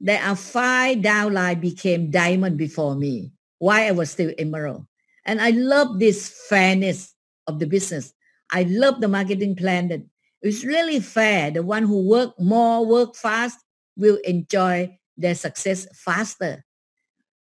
there 0.00 0.22
are 0.22 0.34
five 0.36 0.98
downline 0.98 1.60
became 1.60 2.10
diamond 2.10 2.56
before 2.56 2.96
me 2.96 3.32
while 3.58 3.86
I 3.86 3.90
was 3.90 4.10
still 4.10 4.32
emerald. 4.38 4.86
And 5.26 5.40
I 5.40 5.50
love 5.50 5.98
this 5.98 6.28
fairness 6.48 7.14
of 7.46 7.58
the 7.58 7.66
business. 7.66 8.14
I 8.50 8.62
love 8.62 9.00
the 9.00 9.08
marketing 9.08 9.54
plan 9.54 9.88
that 9.88 10.00
it's 10.40 10.64
really 10.64 11.00
fair. 11.00 11.50
The 11.50 11.62
one 11.62 11.82
who 11.82 12.08
work 12.08 12.40
more, 12.40 12.86
work 12.86 13.14
fast 13.14 13.58
will 13.96 14.16
enjoy 14.24 14.98
their 15.18 15.34
success 15.34 15.86
faster. 15.94 16.64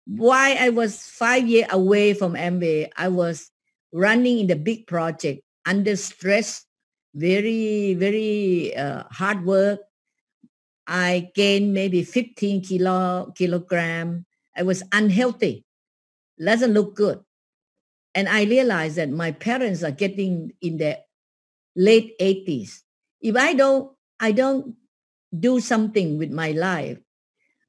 Why 0.05 0.57
I 0.59 0.69
was 0.69 1.01
five 1.01 1.47
years 1.47 1.67
away 1.71 2.13
from 2.13 2.33
Amway, 2.33 2.89
I 2.97 3.07
was 3.07 3.49
running 3.93 4.39
in 4.39 4.47
the 4.47 4.55
big 4.55 4.87
project 4.87 5.41
under 5.65 5.95
stress, 5.95 6.65
very, 7.15 7.93
very 7.93 8.75
uh, 8.75 9.03
hard 9.11 9.45
work, 9.45 9.79
I 10.87 11.31
gained 11.33 11.73
maybe 11.73 12.03
15 12.03 12.61
kilo, 12.61 13.31
kilogram. 13.35 14.25
I 14.55 14.63
was 14.63 14.83
unhealthy. 14.91 15.65
Doesn't 16.43 16.73
look 16.73 16.95
good. 16.95 17.21
And 18.15 18.27
I 18.27 18.43
realized 18.43 18.97
that 18.97 19.09
my 19.09 19.31
parents 19.31 19.83
are 19.83 19.91
getting 19.91 20.51
in 20.61 20.77
their 20.77 20.97
late 21.75 22.13
80s. 22.19 22.81
If 23.21 23.35
I 23.35 23.53
don't, 23.53 23.91
I 24.19 24.31
don't 24.31 24.75
do 25.37 25.59
something 25.59 26.17
with 26.17 26.31
my 26.31 26.51
life, 26.51 26.99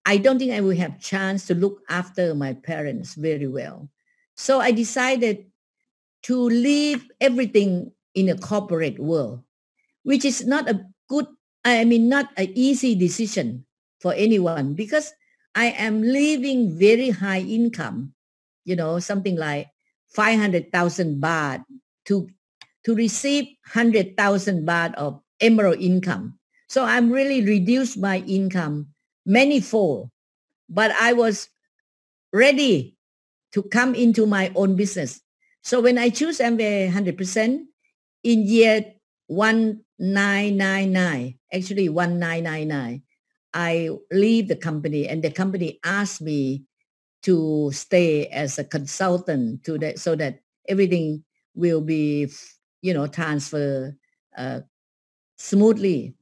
I 0.05 0.19
don't 0.19 0.39
think 0.39 0.53
I 0.53 0.61
will 0.61 0.77
have 0.77 1.01
chance 1.01 1.47
to 1.47 1.55
look 1.55 1.81
after 1.89 2.35
my 2.35 2.53
parents 2.53 3.15
very 3.15 3.47
well. 3.47 3.89
So 4.37 4.61
I 4.61 4.71
decided 4.71 5.47
to 6.25 6.37
leave 6.37 7.09
everything 7.21 7.93
in 8.15 8.29
a 8.29 8.39
corporate 8.39 8.99
world, 8.99 9.43
which 10.03 10.25
is 10.25 10.47
not 10.47 10.69
a 10.69 10.85
good 11.09 11.27
I 11.65 11.85
mean, 11.85 12.11
not 12.11 12.29
an 12.37 12.53
easy 12.55 12.95
decision 12.95 13.65
for 14.01 14.13
anyone 14.13 14.75
because 14.75 15.13
I 15.55 15.73
am 15.81 16.03
living 16.03 16.77
very 16.77 17.09
high 17.09 17.41
income, 17.41 18.13
you 18.65 18.77
know, 18.77 18.99
something 19.01 19.37
like 19.37 19.69
500,000 20.13 20.69
baht 21.23 21.65
to 22.05 22.29
to 22.85 22.95
receive 22.95 23.49
100,000 23.73 24.69
baht 24.69 24.93
of 25.01 25.25
emerald 25.41 25.81
income. 25.81 26.39
So 26.69 26.85
I'm 26.85 27.09
really 27.09 27.41
reduced 27.41 27.97
my 27.97 28.21
income 28.29 28.93
manifold, 29.27 30.11
but 30.69 30.91
I 30.93 31.13
was 31.13 31.49
ready 32.33 32.97
to 33.53 33.63
come 33.63 33.95
into 33.95 34.27
my 34.27 34.51
own 34.55 34.77
business. 34.77 35.21
So 35.63 35.81
when 35.81 35.99
I 35.99 36.11
choose 36.11 36.39
Amway 36.39 36.91
100% 36.91 37.65
in 38.25 38.47
year 38.47 38.95
1999, 39.29 41.39
actually 41.53 41.89
1999, 41.89 43.03
I 43.55 43.91
leave 44.11 44.49
the 44.49 44.57
company 44.57 45.09
and 45.09 45.23
the 45.23 45.31
company 45.31 45.79
asked 45.85 46.21
me 46.21 46.65
to 47.23 47.71
stay 47.73 48.27
as 48.27 48.59
a 48.59 48.65
consultant 48.65 49.65
to 49.65 49.79
that 49.79 49.99
so 49.99 50.15
that 50.17 50.41
everything 50.69 51.25
will 51.55 51.81
be 51.81 52.29
you 52.83 52.93
know 52.93 53.07
transfer 53.07 53.97
uh, 54.37 54.61
smoothly 55.39 56.15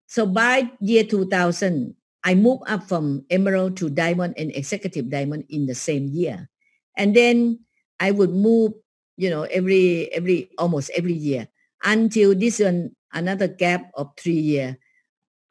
So 0.08 0.26
by 0.26 0.72
year 0.80 1.04
2000, 1.04 1.96
I 2.24 2.36
moved 2.36 2.64
up 2.68 2.88
from 2.88 3.26
emerald 3.30 3.78
to 3.78 3.90
diamond 3.90 4.36
and 4.38 4.56
executive 4.56 5.10
diamond 5.10 5.46
in 5.50 5.66
the 5.66 5.76
same 5.76 6.08
year. 6.08 6.50
And 6.96 7.16
then 7.16 7.60
I 8.00 8.12
would 8.12 8.32
move, 8.32 8.74
you 9.18 9.30
know, 9.30 9.44
every, 9.44 10.12
every, 10.14 10.50
almost 10.58 10.92
every 10.96 11.14
year 11.14 11.48
until 11.84 12.34
this 12.34 12.60
one, 12.60 12.96
another 13.12 13.48
gap 13.48 13.92
of 13.96 14.12
three 14.18 14.40
year, 14.40 14.78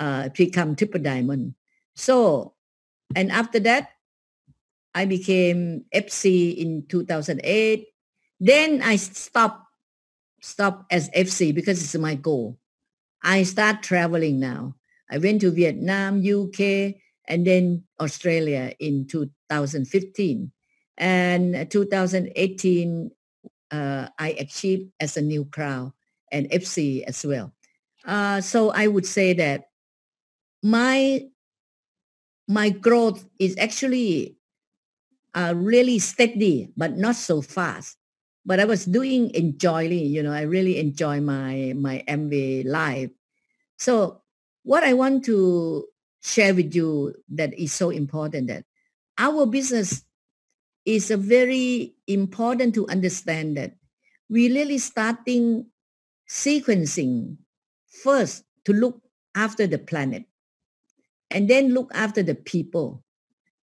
uh, 0.01 0.29
become 0.31 0.77
triple 0.77 1.01
diamond. 1.01 1.55
So, 1.95 2.55
and 3.15 3.31
after 3.31 3.61
that, 3.61 3.91
I 4.95 5.05
became 5.05 5.85
FC 5.95 6.57
in 6.57 6.87
2008. 6.89 7.87
Then 8.41 8.83
I 8.83 8.97
stopped, 8.97 9.67
stopped 10.41 10.93
as 10.93 11.11
FC 11.11 11.55
because 11.55 11.83
it's 11.83 11.95
my 12.01 12.15
goal. 12.15 12.59
I 13.23 13.43
start 13.43 13.83
traveling 13.83 14.41
now. 14.41 14.77
I 15.11 15.19
went 15.19 15.41
to 15.43 15.51
Vietnam, 15.51 16.21
UK, 16.25 16.97
and 17.29 17.47
then 17.47 17.85
Australia 18.01 18.73
in 18.79 19.07
2015. 19.07 20.53
And 20.99 21.71
2018, 21.71 23.11
uh, 23.71 24.09
I 24.19 24.29
achieved 24.39 24.93
as 25.01 25.17
a 25.17 25.23
new 25.23 25.45
crown 25.45 25.93
and 26.33 26.51
FC 26.51 27.03
as 27.05 27.25
well. 27.25 27.53
Uh, 28.05 28.41
so 28.41 28.71
I 28.71 28.87
would 28.87 29.07
say 29.07 29.33
that 29.35 29.69
my 30.67 31.23
my 32.49 32.71
growth 32.71 33.25
is 33.39 33.55
actually 33.59 34.37
uh, 35.35 35.55
really 35.57 35.99
steady, 35.99 36.71
but 36.77 36.97
not 36.97 37.15
so 37.15 37.41
fast. 37.43 37.97
But 38.45 38.61
I 38.61 38.65
was 38.65 38.85
doing 38.85 39.35
enjoying, 39.35 40.07
you 40.07 40.23
know, 40.23 40.33
I 40.33 40.43
really 40.43 40.79
enjoy 40.79 41.21
my 41.21 41.75
my 41.77 42.03
Amway 42.09 42.65
life. 42.67 43.11
So 43.79 44.23
what 44.63 44.83
I 44.83 44.95
want 44.95 45.25
to 45.27 45.87
share 46.23 46.55
with 46.55 46.75
you 46.75 47.15
that 47.31 47.55
is 47.55 47.73
so 47.73 47.91
important 47.91 48.49
that 48.49 48.65
our 49.19 49.47
business 49.47 50.03
is 50.87 51.11
a 51.11 51.17
very 51.17 51.95
important 52.07 52.75
to 52.75 52.87
understand 52.89 53.57
that 53.57 53.75
we 54.31 54.49
really 54.51 54.79
starting 54.79 55.67
sequencing 56.29 57.37
first 57.87 58.45
to 58.65 58.73
look 58.73 59.03
after 59.35 59.67
the 59.67 59.79
planet 59.79 60.25
and 61.37 61.51
then 61.51 61.75
look 61.75 61.93
after 61.93 62.23
the 62.23 62.35
people 62.35 63.05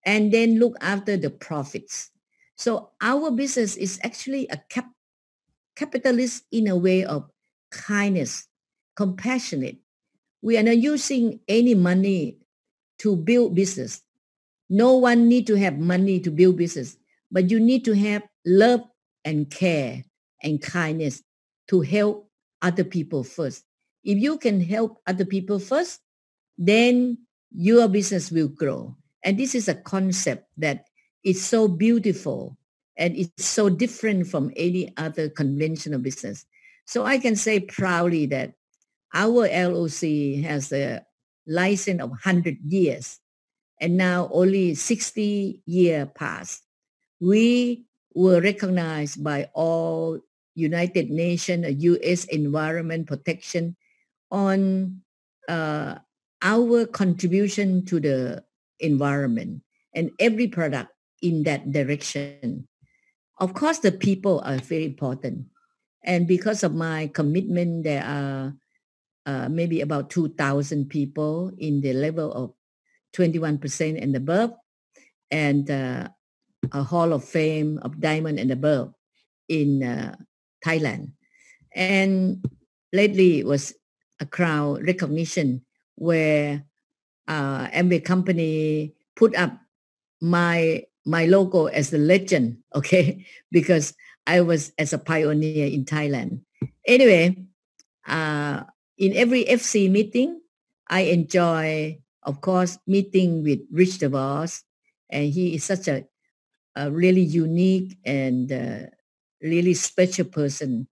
and 0.06 0.32
then 0.32 0.60
look 0.60 0.78
after 0.80 1.18
the 1.18 1.32
profits. 1.32 2.12
So 2.56 2.92
our 3.02 3.32
business 3.32 3.76
is 3.78 4.00
actually 4.04 4.48
a 4.50 4.58
cap- 4.70 4.94
capitalist 5.76 6.44
in 6.52 6.68
a 6.68 6.78
way 6.78 7.04
of 7.04 7.32
kindness, 7.72 8.48
compassionate, 8.96 9.78
we 10.44 10.58
are 10.58 10.64
not 10.64 10.78
using 10.78 11.40
any 11.48 11.74
money 11.74 12.38
to 13.00 13.16
build 13.16 13.56
business. 13.56 14.04
No 14.70 14.98
one 14.98 15.28
need 15.28 15.48
to 15.48 15.56
have 15.56 15.80
money 15.80 16.20
to 16.20 16.30
build 16.30 16.58
business, 16.58 16.98
but 17.32 17.50
you 17.50 17.60
need 17.60 17.86
to 17.86 17.94
have 17.94 18.22
love 18.46 18.82
and 19.26 19.50
care 19.50 20.04
and 20.44 20.62
kindness 20.62 21.24
to 21.70 21.82
help 21.82 22.30
other 22.62 22.84
people 22.84 23.24
first. 23.24 23.64
If 24.04 24.20
you 24.20 24.38
can 24.38 24.62
help 24.62 25.02
other 25.08 25.26
people 25.26 25.60
first, 25.60 26.02
then 26.58 27.20
your 27.56 27.88
business 27.88 28.32
will 28.32 28.48
grow. 28.48 28.96
And 29.24 29.38
this 29.38 29.56
is 29.56 29.68
a 29.68 29.76
concept 29.76 30.48
that 30.58 30.88
is 31.24 31.44
so 31.44 31.68
beautiful 31.68 32.58
and 32.98 33.16
it's 33.16 33.46
so 33.46 33.70
different 33.70 34.28
from 34.28 34.52
any 34.56 34.94
other 34.98 35.30
conventional 35.30 36.00
business. 36.00 36.46
So 36.86 37.06
I 37.06 37.18
can 37.18 37.36
say 37.36 37.60
proudly 37.60 38.26
that 38.28 38.54
our 39.14 39.48
LOC 39.48 40.44
has 40.44 40.72
a 40.74 41.06
license 41.48 42.02
of 42.02 42.10
100 42.10 42.58
years 42.68 43.20
and 43.80 43.98
now 43.98 44.30
only 44.32 44.76
60 44.76 45.62
year 45.66 46.06
passed. 46.06 46.64
We 47.20 47.86
were 48.14 48.42
recognized 48.42 49.24
by 49.24 49.50
all 49.54 50.20
United 50.56 51.10
Nations, 51.10 51.84
U.S. 51.84 52.26
Environment 52.26 53.08
Protection 53.08 53.76
on 54.30 55.02
uh, 55.48 55.96
our 56.44 56.86
contribution 56.86 57.86
to 57.86 58.00
the 58.00 58.44
environment 58.80 59.64
and 59.96 60.12
every 60.20 60.48
product 60.48 60.92
in 61.22 61.44
that 61.44 61.72
direction. 61.72 62.68
Of 63.40 63.54
course, 63.54 63.80
the 63.80 63.92
people 63.92 64.44
are 64.46 64.58
very 64.58 64.86
important. 64.86 65.48
And 66.04 66.28
because 66.28 66.64
of 66.64 66.76
my 66.76 67.08
commitment, 67.08 67.84
there 67.84 68.04
are 68.04 68.54
uh, 69.26 69.48
maybe 69.48 69.80
about 69.80 70.10
2,000 70.10 70.90
people 70.90 71.52
in 71.58 71.80
the 71.80 71.94
level 71.94 72.32
of 72.34 72.54
21% 73.16 74.02
and 74.02 74.16
above, 74.16 74.52
and 75.32 75.70
uh, 75.72 76.10
a 76.72 76.84
Hall 76.84 77.14
of 77.14 77.24
Fame 77.24 77.80
of 77.84 78.00
Diamond 78.02 78.40
and 78.40 78.52
above 78.52 78.94
in 79.48 79.84
uh, 79.84 80.16
Thailand. 80.66 81.12
And 81.74 82.44
lately 82.92 83.40
it 83.40 83.46
was 83.46 83.74
a 84.20 84.26
crown 84.26 84.84
recognition 84.84 85.64
where 85.96 86.64
uh, 87.28 87.68
company 88.04 88.94
put 89.16 89.36
up 89.36 89.58
my 90.22 90.84
my 91.06 91.26
logo 91.26 91.66
as 91.68 91.90
the 91.90 91.98
legend, 91.98 92.58
okay, 92.76 93.26
because 93.52 93.94
I 94.26 94.42
was 94.42 94.72
as 94.78 94.94
a 94.94 94.98
pioneer 94.98 95.68
in 95.68 95.86
Thailand. 95.86 96.42
Anyway, 96.88 97.44
uh, 98.08 98.64
in 98.98 99.14
every 99.14 99.46
FC 99.46 99.90
meeting, 99.92 100.40
I 100.88 101.12
enjoy, 101.12 102.00
of 102.24 102.42
course, 102.42 102.78
meeting 102.88 103.44
with 103.44 103.60
Rich 103.72 104.00
DeVos, 104.00 104.64
and 105.10 105.32
he 105.32 105.56
is 105.56 105.64
such 105.64 105.88
a, 105.88 106.06
a 106.76 106.90
really 106.92 107.22
unique 107.22 107.98
and 108.06 108.52
uh, 108.52 108.88
really 109.42 109.74
special 109.74 110.26
person. 110.26 110.88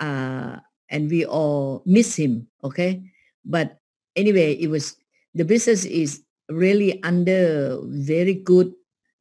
Uh, 0.00 0.56
and 0.88 1.10
we 1.10 1.24
all 1.24 1.82
miss 1.84 2.16
him, 2.16 2.48
okay? 2.62 3.02
But 3.44 3.80
anyway, 4.16 4.54
it 4.54 4.68
was, 4.68 4.96
the 5.34 5.44
business 5.44 5.84
is 5.84 6.22
really 6.48 7.02
under 7.02 7.78
very 7.84 8.34
good 8.34 8.72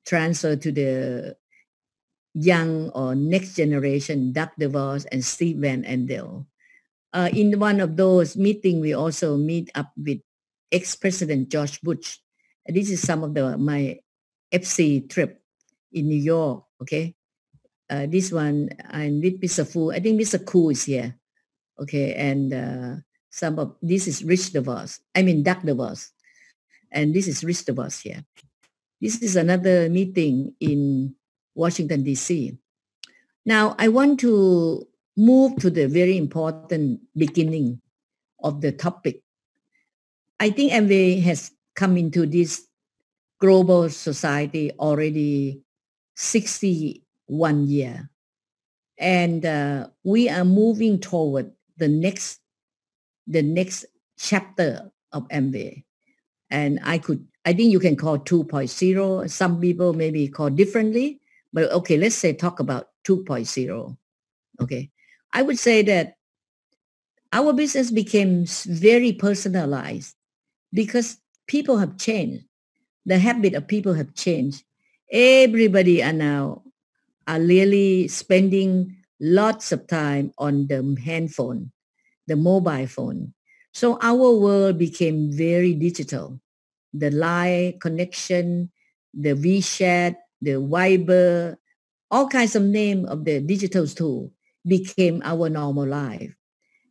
transfer 0.06 0.56
to 0.56 0.72
the 0.72 1.36
young 2.34 2.90
or 2.92 3.16
next 3.16 3.56
generation, 3.56 4.32
Doug 4.34 4.50
DeVos 4.60 5.06
and 5.12 5.24
Steve 5.24 5.58
Van 5.58 5.84
Andel 5.84 6.46
uh, 7.16 7.30
in 7.32 7.58
one 7.58 7.80
of 7.80 7.96
those 7.96 8.36
meetings, 8.36 8.84
we 8.84 8.94
also 8.94 9.38
meet 9.38 9.72
up 9.74 9.96
with 9.96 10.20
ex-president 10.70 11.48
George 11.48 11.80
Bush. 11.80 12.20
This 12.68 12.92
is 12.92 13.00
some 13.00 13.24
of 13.24 13.34
the 13.34 13.58
my 13.58 13.98
FC 14.52 15.08
trip 15.08 15.40
in 15.96 16.12
New 16.12 16.20
York. 16.20 16.68
Okay, 16.84 17.16
uh, 17.90 18.06
this 18.12 18.36
one 18.36 18.68
I'm 18.92 19.24
with 19.24 19.40
Mr. 19.40 19.64
Fu. 19.64 19.96
I 19.96 20.04
think 20.04 20.20
Mr. 20.20 20.44
Koo 20.44 20.76
is 20.76 20.84
here. 20.84 21.16
Okay, 21.80 22.14
and 22.16 22.52
uh, 22.52 22.96
some 23.36 23.60
of 23.60 23.76
this 23.82 24.08
is 24.08 24.24
Rich 24.24 24.56
DeVos. 24.56 25.04
I 25.12 25.22
mean 25.22 25.44
Doug 25.44 25.68
DeVos, 25.68 26.16
and 26.90 27.14
this 27.14 27.28
is 27.28 27.44
Rich 27.44 27.68
DeVos 27.68 28.02
here. 28.02 28.24
This 29.02 29.22
is 29.22 29.36
another 29.36 29.90
meeting 29.90 30.56
in 30.62 31.14
Washington 31.54 32.04
D.C. 32.04 32.56
Now 33.46 33.76
I 33.78 33.90
want 33.90 34.22
to 34.22 34.88
move 35.18 35.58
to 35.58 35.70
the 35.70 35.88
very 35.88 36.16
important 36.16 37.02
beginning 37.12 37.82
of 38.40 38.62
the 38.62 38.72
topic. 38.72 39.20
I 40.40 40.50
think 40.50 40.72
Amway 40.72 41.22
has 41.24 41.52
come 41.76 41.98
into 41.98 42.26
this 42.26 42.64
global 43.40 43.90
society 43.90 44.72
already 44.80 45.60
61 46.16 47.68
year. 47.68 48.10
and 48.98 49.46
uh, 49.46 49.92
we 50.08 50.30
are 50.30 50.46
moving 50.46 51.00
toward 51.00 51.52
the 51.76 51.92
next 51.92 52.40
the 53.28 53.42
next 53.42 53.86
chapter 54.18 54.92
of 55.12 55.28
Amway. 55.30 55.84
And 56.50 56.80
I 56.84 56.98
could, 56.98 57.26
I 57.46 57.54
think 57.54 57.72
you 57.72 57.80
can 57.80 57.96
call 57.96 58.20
2.0. 58.20 59.30
Some 59.30 59.60
people 59.60 59.94
maybe 59.94 60.28
call 60.28 60.50
differently, 60.50 61.20
but 61.54 61.72
okay, 61.72 61.98
let's 61.98 62.16
say 62.16 62.34
talk 62.34 62.60
about 62.60 62.90
2.0. 63.08 63.98
Okay. 64.62 64.92
I 65.34 65.42
would 65.42 65.60
say 65.60 65.82
that 65.84 66.16
our 67.34 67.52
business 67.52 67.92
became 67.92 68.46
very 68.66 69.12
personalized 69.12 70.16
because 70.72 71.18
people 71.48 71.78
have 71.78 71.98
changed. 71.98 72.46
The 73.06 73.20
habit 73.20 73.54
of 73.54 73.68
people 73.68 73.94
have 73.94 74.14
changed. 74.14 74.64
Everybody 75.12 76.02
are 76.02 76.14
now 76.14 76.64
are 77.28 77.40
really 77.40 78.08
spending 78.08 78.96
lots 79.20 79.72
of 79.72 79.88
time 79.88 80.32
on 80.38 80.68
the 80.68 80.96
handphone, 81.04 81.72
the 82.28 82.36
mobile 82.36 82.88
phone. 82.88 83.34
So 83.74 83.98
our 84.02 84.34
world 84.34 84.78
became 84.78 85.32
very 85.32 85.74
digital. 85.74 86.40
The 86.94 87.12
line 87.12 87.80
connection, 87.80 88.72
the 89.14 89.36
WeChat, 89.36 90.16
the 90.42 90.52
Viber, 90.62 91.58
all 92.12 92.28
kinds 92.28 92.56
of 92.56 92.64
name 92.64 93.06
of 93.06 93.26
the 93.26 93.42
digital 93.42 93.88
tool 93.88 94.32
became 94.66 95.22
our 95.24 95.50
normal 95.50 95.88
life. 95.88 96.36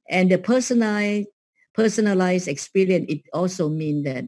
And 0.09 0.31
the 0.31 0.39
personalized, 0.39 1.29
personalized 1.75 2.49
experience, 2.49 3.07
it 3.09 3.23
also 3.33 3.69
means 3.69 4.05
that 4.05 4.27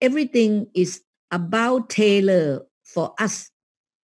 everything 0.00 0.66
is 0.74 1.02
about 1.30 1.90
tailor 1.90 2.66
for 2.84 3.14
us. 3.18 3.50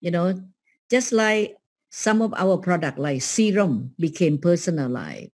You 0.02 0.12
know, 0.12 0.42
just 0.90 1.12
like 1.12 1.56
some 1.92 2.22
of 2.22 2.34
our 2.36 2.58
product 2.58 2.98
like 3.00 3.22
serum 3.22 3.94
became 4.00 4.38
personalized. 4.38 5.32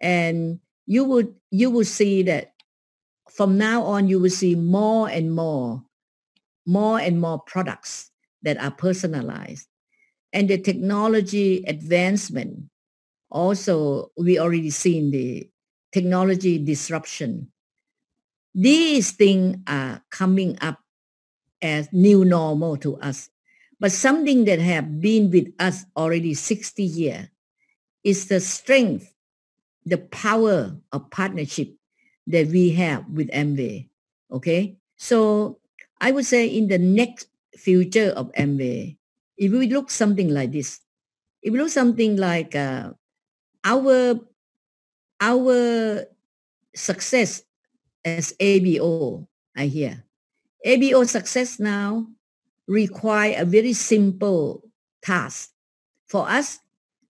And 0.00 0.60
you 0.86 1.04
would 1.04 1.34
you 1.50 1.70
would 1.70 1.86
see 1.86 2.22
that 2.24 2.52
from 3.30 3.58
now 3.58 3.82
on 3.82 4.08
you 4.08 4.18
will 4.20 4.30
see 4.30 4.54
more 4.54 5.08
and 5.08 5.34
more, 5.34 5.84
more 6.66 6.98
and 6.98 7.20
more 7.20 7.40
products 7.40 8.10
that 8.42 8.58
are 8.58 8.70
personalized. 8.70 9.66
And 10.32 10.48
the 10.48 10.58
technology 10.58 11.64
advancement 11.66 12.70
also 13.30 14.10
we 14.16 14.38
already 14.38 14.70
seen 14.70 15.10
the 15.10 15.48
technology 15.92 16.58
disruption. 16.58 17.50
These 18.54 19.12
things 19.12 19.58
are 19.66 20.02
coming 20.10 20.58
up 20.60 20.80
as 21.60 21.88
new 21.92 22.24
normal 22.24 22.76
to 22.78 22.96
us 22.98 23.30
but 23.80 23.92
something 23.92 24.44
that 24.46 24.58
have 24.58 25.00
been 25.00 25.30
with 25.30 25.52
us 25.58 25.84
already 25.96 26.34
60 26.34 26.82
years 26.82 27.28
is 28.02 28.26
the 28.26 28.40
strength, 28.40 29.14
the 29.88 29.98
power 29.98 30.76
of 30.92 31.10
partnership 31.10 31.72
that 32.26 32.48
we 32.48 32.70
have 32.70 33.08
with 33.08 33.28
Amway. 33.30 33.88
Okay. 34.30 34.76
So 34.96 35.58
I 36.00 36.10
would 36.12 36.26
say 36.26 36.46
in 36.46 36.68
the 36.68 36.78
next 36.78 37.28
future 37.56 38.12
of 38.14 38.30
Amway, 38.32 38.96
if 39.36 39.52
we 39.52 39.68
look 39.68 39.90
something 39.90 40.28
like 40.28 40.52
this, 40.52 40.80
if 41.42 41.52
we 41.52 41.58
look 41.58 41.70
something 41.70 42.16
like 42.16 42.54
uh, 42.54 42.92
our 43.64 44.20
our 45.20 46.04
success 46.74 47.42
as 48.04 48.32
ABO, 48.38 49.26
I 49.56 49.66
hear. 49.66 50.04
ABO 50.66 51.06
success 51.06 51.58
now 51.58 52.06
require 52.66 53.34
a 53.38 53.44
very 53.44 53.72
simple 53.72 54.62
task. 55.02 55.50
For 56.08 56.28
us, 56.28 56.60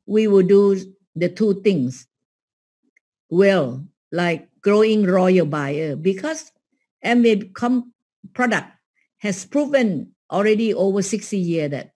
we 0.07 0.27
will 0.27 0.47
do 0.47 0.77
the 1.15 1.29
two 1.29 1.61
things 1.63 2.08
well, 3.31 3.85
like 4.13 4.49
growing 4.61 5.05
royal 5.05 5.47
buyer 5.47 5.97
because 5.97 6.53
Amway 7.05 7.53
com- 7.55 7.93
product 8.35 8.69
has 9.19 9.45
proven 9.45 10.13
already 10.31 10.75
over 10.75 11.03
60 11.03 11.37
years 11.37 11.71
that 11.71 11.93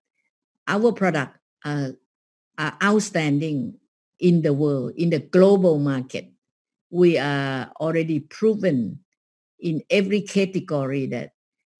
our 0.66 0.92
product 0.92 1.36
are, 1.64 1.92
are 2.58 2.76
outstanding 2.82 3.74
in 4.18 4.42
the 4.42 4.52
world, 4.52 4.92
in 4.96 5.10
the 5.10 5.18
global 5.18 5.78
market. 5.78 6.30
We 6.90 7.18
are 7.18 7.72
already 7.80 8.20
proven 8.20 9.00
in 9.58 9.82
every 9.90 10.22
category 10.22 11.06
that 11.06 11.32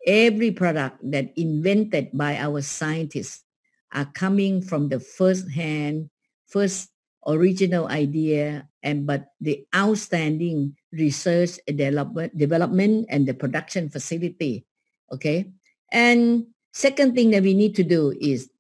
every 0.06 0.50
product 0.50 0.98
that 1.10 1.32
invented 1.36 2.10
by 2.12 2.36
our 2.38 2.62
scientists 2.62 3.44
are 3.92 4.06
coming 4.06 4.62
from 4.62 4.88
the 4.88 4.98
first 4.98 5.50
hand, 5.50 6.10
first 6.46 6.91
original 7.26 7.88
idea, 7.88 8.68
and 8.82 9.06
but 9.06 9.32
the 9.40 9.64
outstanding 9.74 10.76
research 10.92 11.58
development, 11.66 12.36
development 12.36 13.06
and 13.08 13.26
the 13.26 13.34
production 13.34 13.88
facility. 13.88 14.66
Okay. 15.12 15.50
And 15.92 16.46
second 16.72 17.14
thing 17.14 17.30
that 17.30 17.42
we 17.42 17.54
need 17.54 17.74
to 17.76 17.84
do 17.84 18.14
is 18.20 18.50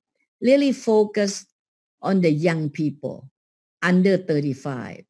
really 0.40 0.72
focus 0.72 1.46
on 2.02 2.20
the 2.20 2.30
young 2.30 2.70
people 2.70 3.30
under 3.82 4.16
35. 4.16 5.04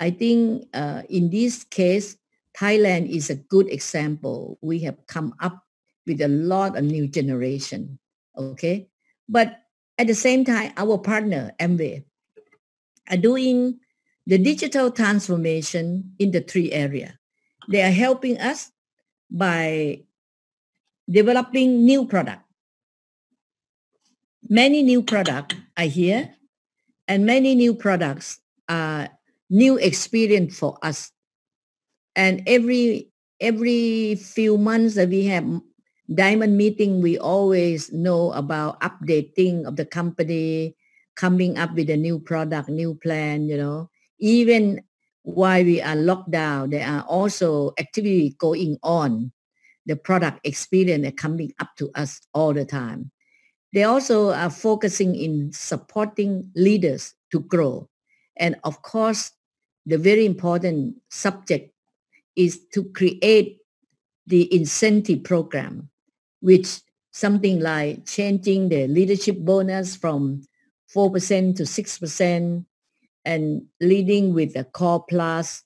I 0.00 0.10
think 0.10 0.68
uh, 0.74 1.02
in 1.08 1.30
this 1.30 1.64
case, 1.64 2.16
Thailand 2.56 3.08
is 3.08 3.30
a 3.30 3.36
good 3.36 3.68
example. 3.70 4.58
We 4.60 4.80
have 4.80 4.98
come 5.06 5.34
up 5.40 5.62
with 6.06 6.20
a 6.20 6.28
lot 6.28 6.76
of 6.76 6.84
new 6.84 7.06
generation. 7.08 7.98
Okay. 8.36 8.88
But 9.28 9.62
at 9.98 10.06
the 10.06 10.14
same 10.14 10.44
time, 10.44 10.72
our 10.76 10.98
partner, 10.98 11.52
Amway, 11.60 12.04
are 13.10 13.16
doing 13.16 13.80
the 14.26 14.38
digital 14.38 14.90
transformation 14.90 16.14
in 16.18 16.30
the 16.30 16.40
three 16.40 16.70
area. 16.72 17.18
They 17.68 17.82
are 17.82 17.90
helping 17.90 18.38
us 18.38 18.70
by 19.30 20.02
developing 21.10 21.84
new 21.84 22.06
product. 22.06 22.42
Many 24.48 24.82
new 24.82 25.02
product 25.02 25.56
are 25.76 25.84
here 25.84 26.34
and 27.08 27.26
many 27.26 27.54
new 27.54 27.74
products 27.74 28.38
are 28.68 29.08
new 29.50 29.76
experience 29.76 30.58
for 30.58 30.78
us 30.82 31.10
and 32.16 32.42
every 32.46 33.10
every 33.40 34.14
few 34.16 34.56
months 34.56 34.94
that 34.94 35.08
we 35.08 35.26
have 35.26 35.44
diamond 36.14 36.56
meeting 36.56 37.00
we 37.00 37.18
always 37.18 37.92
know 37.92 38.32
about 38.32 38.80
updating 38.80 39.64
of 39.66 39.76
the 39.76 39.84
company 39.84 40.76
coming 41.16 41.58
up 41.58 41.74
with 41.74 41.90
a 41.90 41.96
new 41.96 42.18
product 42.18 42.68
new 42.68 42.94
plan 42.94 43.48
you 43.48 43.56
know. 43.56 43.90
Even 44.18 44.82
while 45.22 45.64
we 45.64 45.80
are 45.80 45.96
locked 45.96 46.30
down 46.30 46.70
there 46.70 46.86
are 46.86 47.02
also 47.02 47.72
activity 47.78 48.34
going 48.38 48.78
on. 48.82 49.32
The 49.86 49.96
product 49.96 50.40
experience 50.44 51.06
are 51.06 51.12
coming 51.12 51.52
up 51.58 51.70
to 51.78 51.90
us 51.94 52.20
all 52.32 52.52
the 52.52 52.64
time. 52.64 53.10
They 53.72 53.84
also 53.84 54.30
are 54.30 54.50
focusing 54.50 55.16
in 55.16 55.52
supporting 55.52 56.50
leaders 56.54 57.14
to 57.32 57.40
grow. 57.40 57.88
And 58.36 58.56
of 58.64 58.82
course 58.82 59.32
the 59.86 59.98
very 59.98 60.24
important 60.24 60.96
subject 61.10 61.72
is 62.36 62.60
to 62.72 62.84
create 62.84 63.58
the 64.26 64.54
incentive 64.54 65.24
program, 65.24 65.90
which 66.40 66.80
something 67.10 67.60
like 67.60 68.06
changing 68.06 68.68
the 68.68 68.86
leadership 68.86 69.38
bonus 69.38 69.96
from 69.96 70.42
4% 70.94 71.56
to 71.56 71.62
6% 71.62 72.64
and 73.24 73.62
leading 73.80 74.34
with 74.34 74.54
the 74.54 74.64
core 74.64 75.04
plus 75.08 75.62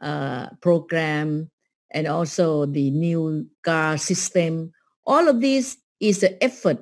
uh, 0.00 0.48
program 0.60 1.50
and 1.90 2.06
also 2.06 2.66
the 2.66 2.90
new 2.90 3.46
GAR 3.62 3.98
system. 3.98 4.72
All 5.06 5.28
of 5.28 5.40
this 5.40 5.76
is 5.98 6.20
the 6.20 6.42
effort 6.42 6.78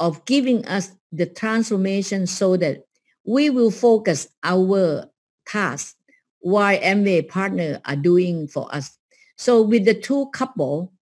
of 0.00 0.24
giving 0.24 0.64
us 0.66 0.92
the 1.12 1.26
transformation 1.26 2.26
so 2.26 2.56
that 2.56 2.84
we 3.24 3.50
will 3.50 3.70
focus 3.70 4.28
our 4.42 5.06
task 5.46 5.96
why 6.40 6.78
Amway 6.82 7.26
partner 7.26 7.80
are 7.86 7.96
doing 7.96 8.48
for 8.48 8.72
us. 8.74 8.98
So 9.36 9.62
with 9.62 9.86
the 9.86 9.94
two 9.94 10.28
couple, 10.34 10.92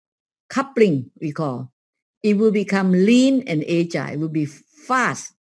coupling 0.48 1.10
we 1.20 1.32
call, 1.32 1.72
it 2.22 2.38
will 2.38 2.52
become 2.52 2.92
lean 2.92 3.42
and 3.48 3.64
agile. 3.64 4.12
It 4.12 4.20
will 4.20 4.28
be 4.28 4.46
fast 4.46 5.32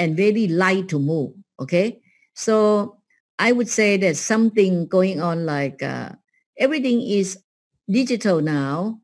and 0.00 0.16
very 0.16 0.48
light 0.48 0.88
to 0.88 0.98
move. 0.98 1.36
Okay. 1.60 2.00
So 2.32 2.96
I 3.38 3.52
would 3.52 3.68
say 3.68 3.96
there's 3.96 4.18
something 4.18 4.88
going 4.88 5.20
on 5.20 5.44
like 5.44 5.82
uh, 5.82 6.16
everything 6.56 7.04
is 7.04 7.36
digital 7.84 8.40
now. 8.40 9.00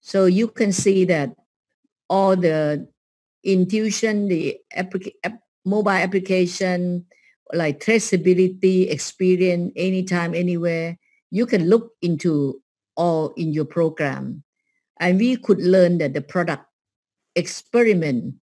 So 0.00 0.26
you 0.26 0.46
can 0.46 0.70
see 0.70 1.04
that 1.06 1.34
all 2.08 2.36
the 2.36 2.86
intuition, 3.42 4.28
the 4.28 4.56
applica- 4.76 5.38
mobile 5.64 5.90
application, 5.98 7.06
like 7.52 7.80
traceability 7.80 8.90
experience 8.90 9.72
anytime, 9.74 10.34
anywhere, 10.34 10.96
you 11.30 11.46
can 11.46 11.68
look 11.68 11.90
into 12.02 12.62
all 12.96 13.34
in 13.36 13.52
your 13.52 13.64
program. 13.64 14.44
And 15.00 15.18
we 15.18 15.36
could 15.36 15.58
learn 15.58 15.98
that 15.98 16.14
the 16.14 16.22
product 16.22 16.66
experiment 17.34 18.34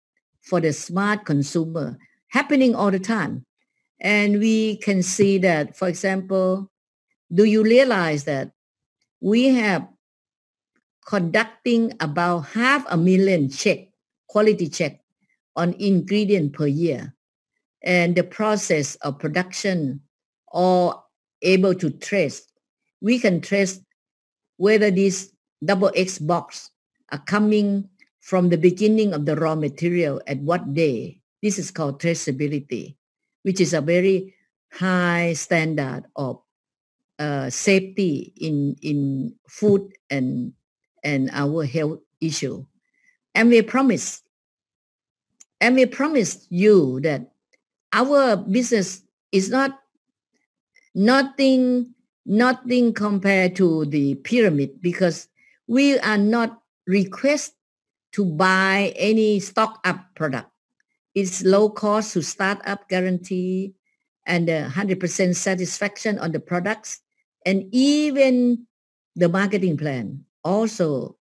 for 0.41 0.59
the 0.59 0.73
smart 0.73 1.25
consumer 1.25 1.97
happening 2.29 2.75
all 2.75 2.91
the 2.91 2.99
time. 2.99 3.45
And 3.99 4.39
we 4.39 4.77
can 4.77 5.03
see 5.03 5.37
that, 5.39 5.77
for 5.77 5.87
example, 5.87 6.71
do 7.33 7.43
you 7.43 7.63
realize 7.63 8.23
that 8.25 8.51
we 9.21 9.49
have 9.49 9.87
conducting 11.05 11.93
about 11.99 12.41
half 12.41 12.85
a 12.89 12.97
million 12.97 13.49
check, 13.49 13.79
quality 14.27 14.69
check 14.69 15.01
on 15.55 15.73
ingredient 15.73 16.53
per 16.53 16.67
year. 16.67 17.13
And 17.83 18.15
the 18.15 18.23
process 18.23 18.95
of 18.95 19.19
production 19.19 20.01
or 20.47 21.03
able 21.41 21.73
to 21.75 21.89
trace, 21.89 22.43
we 23.01 23.19
can 23.19 23.41
trace 23.41 23.81
whether 24.57 24.91
these 24.91 25.33
double 25.65 25.91
X 25.95 26.19
box 26.19 26.69
are 27.11 27.23
coming 27.25 27.89
from 28.21 28.49
the 28.49 28.57
beginning 28.57 29.13
of 29.13 29.25
the 29.25 29.35
raw 29.35 29.55
material 29.55 30.21
at 30.27 30.39
what 30.39 30.73
day. 30.73 31.19
This 31.41 31.57
is 31.59 31.71
called 31.71 31.99
traceability, 31.99 32.95
which 33.41 33.59
is 33.59 33.73
a 33.73 33.81
very 33.81 34.35
high 34.71 35.33
standard 35.33 36.05
of 36.15 36.39
uh, 37.19 37.49
safety 37.49 38.31
in, 38.37 38.77
in 38.81 39.35
food 39.47 39.91
and, 40.09 40.53
and 41.03 41.29
our 41.33 41.65
health 41.65 41.99
issue. 42.21 42.63
And 43.33 43.49
we 43.49 43.61
promise, 43.63 44.21
and 45.59 45.75
we 45.75 45.85
promise 45.85 46.45
you 46.49 46.99
that 47.01 47.31
our 47.91 48.37
business 48.37 49.01
is 49.31 49.49
not 49.49 49.79
nothing 50.93 51.93
nothing 52.25 52.93
compared 52.93 53.55
to 53.55 53.85
the 53.85 54.15
pyramid 54.15 54.81
because 54.81 55.27
we 55.67 55.97
are 55.99 56.17
not 56.17 56.61
request 56.87 57.53
to 58.13 58.25
buy 58.25 58.93
any 58.95 59.39
stock 59.39 59.79
up 59.85 60.03
product. 60.15 60.49
It's 61.15 61.43
low 61.43 61.69
cost 61.69 62.13
to 62.13 62.21
start 62.21 62.59
up 62.65 62.87
guarantee 62.87 63.73
and 64.25 64.47
100% 64.47 65.35
satisfaction 65.35 66.19
on 66.19 66.31
the 66.31 66.39
products 66.39 67.01
and 67.45 67.65
even 67.71 68.65
the 69.15 69.29
marketing 69.29 69.77
plan 69.77 70.23
also 70.43 71.17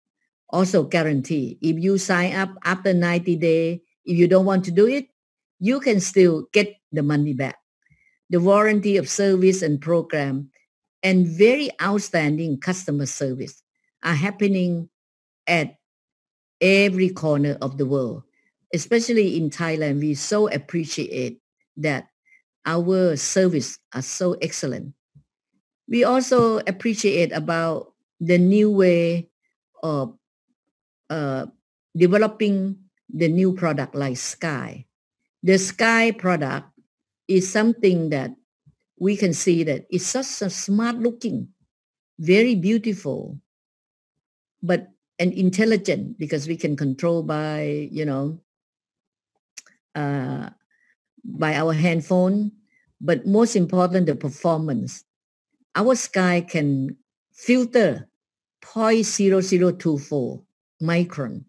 also 0.50 0.82
guarantee 0.82 1.58
if 1.60 1.78
you 1.78 1.98
sign 1.98 2.34
up 2.34 2.50
after 2.64 2.92
90 2.92 3.36
day 3.36 3.80
if 4.04 4.16
you 4.16 4.26
don't 4.26 4.46
want 4.46 4.64
to 4.64 4.70
do 4.70 4.86
it 4.86 5.08
you 5.60 5.80
can 5.80 6.00
still 6.00 6.46
get 6.52 6.74
the 6.92 7.02
money 7.02 7.32
back 7.32 7.56
the 8.30 8.40
warranty 8.40 8.96
of 8.96 9.08
service 9.08 9.62
and 9.62 9.80
program 9.80 10.50
and 11.02 11.26
very 11.26 11.70
outstanding 11.80 12.58
customer 12.58 13.06
service 13.06 13.62
are 14.02 14.14
happening 14.14 14.88
at 15.46 15.77
every 16.60 17.08
corner 17.08 17.56
of 17.60 17.78
the 17.78 17.86
world 17.86 18.22
especially 18.74 19.36
in 19.36 19.50
thailand 19.50 20.00
we 20.00 20.14
so 20.14 20.48
appreciate 20.48 21.40
that 21.76 22.08
our 22.66 23.16
service 23.16 23.78
are 23.94 24.02
so 24.02 24.34
excellent 24.42 24.92
we 25.88 26.04
also 26.04 26.58
appreciate 26.66 27.32
about 27.32 27.92
the 28.20 28.36
new 28.36 28.70
way 28.70 29.28
of 29.82 30.14
uh, 31.08 31.46
developing 31.96 32.76
the 33.08 33.28
new 33.28 33.54
product 33.54 33.94
like 33.94 34.16
Sky. 34.16 34.84
The 35.42 35.58
Sky 35.58 36.10
product 36.12 36.68
is 37.26 37.50
something 37.50 38.10
that 38.10 38.32
we 38.98 39.16
can 39.16 39.32
see 39.32 39.62
that 39.64 39.86
it's 39.90 40.06
such 40.06 40.42
a 40.42 40.50
smart 40.50 40.96
looking, 40.96 41.48
very 42.18 42.54
beautiful, 42.54 43.38
but 44.62 44.88
and 45.18 45.32
intelligent 45.32 46.18
because 46.18 46.46
we 46.46 46.56
can 46.56 46.76
control 46.76 47.22
by, 47.22 47.88
you 47.90 48.04
know, 48.04 48.40
uh, 49.94 50.50
by 51.24 51.54
our 51.54 51.72
handphone. 51.72 52.52
But 53.00 53.26
most 53.26 53.56
important, 53.56 54.06
the 54.06 54.16
performance 54.16 55.04
our 55.78 55.94
sky 55.94 56.42
can 56.42 56.96
filter 57.32 58.08
0.0024 58.62 60.42
micron. 60.82 61.44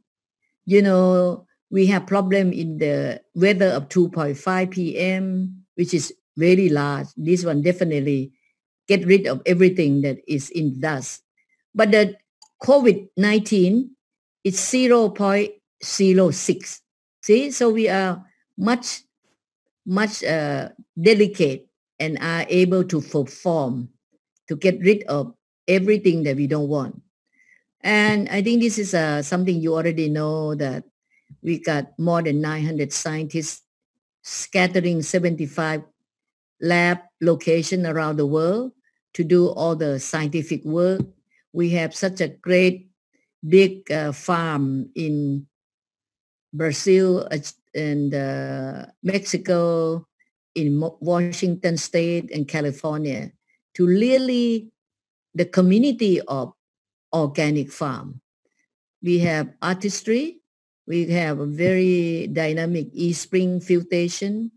You 0.65 0.81
know, 0.83 1.47
we 1.71 1.87
have 1.87 2.05
problem 2.05 2.53
in 2.53 2.77
the 2.77 3.21
weather 3.33 3.73
of 3.73 3.89
2.5 3.89 4.37
p.m., 4.71 5.65
which 5.75 5.93
is 5.93 6.13
very 6.37 6.69
large. 6.69 7.07
This 7.17 7.43
one 7.43 7.63
definitely 7.63 8.31
get 8.87 9.05
rid 9.05 9.25
of 9.25 9.41
everything 9.45 10.01
that 10.01 10.17
is 10.27 10.49
in 10.51 10.79
dust. 10.79 11.23
But 11.73 11.91
the 11.91 12.15
COVID-19 12.63 13.89
is 14.43 14.57
0.06. 14.57 16.79
See, 17.21 17.51
so 17.51 17.69
we 17.69 17.89
are 17.89 18.25
much, 18.57 19.03
much 19.85 20.23
uh, 20.23 20.69
delicate 20.99 21.67
and 21.99 22.17
are 22.21 22.45
able 22.49 22.83
to 22.85 23.01
perform 23.01 23.89
to 24.47 24.55
get 24.55 24.79
rid 24.81 25.03
of 25.03 25.33
everything 25.67 26.23
that 26.23 26.35
we 26.35 26.47
don't 26.47 26.67
want. 26.67 26.99
And 27.81 28.27
I 28.29 28.41
think 28.41 28.61
this 28.61 28.77
is 28.77 28.93
uh, 28.93 29.21
something 29.21 29.61
you 29.61 29.75
already 29.75 30.09
know 30.09 30.55
that 30.55 30.83
we 31.41 31.59
got 31.59 31.97
more 31.97 32.21
than 32.21 32.41
900 32.41 32.91
scientists 32.91 33.61
scattering 34.21 35.01
75 35.01 35.83
lab 36.61 36.99
location 37.21 37.85
around 37.85 38.17
the 38.17 38.25
world 38.25 38.73
to 39.13 39.23
do 39.23 39.47
all 39.47 39.75
the 39.75 39.99
scientific 39.99 40.63
work. 40.65 41.01
We 41.53 41.71
have 41.71 41.95
such 41.95 42.21
a 42.21 42.27
great 42.27 42.89
big 43.47 43.91
uh, 43.91 44.11
farm 44.11 44.89
in 44.95 45.47
Brazil 46.53 47.27
uh, 47.31 47.37
and 47.73 48.13
uh, 48.13 48.85
Mexico, 49.03 50.05
in 50.55 50.81
Washington 50.99 51.77
State 51.77 52.31
and 52.33 52.47
California 52.47 53.31
to 53.75 53.85
really 53.85 54.71
the 55.33 55.45
community 55.45 56.21
of 56.21 56.53
organic 57.13 57.71
farm. 57.71 58.21
We 59.01 59.19
have 59.19 59.53
artistry. 59.61 60.41
We 60.87 61.07
have 61.11 61.39
a 61.39 61.45
very 61.45 62.27
dynamic 62.27 62.91
eSpring 62.93 63.63
filtration. 63.63 64.51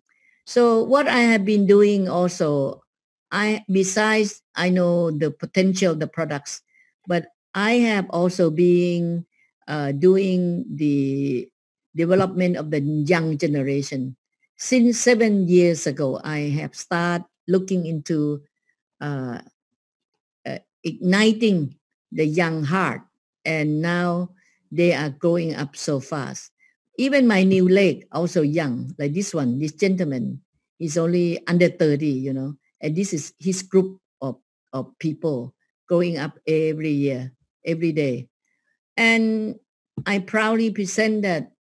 So 0.46 0.82
what 0.82 1.06
I 1.06 1.20
have 1.20 1.44
been 1.44 1.66
doing 1.66 2.08
also, 2.08 2.82
I 3.30 3.64
besides 3.70 4.42
I 4.56 4.70
know 4.70 5.10
the 5.10 5.30
potential 5.30 5.92
of 5.92 6.00
the 6.00 6.08
products, 6.08 6.62
but 7.06 7.26
I 7.54 7.84
have 7.84 8.08
also 8.10 8.50
been 8.50 9.26
uh, 9.68 9.92
doing 9.92 10.64
the 10.68 11.48
development 11.94 12.56
of 12.56 12.70
the 12.70 12.80
young 12.80 13.36
generation. 13.36 14.16
Since 14.56 14.98
seven 14.98 15.48
years 15.48 15.86
ago, 15.86 16.20
I 16.22 16.48
have 16.56 16.74
started 16.74 17.26
looking 17.48 17.86
into 17.86 18.42
uh, 19.00 19.40
uh, 20.46 20.58
igniting 20.84 21.76
the 22.10 22.26
young 22.26 22.64
heart. 22.64 23.02
And 23.44 23.82
now 23.82 24.30
they 24.70 24.94
are 24.94 25.10
growing 25.10 25.54
up 25.54 25.76
so 25.76 25.98
fast. 26.00 26.50
Even 26.98 27.26
my 27.26 27.42
new 27.42 27.68
leg, 27.68 28.06
also 28.12 28.42
young, 28.42 28.94
like 28.98 29.14
this 29.14 29.34
one, 29.34 29.58
this 29.58 29.72
gentleman, 29.72 30.40
is 30.78 30.96
only 30.96 31.40
under 31.46 31.68
30, 31.68 32.06
you 32.06 32.32
know, 32.32 32.54
and 32.80 32.94
this 32.94 33.12
is 33.12 33.32
his 33.38 33.62
group 33.62 33.98
of, 34.20 34.36
of 34.72 34.92
people 34.98 35.54
growing 35.92 36.16
up 36.16 36.40
every 36.48 36.88
year, 36.88 37.36
every 37.68 37.92
day. 37.92 38.24
And 38.96 39.60
I 40.08 40.24
proudly 40.24 40.72
present 40.72 41.20
that 41.20 41.52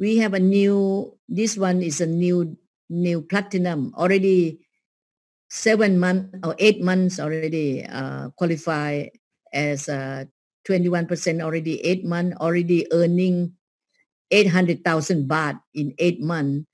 we 0.00 0.16
have 0.24 0.32
a 0.32 0.40
new, 0.40 1.12
this 1.28 1.60
one 1.60 1.82
is 1.84 2.00
a 2.00 2.08
new, 2.08 2.56
new 2.88 3.20
platinum 3.20 3.92
already 3.92 4.64
seven 5.50 6.00
months 6.00 6.32
or 6.42 6.56
eight 6.58 6.80
months 6.80 7.20
already 7.20 7.84
uh, 7.84 8.30
qualify 8.40 9.04
as 9.52 9.86
uh, 9.92 10.24
21% 10.66 11.44
already 11.44 11.84
eight 11.84 12.06
months 12.06 12.40
already 12.40 12.88
earning 12.90 13.52
800,000 14.30 15.28
baht 15.28 15.60
in 15.74 15.92
eight 15.98 16.22
months. 16.22 16.64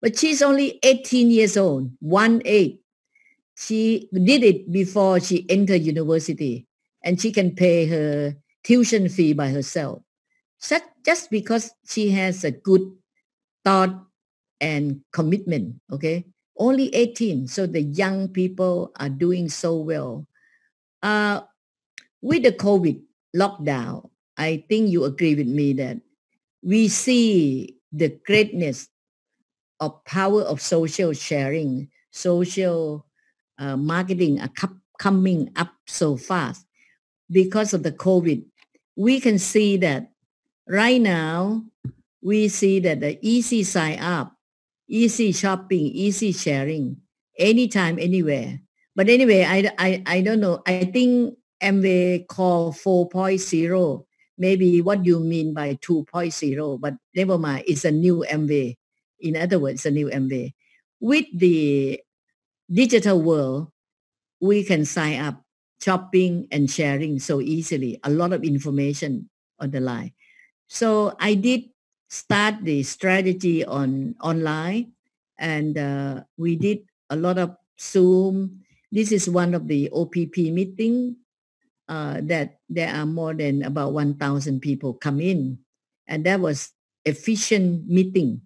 But 0.00 0.16
she's 0.16 0.40
only 0.40 0.80
18 0.82 1.30
years 1.30 1.58
old, 1.58 1.92
one 2.00 2.40
eight. 2.46 2.80
She 3.56 4.08
did 4.12 4.42
it 4.42 4.72
before 4.72 5.20
she 5.20 5.48
entered 5.48 5.82
university 5.82 6.66
and 7.02 7.20
she 7.20 7.30
can 7.32 7.54
pay 7.54 7.86
her 7.86 8.34
tuition 8.64 9.08
fee 9.08 9.32
by 9.32 9.50
herself. 9.50 10.02
Just, 10.60 10.84
just 11.04 11.30
because 11.30 11.72
she 11.86 12.10
has 12.10 12.42
a 12.44 12.50
good 12.50 12.82
thought 13.64 14.06
and 14.60 15.02
commitment, 15.12 15.76
okay? 15.92 16.24
only 16.58 16.94
18. 16.94 17.46
So 17.48 17.66
the 17.66 17.82
young 17.82 18.28
people 18.28 18.92
are 18.96 19.08
doing 19.08 19.48
so 19.48 19.76
well. 19.76 20.26
Uh, 21.02 21.42
with 22.22 22.42
the 22.42 22.52
COVID 22.52 23.02
lockdown, 23.36 24.10
I 24.36 24.64
think 24.68 24.90
you 24.90 25.04
agree 25.04 25.34
with 25.34 25.46
me 25.46 25.72
that 25.74 26.00
we 26.62 26.88
see 26.88 27.76
the 27.92 28.08
greatness 28.26 28.88
of 29.80 30.04
power 30.04 30.42
of 30.42 30.60
social 30.60 31.12
sharing, 31.12 31.90
social 32.10 33.06
uh, 33.58 33.76
marketing 33.76 34.40
are 34.40 34.50
coming 34.98 35.50
up 35.56 35.72
so 35.86 36.16
fast 36.16 36.66
because 37.30 37.74
of 37.74 37.82
the 37.82 37.92
COVID. 37.92 38.44
We 38.96 39.20
can 39.20 39.38
see 39.38 39.76
that 39.78 40.10
right 40.68 41.00
now, 41.00 41.64
we 42.22 42.48
see 42.48 42.80
that 42.80 43.00
the 43.00 43.18
easy 43.22 43.64
sign 43.64 43.98
up 43.98 44.34
easy 44.88 45.32
shopping, 45.32 45.86
easy 45.96 46.32
sharing, 46.32 46.96
anytime, 47.38 47.98
anywhere. 47.98 48.60
But 48.94 49.08
anyway, 49.08 49.44
I, 49.44 49.72
I, 49.78 50.02
I 50.06 50.20
don't 50.20 50.40
know. 50.40 50.62
I 50.66 50.84
think 50.84 51.36
Amway 51.62 52.26
call 52.26 52.72
4.0 52.72 54.04
maybe 54.36 54.80
what 54.80 55.04
you 55.04 55.20
mean 55.20 55.54
by 55.54 55.74
2.0, 55.76 56.80
but 56.80 56.94
never 57.14 57.38
mind, 57.38 57.64
it's 57.68 57.84
a 57.84 57.90
new 57.90 58.24
Amway. 58.28 58.76
In 59.20 59.36
other 59.36 59.58
words, 59.58 59.86
a 59.86 59.90
new 59.90 60.08
Amway. 60.08 60.52
With 61.00 61.26
the 61.32 62.00
digital 62.70 63.20
world, 63.20 63.68
we 64.40 64.64
can 64.64 64.84
sign 64.84 65.20
up 65.20 65.42
shopping 65.80 66.48
and 66.50 66.70
sharing 66.70 67.18
so 67.18 67.40
easily, 67.40 68.00
a 68.04 68.10
lot 68.10 68.32
of 68.32 68.44
information 68.44 69.28
on 69.60 69.70
the 69.70 69.80
line. 69.80 70.12
So 70.68 71.14
I 71.20 71.34
did 71.34 71.70
start 72.08 72.64
the 72.64 72.82
strategy 72.82 73.64
on 73.64 74.14
online 74.20 74.92
and 75.38 75.76
uh, 75.76 76.24
we 76.36 76.56
did 76.56 76.86
a 77.10 77.16
lot 77.16 77.38
of 77.38 77.56
Zoom. 77.80 78.62
This 78.90 79.12
is 79.12 79.28
one 79.28 79.54
of 79.54 79.68
the 79.68 79.90
OPP 79.92 80.54
meeting 80.54 81.16
uh, 81.88 82.20
that 82.24 82.60
there 82.68 82.94
are 82.94 83.06
more 83.06 83.34
than 83.34 83.62
about 83.62 83.92
1,000 83.92 84.60
people 84.60 84.94
come 84.94 85.20
in. 85.20 85.58
And 86.06 86.24
that 86.24 86.40
was 86.40 86.72
efficient 87.04 87.88
meeting. 87.88 88.42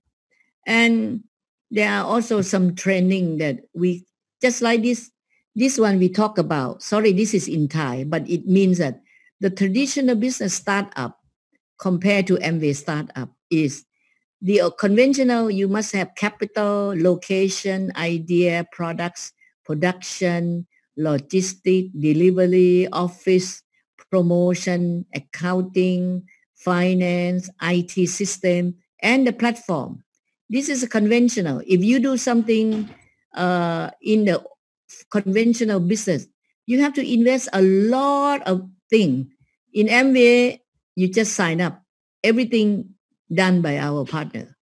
And 0.66 1.24
there 1.70 1.90
are 1.90 2.04
also 2.04 2.40
some 2.40 2.74
training 2.74 3.38
that 3.38 3.60
we, 3.74 4.04
just 4.40 4.62
like 4.62 4.82
this, 4.82 5.10
this 5.54 5.78
one 5.78 5.98
we 5.98 6.08
talk 6.08 6.38
about, 6.38 6.82
sorry, 6.82 7.12
this 7.12 7.34
is 7.34 7.48
in 7.48 7.68
Thai, 7.68 8.04
but 8.04 8.28
it 8.28 8.46
means 8.46 8.78
that 8.78 9.00
the 9.40 9.50
traditional 9.50 10.14
business 10.16 10.54
startup 10.54 11.18
compared 11.78 12.26
to 12.26 12.36
Amway 12.36 12.74
startup 12.74 13.30
is 13.50 13.84
the 14.40 14.60
uh, 14.60 14.70
conventional, 14.70 15.50
you 15.50 15.66
must 15.68 15.92
have 15.92 16.14
capital, 16.14 16.94
location, 16.96 17.92
idea, 17.96 18.66
products, 18.70 19.32
production, 19.64 20.66
logistic, 20.98 21.90
delivery, 21.98 22.88
office, 22.92 23.62
promotion, 24.10 25.04
accounting, 25.14 26.22
finance, 26.54 27.50
IT 27.62 28.08
system, 28.08 28.74
and 29.02 29.26
the 29.26 29.32
platform. 29.32 30.04
This 30.48 30.68
is 30.68 30.86
conventional. 30.88 31.60
If 31.66 31.84
you 31.84 32.00
do 32.00 32.16
something 32.16 32.88
uh, 33.34 33.90
in 34.02 34.24
the 34.24 34.42
conventional 35.10 35.80
business, 35.80 36.26
you 36.66 36.80
have 36.80 36.94
to 36.94 37.04
invest 37.04 37.48
a 37.52 37.62
lot 37.62 38.42
of 38.46 38.68
thing. 38.90 39.30
In 39.72 39.88
Amway, 39.88 40.60
you 40.96 41.08
just 41.08 41.34
sign 41.34 41.60
up. 41.60 41.82
Everything 42.24 42.94
done 43.32 43.62
by 43.62 43.78
our 43.78 44.04
partner. 44.04 44.56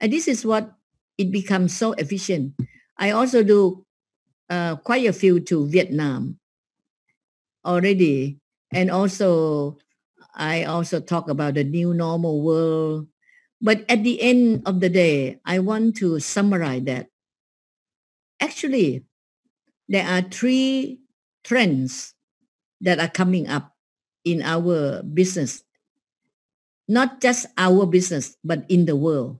And 0.00 0.12
this 0.12 0.28
is 0.28 0.44
what 0.44 0.72
it 1.18 1.30
becomes 1.32 1.76
so 1.76 1.92
efficient. 1.92 2.54
I 2.96 3.10
also 3.10 3.42
do 3.42 3.84
uh, 4.48 4.76
quite 4.76 5.06
a 5.06 5.12
few 5.12 5.40
to 5.40 5.66
Vietnam 5.68 6.38
already. 7.64 8.38
And 8.72 8.90
also, 8.90 9.78
I 10.34 10.64
also 10.64 11.00
talk 11.00 11.28
about 11.28 11.54
the 11.54 11.64
new 11.64 11.92
normal 11.92 12.42
world. 12.42 13.08
But 13.60 13.84
at 13.88 14.04
the 14.04 14.20
end 14.22 14.62
of 14.64 14.80
the 14.80 14.88
day, 14.88 15.38
I 15.44 15.58
want 15.58 15.96
to 15.96 16.20
summarize 16.20 16.84
that. 16.84 17.09
Actually, 18.40 19.04
there 19.88 20.06
are 20.06 20.22
three 20.22 21.00
trends 21.44 22.14
that 22.80 22.98
are 22.98 23.08
coming 23.10 23.48
up 23.48 23.76
in 24.24 24.42
our 24.42 25.02
business, 25.02 25.62
not 26.88 27.20
just 27.20 27.46
our 27.58 27.86
business, 27.86 28.36
but 28.42 28.64
in 28.68 28.86
the 28.86 28.96
world. 28.96 29.38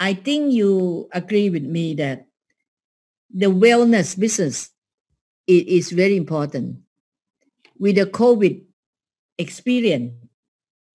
I 0.00 0.14
think 0.14 0.52
you 0.52 1.08
agree 1.12 1.50
with 1.50 1.64
me 1.64 1.94
that 1.94 2.26
the 3.32 3.46
wellness 3.46 4.18
business 4.18 4.70
it 5.46 5.66
is 5.66 5.90
very 5.90 6.16
important. 6.16 6.80
With 7.78 7.96
the 7.96 8.06
COVID 8.06 8.64
experience, 9.38 10.12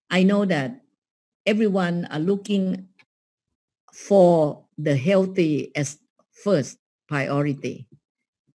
I 0.10 0.24
know 0.24 0.46
that 0.46 0.82
everyone 1.46 2.06
are 2.12 2.20
looking 2.20 2.88
for 3.92 4.66
the 4.78 4.96
healthy 4.96 5.72
as 5.76 5.98
first 6.44 6.78
priority. 7.14 7.86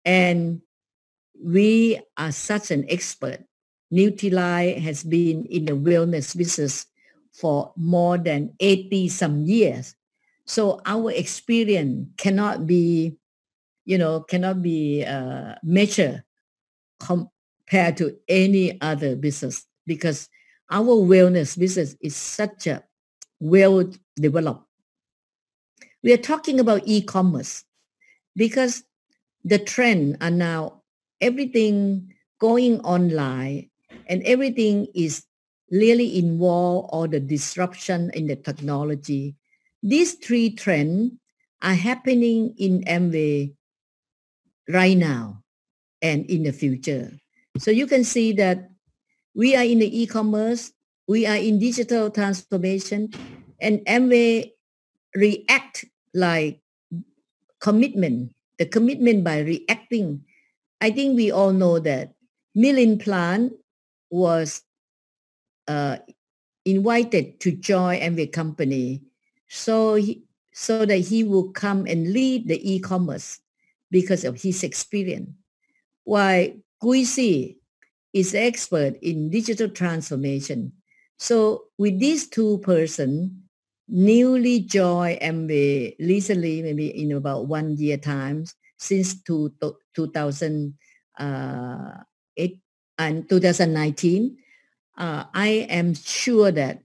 And 0.05 0.61
we 1.43 1.99
are 2.15 2.31
such 2.31 2.71
an 2.71 2.85
expert. 2.87 3.43
Nutrilite 3.91 4.79
has 4.79 5.03
been 5.03 5.43
in 5.45 5.65
the 5.65 5.73
wellness 5.73 6.31
business 6.37 6.85
for 7.33 7.73
more 7.75 8.17
than 8.17 8.55
80 8.61 9.09
some 9.09 9.43
years. 9.43 9.93
So 10.45 10.79
our 10.85 11.11
experience 11.11 12.07
cannot 12.15 12.65
be 12.65 13.17
you 13.85 13.99
know, 13.99 14.21
cannot 14.21 14.63
be 14.63 15.05
uh, 15.05 15.53
measured 15.61 16.23
compared 16.99 17.97
to 17.97 18.17
any 18.27 18.81
other 18.81 19.15
business 19.15 19.67
because 19.85 20.27
our 20.71 20.95
wellness 21.05 21.57
business 21.57 21.95
is 22.01 22.15
such 22.15 22.65
a 22.65 22.83
well 23.39 23.91
developed. 24.15 24.65
We 26.01 26.13
are 26.13 26.17
talking 26.17 26.59
about 26.59 26.81
e-commerce 26.85 27.64
because 28.35 28.83
the 29.43 29.59
trend 29.59 30.17
are 30.21 30.31
now 30.31 30.81
everything 31.21 32.13
going 32.39 32.79
online 32.81 33.69
and 34.07 34.21
everything 34.23 34.87
is 34.93 35.23
really 35.71 36.17
involved 36.17 36.89
or 36.91 37.07
the 37.07 37.19
disruption 37.19 38.11
in 38.13 38.27
the 38.27 38.35
technology. 38.35 39.35
These 39.81 40.15
three 40.15 40.49
trends 40.51 41.13
are 41.61 41.73
happening 41.73 42.53
in 42.57 42.83
Amway 42.83 43.55
right 44.69 44.97
now 44.97 45.43
and 46.01 46.25
in 46.25 46.43
the 46.43 46.51
future. 46.51 47.11
So 47.57 47.71
you 47.71 47.87
can 47.87 48.03
see 48.03 48.33
that 48.33 48.69
we 49.35 49.55
are 49.55 49.63
in 49.63 49.79
the 49.79 50.01
e-commerce, 50.01 50.71
we 51.07 51.25
are 51.25 51.37
in 51.37 51.59
digital 51.59 52.09
transformation, 52.09 53.09
and 53.61 53.79
Amway 53.85 54.51
react 55.15 55.85
like 56.13 56.61
commitment, 57.65 58.29
the 58.59 58.65
commitment 58.69 59.23
by 59.23 59.39
reacting. 59.39 60.21
I 60.79 60.91
think 60.91 61.17
we 61.17 61.31
all 61.31 61.51
know 61.51 61.79
that 61.79 62.13
Milind 62.55 63.01
Pant 63.01 63.53
was 64.11 64.61
uh, 65.67 65.97
invited 66.63 67.39
to 67.39 67.51
join 67.51 67.97
Amway 68.01 68.31
company 68.31 69.01
so 69.49 69.95
he, 69.95 70.21
so 70.53 70.85
that 70.85 71.09
he 71.09 71.23
will 71.23 71.49
come 71.57 71.87
and 71.89 72.13
lead 72.13 72.47
the 72.47 72.61
e-commerce 72.61 73.39
because 73.89 74.23
of 74.23 74.39
his 74.39 74.61
experience. 74.61 75.31
While 76.03 76.53
Guisi 76.83 77.57
is 78.13 78.35
expert 78.35 78.95
in 79.01 79.31
digital 79.31 79.69
transformation. 79.69 80.71
So 81.17 81.65
with 81.79 81.99
these 81.99 82.29
two 82.29 82.59
persons, 82.59 83.31
newly 83.87 84.61
joined 84.61 85.21
Amway 85.21 85.95
recently, 85.99 86.61
maybe 86.61 86.87
in 86.87 87.11
about 87.11 87.47
one 87.47 87.77
year 87.77 87.97
times 87.97 88.55
since 88.77 89.21
two, 89.21 89.53
2008 89.95 90.73
uh, 91.19 92.03
and 92.97 93.29
2019, 93.29 94.37
uh, 94.97 95.25
I 95.33 95.67
am 95.69 95.93
sure 95.93 96.51
that 96.51 96.79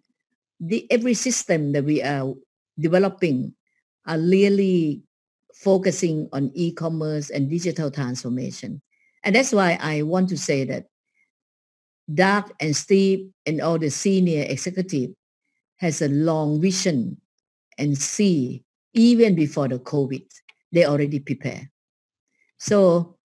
the 0.58 0.86
every 0.90 1.14
system 1.14 1.72
that 1.72 1.84
we 1.84 2.02
are 2.02 2.34
developing 2.78 3.54
are 4.06 4.18
really 4.18 5.02
focusing 5.54 6.28
on 6.32 6.50
e-commerce 6.54 7.30
and 7.30 7.48
digital 7.48 7.90
transformation. 7.90 8.82
And 9.24 9.34
that's 9.34 9.52
why 9.52 9.78
I 9.80 10.02
want 10.02 10.28
to 10.30 10.38
say 10.38 10.64
that 10.64 10.86
Doug 12.12 12.52
and 12.60 12.74
Steve 12.74 13.30
and 13.46 13.60
all 13.60 13.78
the 13.78 13.90
senior 13.90 14.44
executive 14.48 15.10
has 15.80 16.02
a 16.02 16.08
long 16.08 16.60
vision 16.60 17.16
and 17.78 17.96
see 17.96 18.62
even 18.92 19.34
before 19.34 19.66
the 19.66 19.78
COVID, 19.78 20.26
they 20.72 20.84
already 20.84 21.18
prepare. 21.20 21.70
So 22.58 23.16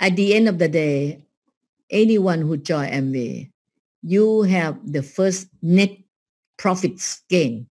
at 0.00 0.16
the 0.16 0.34
end 0.34 0.48
of 0.48 0.58
the 0.58 0.68
day, 0.68 1.26
anyone 1.90 2.40
who 2.40 2.56
join 2.56 2.88
Amway, 2.88 3.50
you 4.02 4.42
have 4.42 4.78
the 4.90 5.02
first 5.02 5.48
net 5.60 5.90
profits 6.56 7.22
gain 7.28 7.68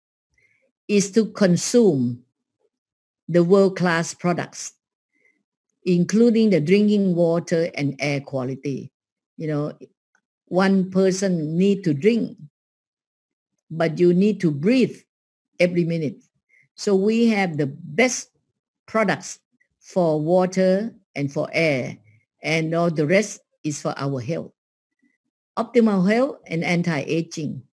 is 0.88 1.12
to 1.12 1.28
consume 1.28 2.24
the 3.30 3.44
world-class 3.44 4.16
products, 4.16 4.74
including 5.86 6.50
the 6.50 6.60
drinking 6.60 7.14
water 7.14 7.70
and 7.76 7.96
air 8.00 8.22
quality. 8.22 8.92
You 9.38 9.48
know, 9.48 9.74
one 10.46 10.90
person 10.90 11.58
need 11.58 11.84
to 11.84 11.94
drink, 11.94 12.38
but 13.70 14.00
you 14.00 14.14
need 14.14 14.40
to 14.42 14.52
breathe 14.52 14.98
every 15.60 15.84
minute. 15.84 16.24
So 16.76 16.96
we 16.96 17.28
have 17.28 17.58
the 17.58 17.68
best 17.68 18.30
products 18.86 19.40
for 19.80 20.20
water 20.20 20.94
and 21.16 21.32
for 21.32 21.50
air, 21.52 21.98
and 22.44 22.74
all 22.76 22.92
the 22.92 23.08
rest 23.08 23.40
is 23.64 23.82
for 23.82 23.94
our 23.98 24.22
health. 24.22 24.52
Optimal 25.58 26.10
health 26.10 26.38
and 26.46 26.64
anti-aging. 26.64 27.64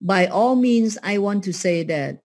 By 0.00 0.26
all 0.26 0.54
means, 0.54 0.96
I 1.02 1.18
want 1.18 1.42
to 1.44 1.52
say 1.52 1.82
that 1.84 2.22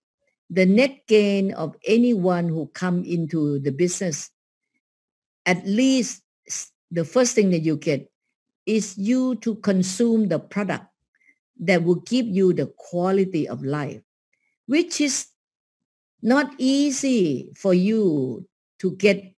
the 0.48 0.66
net 0.66 1.06
gain 1.08 1.52
of 1.54 1.74
anyone 1.84 2.48
who 2.48 2.66
come 2.68 3.02
into 3.02 3.58
the 3.58 3.72
business, 3.72 4.30
at 5.46 5.66
least 5.66 6.22
the 6.90 7.04
first 7.04 7.34
thing 7.34 7.50
that 7.50 7.60
you 7.60 7.76
get 7.76 8.08
is 8.66 8.96
you 8.96 9.34
to 9.36 9.56
consume 9.56 10.28
the 10.28 10.38
product 10.38 10.86
that 11.60 11.84
will 11.84 12.00
give 12.06 12.26
you 12.26 12.52
the 12.52 12.66
quality 12.76 13.48
of 13.48 13.62
life, 13.62 14.00
which 14.66 15.00
is 15.00 15.28
not 16.22 16.52
easy 16.58 17.52
for 17.56 17.74
you 17.74 18.46
to 18.80 18.92
get 18.96 19.34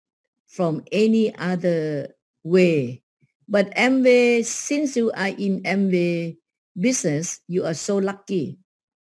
from 0.47 0.83
any 0.91 1.35
other 1.35 2.09
way. 2.43 3.03
But 3.47 3.73
Amway, 3.75 4.43
since 4.43 4.95
you 4.97 5.11
are 5.11 5.27
in 5.27 5.61
Amway 5.63 6.37
business, 6.79 7.39
you 7.47 7.65
are 7.65 7.73
so 7.73 7.97
lucky. 7.97 8.57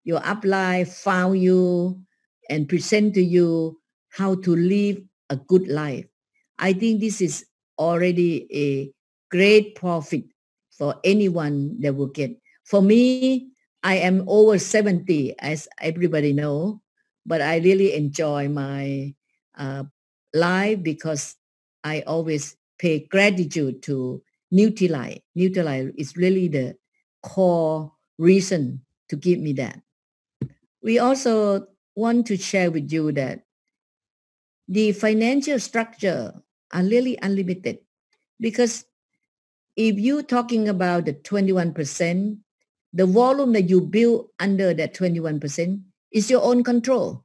Your 0.05 0.21
upline 0.21 0.89
found 0.89 1.41
you 1.41 2.01
and 2.51 2.69
present 2.69 3.15
to 3.15 3.23
you 3.23 3.81
how 4.11 4.35
to 4.37 4.57
live 4.57 5.01
a 5.31 5.37
good 5.37 5.69
life. 5.69 6.07
I 6.59 6.73
think 6.73 7.01
this 7.01 7.21
is 7.21 7.47
already 7.79 8.47
a 8.53 8.93
great 9.31 9.75
profit 9.75 10.25
for 10.71 10.95
anyone 11.05 11.81
that 11.81 11.95
will 11.95 12.09
get. 12.09 12.37
For 12.65 12.81
me, 12.81 13.51
I 13.83 13.97
am 13.97 14.25
over 14.27 14.59
70, 14.59 15.35
as 15.39 15.69
everybody 15.81 16.33
know, 16.33 16.81
but 17.27 17.43
I 17.43 17.59
really 17.59 17.93
enjoy 17.95 18.49
my 18.49 19.15
uh, 19.57 19.85
life 20.33 20.83
because 20.83 21.37
I 21.85 22.01
always 22.07 22.57
pay 22.79 23.01
gratitude 23.01 23.83
to 23.85 24.23
Nutrilite. 24.53 25.23
Nutrilite 25.37 25.93
is 25.97 26.17
really 26.17 26.49
the 26.49 26.77
core 27.23 27.93
reason 28.19 28.81
to 29.09 29.17
give 29.17 29.39
me 29.39 29.53
that. 29.55 29.81
We 30.83 30.99
also 30.99 31.67
want 31.95 32.27
to 32.27 32.37
share 32.37 32.71
with 32.71 32.91
you 32.91 33.13
that 33.13 33.45
the 34.69 34.93
financial 34.93 35.59
structure 35.61 36.33
are 36.73 36.83
really 36.83 37.19
unlimited 37.21 37.79
because 38.41 38.85
if 39.77 39.99
you're 39.99 40.23
talking 40.23 40.69
about 40.69 41.05
the 41.05 41.15
21%, 41.15 42.39
the 42.95 43.07
volume 43.07 43.53
that 43.53 43.69
you 43.69 43.81
build 43.83 44.31
under 44.39 44.73
that 44.73 44.95
21% 44.95 45.43
is 46.13 46.31
your 46.31 46.43
own 46.43 46.63
control. 46.63 47.25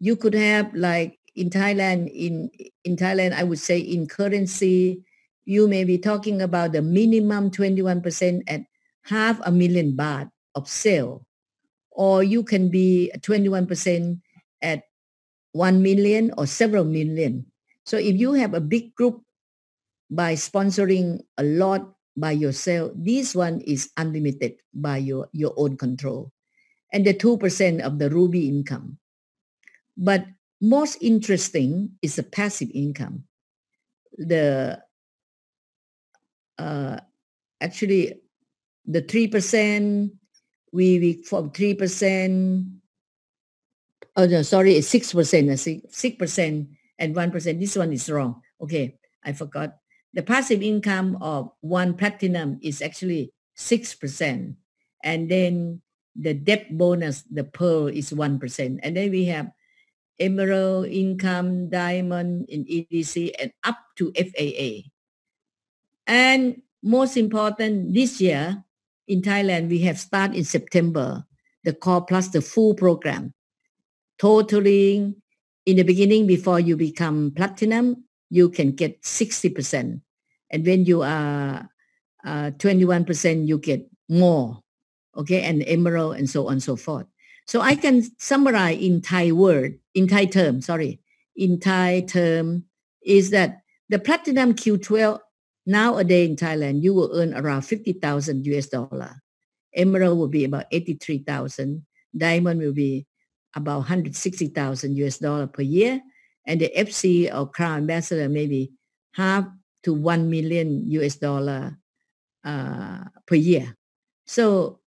You 0.00 0.16
could 0.16 0.34
have 0.34 0.74
like 0.74 1.18
in 1.36 1.48
Thailand, 1.48 2.10
in, 2.10 2.50
in 2.82 2.96
Thailand, 2.96 3.32
I 3.32 3.44
would 3.44 3.60
say 3.60 3.78
in 3.78 4.06
currency, 4.06 5.04
you 5.44 5.68
may 5.68 5.84
be 5.84 5.96
talking 5.96 6.42
about 6.42 6.72
the 6.72 6.82
minimum 6.82 7.50
21% 7.50 8.42
at 8.48 8.62
half 9.04 9.40
a 9.44 9.52
million 9.52 9.96
baht 9.96 10.30
of 10.56 10.68
sale, 10.68 11.24
or 11.92 12.24
you 12.24 12.42
can 12.42 12.68
be 12.68 13.12
21% 13.18 14.20
at 14.60 14.82
1 15.52 15.82
million 15.82 16.32
or 16.36 16.46
several 16.46 16.84
million. 16.84 17.46
So 17.84 17.96
if 17.96 18.18
you 18.18 18.32
have 18.32 18.54
a 18.54 18.60
big 18.60 18.94
group 18.94 19.22
by 20.10 20.34
sponsoring 20.34 21.20
a 21.38 21.44
lot 21.44 21.93
by 22.16 22.32
yourself, 22.32 22.92
this 22.94 23.34
one 23.34 23.60
is 23.62 23.90
unlimited 23.96 24.56
by 24.72 24.98
your, 24.98 25.28
your 25.32 25.52
own 25.56 25.76
control. 25.76 26.32
And 26.92 27.04
the 27.04 27.14
2% 27.14 27.80
of 27.80 27.98
the 27.98 28.10
Ruby 28.10 28.48
income. 28.48 28.98
But 29.96 30.26
most 30.60 30.98
interesting 31.02 31.90
is 32.02 32.16
the 32.16 32.22
passive 32.22 32.70
income. 32.72 33.24
The 34.16 34.82
uh, 36.58 36.98
actually 37.60 38.20
the 38.86 39.02
3%, 39.02 40.10
we, 40.72 40.98
we 40.98 41.22
from 41.22 41.50
3%, 41.50 42.70
oh 44.16 44.26
no, 44.26 44.42
sorry, 44.42 44.74
it's 44.74 44.92
6%, 44.92 45.88
6% 45.88 46.68
and 46.98 47.14
1%. 47.14 47.60
This 47.60 47.76
one 47.76 47.92
is 47.92 48.10
wrong. 48.10 48.40
Okay, 48.60 48.98
I 49.24 49.32
forgot. 49.32 49.78
The 50.14 50.22
passive 50.22 50.62
income 50.62 51.18
of 51.20 51.50
one 51.60 51.94
platinum 51.94 52.58
is 52.62 52.80
actually 52.80 53.32
6%. 53.58 54.54
And 55.02 55.30
then 55.30 55.82
the 56.16 56.34
depth 56.34 56.70
bonus, 56.70 57.22
the 57.22 57.44
pearl 57.44 57.88
is 57.88 58.12
1%. 58.12 58.78
And 58.82 58.96
then 58.96 59.10
we 59.10 59.26
have 59.26 59.50
emerald 60.18 60.86
income, 60.86 61.68
diamond 61.68 62.46
in 62.48 62.64
EDC, 62.64 63.32
and 63.40 63.52
up 63.64 63.78
to 63.96 64.12
FAA. 64.14 64.88
And 66.06 66.62
most 66.82 67.16
important, 67.16 67.92
this 67.94 68.20
year 68.20 68.62
in 69.08 69.22
Thailand, 69.22 69.68
we 69.68 69.80
have 69.80 69.98
started 69.98 70.36
in 70.36 70.44
September, 70.44 71.24
the 71.64 71.72
core 71.72 72.04
plus 72.04 72.28
the 72.28 72.40
full 72.40 72.74
program, 72.74 73.34
totaling 74.18 75.16
in 75.66 75.76
the 75.76 75.82
beginning 75.82 76.26
before 76.26 76.60
you 76.60 76.76
become 76.76 77.32
platinum, 77.34 78.04
you 78.30 78.48
can 78.48 78.72
get 78.72 79.02
60%. 79.02 80.00
And 80.54 80.64
when 80.64 80.84
you 80.84 81.02
are 81.02 81.68
uh, 82.24 82.50
21%, 82.52 83.48
you 83.48 83.58
get 83.58 83.90
more. 84.08 84.60
Okay, 85.16 85.42
and 85.42 85.64
emerald 85.66 86.16
and 86.16 86.30
so 86.30 86.46
on 86.46 86.54
and 86.54 86.62
so 86.62 86.76
forth. 86.76 87.06
So 87.46 87.60
I 87.60 87.74
can 87.74 88.02
summarize 88.18 88.78
in 88.78 89.00
Thai 89.00 89.32
word, 89.32 89.78
in 89.94 90.06
Thai 90.08 90.26
term, 90.26 90.60
sorry, 90.60 91.00
in 91.36 91.58
Thai 91.60 92.04
term 92.08 92.64
is 93.02 93.30
that 93.30 93.58
the 93.88 93.98
platinum 93.98 94.54
Q12 94.54 95.18
nowadays 95.66 96.30
in 96.30 96.36
Thailand, 96.36 96.82
you 96.82 96.94
will 96.94 97.10
earn 97.14 97.34
around 97.34 97.62
50,000 97.62 98.46
US 98.46 98.66
dollar. 98.66 99.22
Emerald 99.74 100.18
will 100.18 100.28
be 100.28 100.44
about 100.44 100.66
83,000. 100.70 101.84
Diamond 102.16 102.60
will 102.60 102.72
be 102.72 103.06
about 103.54 103.78
160,000 103.78 104.96
US 104.96 105.18
dollar 105.18 105.46
per 105.46 105.62
year. 105.62 106.00
And 106.46 106.60
the 106.60 106.72
FC 106.76 107.34
or 107.34 107.48
Crown 107.50 107.78
Ambassador 107.78 108.28
maybe 108.28 108.72
half 109.14 109.46
to 109.84 109.94
1 109.94 110.30
million 110.30 110.82
US 110.90 111.16
dollar 111.16 111.78
uh, 112.44 113.04
per 113.26 113.36
year. 113.36 113.76
So 114.26 114.80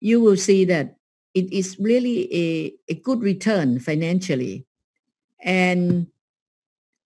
you 0.00 0.20
will 0.20 0.36
see 0.36 0.64
that 0.66 0.96
it 1.34 1.52
is 1.52 1.78
really 1.78 2.30
a, 2.32 2.74
a 2.88 2.94
good 2.94 3.20
return 3.22 3.78
financially 3.80 4.66
and 5.42 6.06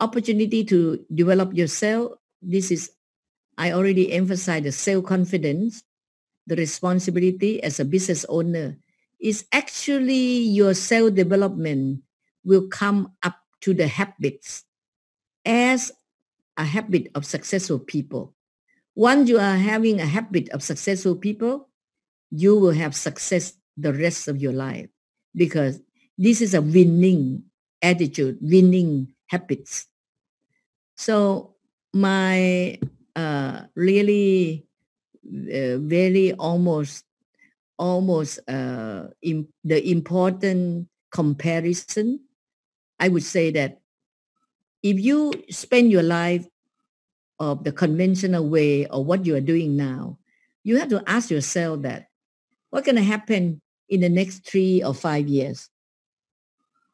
opportunity 0.00 0.64
to 0.64 1.04
develop 1.12 1.54
yourself. 1.54 2.12
This 2.42 2.70
is, 2.70 2.92
I 3.56 3.72
already 3.72 4.12
emphasized 4.12 4.64
the 4.64 4.72
self-confidence, 4.72 5.82
the 6.46 6.56
responsibility 6.56 7.62
as 7.62 7.80
a 7.80 7.84
business 7.84 8.24
owner 8.28 8.76
is 9.20 9.46
actually 9.52 10.38
your 10.46 10.74
self-development 10.74 12.02
will 12.44 12.68
come 12.68 13.12
up 13.22 13.36
to 13.60 13.74
the 13.74 13.88
habits 13.88 14.64
as 15.44 15.92
a 16.58 16.64
habit 16.64 17.10
of 17.14 17.24
successful 17.24 17.78
people. 17.78 18.34
Once 18.94 19.28
you 19.28 19.38
are 19.38 19.56
having 19.56 20.00
a 20.00 20.06
habit 20.06 20.48
of 20.50 20.62
successful 20.62 21.14
people, 21.14 21.68
you 22.30 22.58
will 22.58 22.72
have 22.72 22.94
success 22.94 23.54
the 23.76 23.92
rest 23.94 24.28
of 24.28 24.36
your 24.42 24.52
life 24.52 24.88
because 25.34 25.80
this 26.18 26.40
is 26.40 26.52
a 26.52 26.60
winning 26.60 27.44
attitude, 27.80 28.36
winning 28.42 29.14
habits. 29.28 29.86
So 30.96 31.54
my 31.94 32.78
uh, 33.14 33.62
really 33.76 34.66
uh, 35.24 35.78
very 35.78 36.32
almost 36.32 37.04
almost 37.78 38.40
uh, 38.48 39.06
the 39.22 39.90
important 39.90 40.88
comparison, 41.12 42.20
I 42.98 43.08
would 43.08 43.22
say 43.22 43.52
that 43.52 43.80
if 44.82 44.98
you 44.98 45.32
spend 45.50 45.90
your 45.90 46.02
life 46.02 46.46
of 47.38 47.64
the 47.64 47.72
conventional 47.72 48.48
way 48.48 48.86
or 48.86 49.04
what 49.04 49.24
you 49.26 49.34
are 49.36 49.40
doing 49.40 49.76
now, 49.76 50.18
you 50.64 50.76
have 50.78 50.88
to 50.90 51.02
ask 51.06 51.30
yourself 51.30 51.82
that 51.82 52.08
what's 52.70 52.86
going 52.86 52.96
to 52.96 53.02
happen 53.02 53.60
in 53.88 54.00
the 54.00 54.08
next 54.08 54.46
three 54.46 54.82
or 54.82 54.94
five 54.94 55.26
years. 55.28 55.70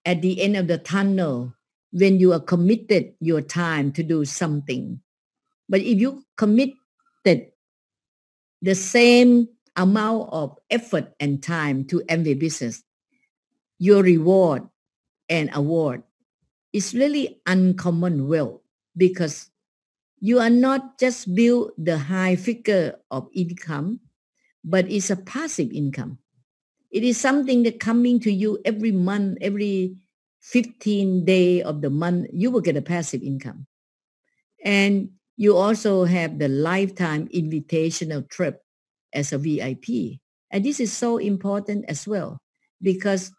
At 0.04 0.22
the 0.22 0.40
end 0.42 0.56
of 0.56 0.68
the 0.68 0.78
tunnel, 0.78 1.54
when 1.94 2.18
you 2.18 2.32
are 2.32 2.40
committed 2.40 3.14
your 3.20 3.40
time 3.40 3.92
to 3.92 4.02
do 4.02 4.24
something. 4.24 5.00
But 5.68 5.80
if 5.80 6.00
you 6.00 6.24
committed 6.36 6.74
the 8.60 8.74
same 8.74 9.48
amount 9.76 10.28
of 10.32 10.58
effort 10.70 11.14
and 11.20 11.42
time 11.42 11.84
to 11.86 12.00
Amway 12.08 12.38
business, 12.38 12.82
your 13.78 14.02
reward 14.02 14.62
and 15.28 15.50
award 15.54 16.02
is 16.74 16.92
really 16.92 17.40
uncommon 17.46 18.26
wealth 18.26 18.60
because 18.98 19.48
you 20.18 20.40
are 20.40 20.50
not 20.50 20.98
just 20.98 21.32
build 21.34 21.70
the 21.78 21.96
high 21.96 22.34
figure 22.34 22.98
of 23.10 23.30
income, 23.32 24.00
but 24.64 24.90
it's 24.90 25.08
a 25.08 25.16
passive 25.16 25.70
income. 25.70 26.18
It 26.90 27.04
is 27.04 27.16
something 27.16 27.62
that 27.62 27.78
coming 27.78 28.18
to 28.20 28.32
you 28.32 28.58
every 28.64 28.90
month, 28.90 29.38
every 29.40 29.96
15 30.40 31.24
day 31.24 31.62
of 31.62 31.80
the 31.80 31.90
month, 31.90 32.28
you 32.32 32.50
will 32.50 32.60
get 32.60 32.76
a 32.76 32.82
passive 32.82 33.22
income. 33.22 33.66
And 34.64 35.10
you 35.36 35.56
also 35.56 36.04
have 36.04 36.38
the 36.38 36.48
lifetime 36.48 37.28
invitational 37.28 38.28
trip 38.28 38.62
as 39.12 39.32
a 39.32 39.38
VIP. 39.38 40.20
And 40.50 40.64
this 40.64 40.80
is 40.80 40.92
so 40.92 41.18
important 41.18 41.84
as 41.88 42.06
well 42.06 42.40
because 42.82 43.32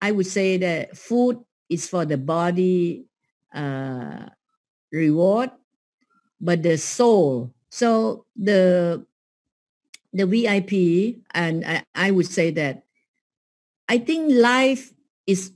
I 0.00 0.12
would 0.12 0.26
say 0.26 0.56
that 0.58 0.96
food 0.96 1.38
is 1.68 1.88
for 1.88 2.04
the 2.04 2.18
body 2.18 3.06
uh, 3.54 4.26
reward, 4.92 5.50
but 6.40 6.62
the 6.62 6.78
soul. 6.78 7.52
So 7.70 8.26
the 8.36 9.04
the 10.12 10.26
VIP, 10.26 11.22
and 11.34 11.64
I, 11.64 11.84
I 11.94 12.10
would 12.10 12.26
say 12.26 12.50
that 12.52 12.84
I 13.88 13.98
think 13.98 14.32
life 14.32 14.92
is 15.26 15.52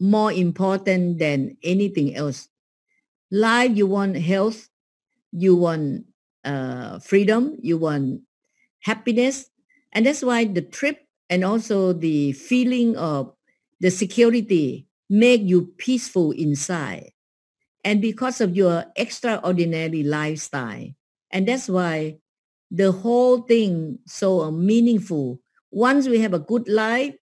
more 0.00 0.32
important 0.32 1.18
than 1.18 1.56
anything 1.62 2.14
else. 2.14 2.48
Life, 3.30 3.72
you 3.76 3.86
want 3.86 4.16
health, 4.16 4.68
you 5.32 5.56
want 5.56 6.06
uh, 6.44 6.98
freedom, 7.00 7.56
you 7.62 7.78
want 7.78 8.22
happiness, 8.80 9.50
and 9.92 10.06
that's 10.06 10.22
why 10.22 10.44
the 10.44 10.62
trip 10.62 11.06
and 11.30 11.44
also 11.44 11.92
the 11.92 12.32
feeling 12.32 12.96
of 12.96 13.34
the 13.80 13.90
security 13.90 14.86
make 15.12 15.42
you 15.44 15.66
peaceful 15.76 16.32
inside. 16.32 17.12
And 17.84 18.00
because 18.00 18.40
of 18.40 18.56
your 18.56 18.86
extraordinary 18.96 20.02
lifestyle. 20.02 20.88
And 21.30 21.46
that's 21.46 21.68
why 21.68 22.16
the 22.70 22.92
whole 22.92 23.42
thing 23.42 23.98
so 24.06 24.50
meaningful. 24.50 25.40
Once 25.70 26.08
we 26.08 26.20
have 26.20 26.32
a 26.32 26.38
good 26.38 26.66
life, 26.66 27.14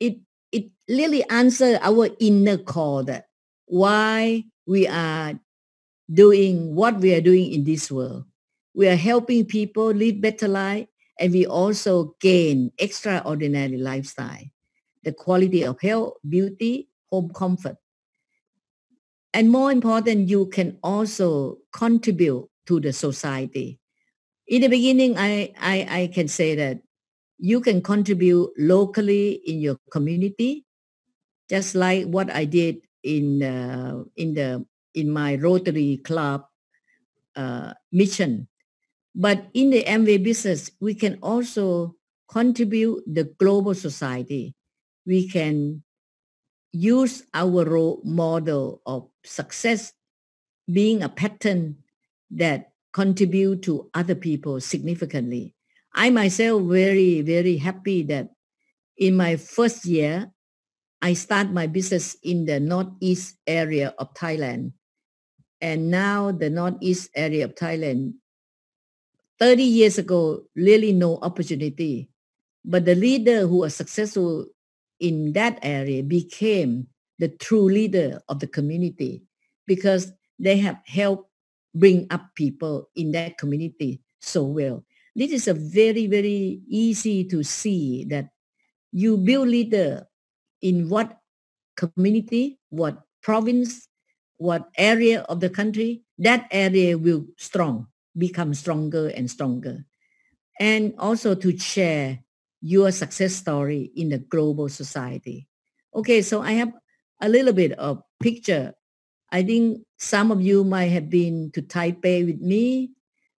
it 0.00 0.16
it 0.52 0.72
really 0.88 1.22
answer 1.28 1.78
our 1.82 2.08
inner 2.18 2.56
call 2.56 3.04
that 3.04 3.26
why 3.66 4.44
we 4.66 4.88
are 4.88 5.38
doing 6.12 6.74
what 6.74 6.96
we 7.00 7.12
are 7.14 7.20
doing 7.20 7.52
in 7.52 7.64
this 7.64 7.92
world. 7.92 8.24
We 8.72 8.88
are 8.88 8.96
helping 8.96 9.44
people 9.44 9.92
live 9.92 10.22
better 10.22 10.48
life 10.48 10.88
and 11.20 11.32
we 11.32 11.44
also 11.44 12.14
gain 12.20 12.72
extraordinary 12.78 13.76
lifestyle, 13.76 14.48
the 15.04 15.12
quality 15.12 15.64
of 15.64 15.80
health, 15.80 16.14
beauty, 16.26 16.87
home 17.10 17.30
comfort. 17.34 17.76
And 19.34 19.50
more 19.50 19.70
important, 19.70 20.28
you 20.28 20.46
can 20.46 20.78
also 20.82 21.58
contribute 21.72 22.48
to 22.66 22.80
the 22.80 22.92
society. 22.92 23.78
In 24.46 24.62
the 24.62 24.68
beginning, 24.68 25.18
I, 25.18 25.52
I, 25.60 25.86
I 25.90 26.06
can 26.12 26.28
say 26.28 26.54
that 26.54 26.80
you 27.38 27.60
can 27.60 27.82
contribute 27.82 28.50
locally 28.58 29.40
in 29.46 29.60
your 29.60 29.76
community, 29.90 30.64
just 31.48 31.74
like 31.74 32.06
what 32.06 32.30
I 32.30 32.44
did 32.44 32.78
in 33.02 33.42
uh, 33.42 34.02
in 34.16 34.34
the 34.34 34.66
in 34.94 35.10
my 35.10 35.36
Rotary 35.36 35.98
Club 35.98 36.44
uh, 37.36 37.74
mission. 37.92 38.48
But 39.14 39.46
in 39.54 39.70
the 39.70 39.84
Amway 39.84 40.22
business, 40.22 40.70
we 40.80 40.94
can 40.94 41.18
also 41.22 41.94
contribute 42.28 43.02
the 43.06 43.24
global 43.38 43.74
society. 43.74 44.54
We 45.06 45.28
can 45.28 45.82
use 46.72 47.22
our 47.34 47.64
role 47.64 48.00
model 48.04 48.82
of 48.86 49.08
success 49.24 49.92
being 50.70 51.02
a 51.02 51.08
pattern 51.08 51.76
that 52.30 52.72
contribute 52.92 53.62
to 53.62 53.90
other 53.94 54.14
people 54.14 54.60
significantly. 54.60 55.54
I 55.94 56.10
myself 56.10 56.62
very, 56.62 57.22
very 57.22 57.56
happy 57.56 58.02
that 58.04 58.30
in 58.96 59.16
my 59.16 59.36
first 59.36 59.86
year, 59.86 60.30
I 61.00 61.14
start 61.14 61.52
my 61.52 61.66
business 61.66 62.16
in 62.22 62.44
the 62.44 62.60
northeast 62.60 63.38
area 63.46 63.94
of 63.98 64.12
Thailand. 64.14 64.72
And 65.60 65.90
now 65.90 66.32
the 66.32 66.50
northeast 66.50 67.10
area 67.14 67.44
of 67.44 67.54
Thailand, 67.54 68.14
30 69.38 69.62
years 69.62 69.98
ago, 69.98 70.42
really 70.54 70.92
no 70.92 71.18
opportunity. 71.22 72.10
But 72.64 72.84
the 72.84 72.94
leader 72.94 73.46
who 73.46 73.58
was 73.58 73.74
successful 73.74 74.46
in 75.00 75.32
that 75.32 75.58
area 75.62 76.02
became 76.02 76.88
the 77.18 77.28
true 77.28 77.64
leader 77.64 78.20
of 78.28 78.40
the 78.40 78.46
community 78.46 79.22
because 79.66 80.12
they 80.38 80.58
have 80.58 80.78
helped 80.86 81.30
bring 81.74 82.06
up 82.10 82.34
people 82.34 82.88
in 82.96 83.12
that 83.12 83.38
community 83.38 84.00
so 84.20 84.44
well. 84.44 84.84
This 85.14 85.32
is 85.32 85.48
a 85.48 85.54
very, 85.54 86.06
very 86.06 86.60
easy 86.68 87.24
to 87.24 87.42
see 87.42 88.04
that 88.04 88.30
you 88.92 89.16
build 89.16 89.48
leader 89.48 90.06
in 90.62 90.88
what 90.88 91.18
community, 91.76 92.58
what 92.70 93.02
province, 93.22 93.88
what 94.38 94.68
area 94.76 95.22
of 95.22 95.40
the 95.40 95.50
country, 95.50 96.02
that 96.18 96.46
area 96.50 96.96
will 96.96 97.26
strong, 97.36 97.86
become 98.16 98.54
stronger 98.54 99.08
and 99.08 99.30
stronger. 99.30 99.84
And 100.60 100.94
also 100.98 101.34
to 101.34 101.58
share 101.58 102.20
your 102.60 102.90
success 102.92 103.34
story 103.34 103.90
in 103.94 104.08
the 104.08 104.18
global 104.18 104.68
society. 104.68 105.48
Okay, 105.94 106.22
so 106.22 106.42
I 106.42 106.52
have 106.52 106.72
a 107.20 107.28
little 107.28 107.52
bit 107.52 107.72
of 107.72 108.02
picture. 108.20 108.74
I 109.30 109.42
think 109.42 109.82
some 109.98 110.30
of 110.30 110.40
you 110.40 110.64
might 110.64 110.90
have 110.90 111.10
been 111.10 111.50
to 111.54 111.62
Taipei 111.62 112.26
with 112.26 112.40
me 112.40 112.90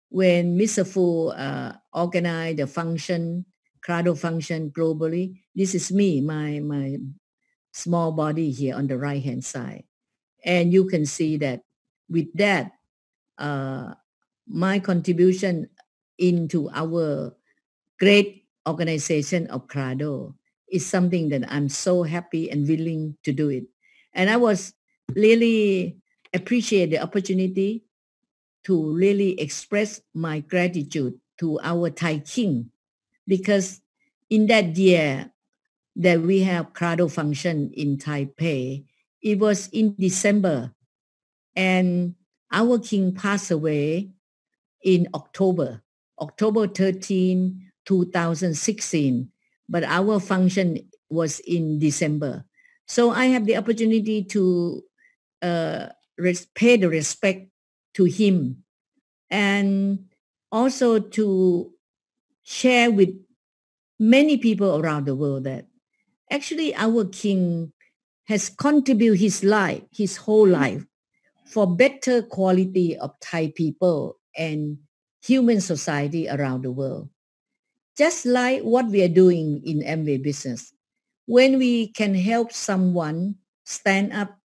when 0.08 0.58
Mr. 0.58 0.86
Fu 0.86 1.28
uh, 1.28 1.72
organized 1.92 2.58
the 2.58 2.66
function, 2.66 3.44
Crado 3.82 4.14
function 4.14 4.70
globally. 4.70 5.40
This 5.54 5.74
is 5.74 5.90
me, 5.90 6.20
my, 6.20 6.60
my 6.60 6.98
small 7.72 8.12
body 8.12 8.50
here 8.50 8.74
on 8.74 8.86
the 8.86 8.98
right 8.98 9.22
hand 9.22 9.44
side. 9.44 9.84
And 10.44 10.72
you 10.72 10.86
can 10.86 11.06
see 11.06 11.36
that 11.38 11.62
with 12.08 12.26
that, 12.34 12.72
uh, 13.38 13.94
my 14.46 14.78
contribution 14.80 15.68
into 16.18 16.68
our 16.70 17.34
great 17.98 18.39
organization 18.68 19.46
of 19.48 19.68
Crado 19.68 20.34
is 20.70 20.86
something 20.86 21.28
that 21.30 21.50
I'm 21.50 21.68
so 21.68 22.02
happy 22.02 22.50
and 22.50 22.66
willing 22.68 23.16
to 23.24 23.32
do 23.32 23.48
it. 23.48 23.64
And 24.14 24.30
I 24.30 24.36
was 24.36 24.74
really 25.14 25.96
appreciate 26.32 26.90
the 26.90 27.02
opportunity 27.02 27.84
to 28.64 28.92
really 28.94 29.40
express 29.40 30.00
my 30.14 30.40
gratitude 30.40 31.18
to 31.38 31.58
our 31.62 31.90
Thai 31.90 32.18
King 32.18 32.70
because 33.26 33.80
in 34.28 34.46
that 34.46 34.76
year 34.76 35.30
that 35.96 36.20
we 36.20 36.40
have 36.40 36.72
Crado 36.72 37.08
function 37.08 37.70
in 37.74 37.96
Taipei, 37.96 38.84
it 39.22 39.38
was 39.38 39.68
in 39.68 39.94
December 39.98 40.72
and 41.56 42.14
our 42.52 42.78
king 42.78 43.14
passed 43.14 43.50
away 43.50 44.10
in 44.82 45.08
October, 45.14 45.82
October 46.20 46.66
13, 46.66 47.69
2016, 47.90 49.26
but 49.68 49.82
our 49.82 50.20
function 50.20 50.78
was 51.10 51.40
in 51.40 51.80
December. 51.80 52.44
So 52.86 53.10
I 53.10 53.26
have 53.34 53.46
the 53.46 53.56
opportunity 53.56 54.22
to 54.30 54.82
uh, 55.42 55.86
res- 56.16 56.46
pay 56.54 56.76
the 56.76 56.88
respect 56.88 57.50
to 57.94 58.04
him 58.04 58.62
and 59.28 60.06
also 60.52 61.00
to 61.00 61.72
share 62.44 62.90
with 62.90 63.10
many 63.98 64.38
people 64.38 64.78
around 64.78 65.06
the 65.06 65.16
world 65.16 65.44
that 65.44 65.66
actually 66.30 66.74
our 66.76 67.04
king 67.06 67.72
has 68.28 68.48
contributed 68.48 69.18
his 69.18 69.42
life, 69.42 69.82
his 69.90 70.16
whole 70.16 70.46
life 70.46 70.86
for 71.50 71.66
better 71.66 72.22
quality 72.22 72.96
of 72.96 73.10
Thai 73.18 73.50
people 73.50 74.16
and 74.38 74.78
human 75.22 75.60
society 75.60 76.28
around 76.28 76.62
the 76.62 76.70
world. 76.70 77.10
Just 78.00 78.24
like 78.24 78.64
what 78.64 78.88
we 78.88 79.04
are 79.04 79.12
doing 79.12 79.60
in 79.60 79.84
Amway 79.84 80.24
business. 80.24 80.72
When 81.28 81.60
we 81.60 81.92
can 81.92 82.16
help 82.16 82.48
someone 82.48 83.36
stand 83.68 84.16
up 84.16 84.40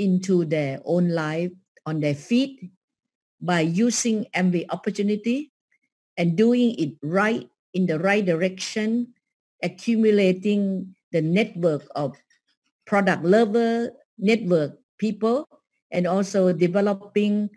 into 0.00 0.48
their 0.48 0.80
own 0.88 1.12
life 1.12 1.52
on 1.84 2.00
their 2.00 2.16
feet 2.16 2.72
by 3.36 3.68
using 3.68 4.24
every 4.32 4.64
opportunity 4.72 5.52
and 6.16 6.40
doing 6.40 6.72
it 6.80 6.96
right 7.04 7.44
in 7.76 7.84
the 7.84 8.00
right 8.00 8.24
direction, 8.24 9.12
accumulating 9.62 10.96
the 11.12 11.20
network 11.20 11.84
of 11.92 12.16
product 12.88 13.28
lover 13.28 13.92
network 14.16 14.80
people 14.96 15.44
and 15.92 16.08
also 16.08 16.48
developing 16.50 17.52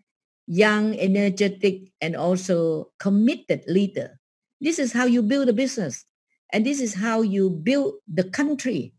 young, 0.51 0.99
energetic, 0.99 1.95
and 2.03 2.17
also 2.17 2.91
committed 2.99 3.63
leader. 3.71 4.18
This 4.61 4.79
is 4.79 4.93
how 4.93 5.05
you 5.05 5.21
build 5.21 5.49
a 5.49 5.53
business. 5.53 6.05
And 6.51 6.65
this 6.65 6.81
is 6.81 6.95
how 6.95 7.21
you 7.21 7.49
build 7.49 7.95
the 8.07 8.23
country. 8.23 8.93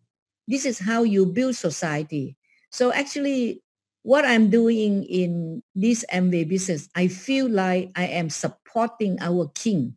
This 0.46 0.64
is 0.64 0.78
how 0.78 1.02
you 1.02 1.26
build 1.26 1.56
society. 1.56 2.36
So 2.70 2.92
actually, 2.92 3.62
what 4.02 4.24
I'm 4.24 4.50
doing 4.50 5.04
in 5.04 5.62
this 5.74 6.04
Amway 6.12 6.48
business, 6.48 6.88
I 6.94 7.08
feel 7.08 7.48
like 7.48 7.90
I 7.96 8.06
am 8.06 8.30
supporting 8.30 9.18
our 9.20 9.50
king 9.54 9.96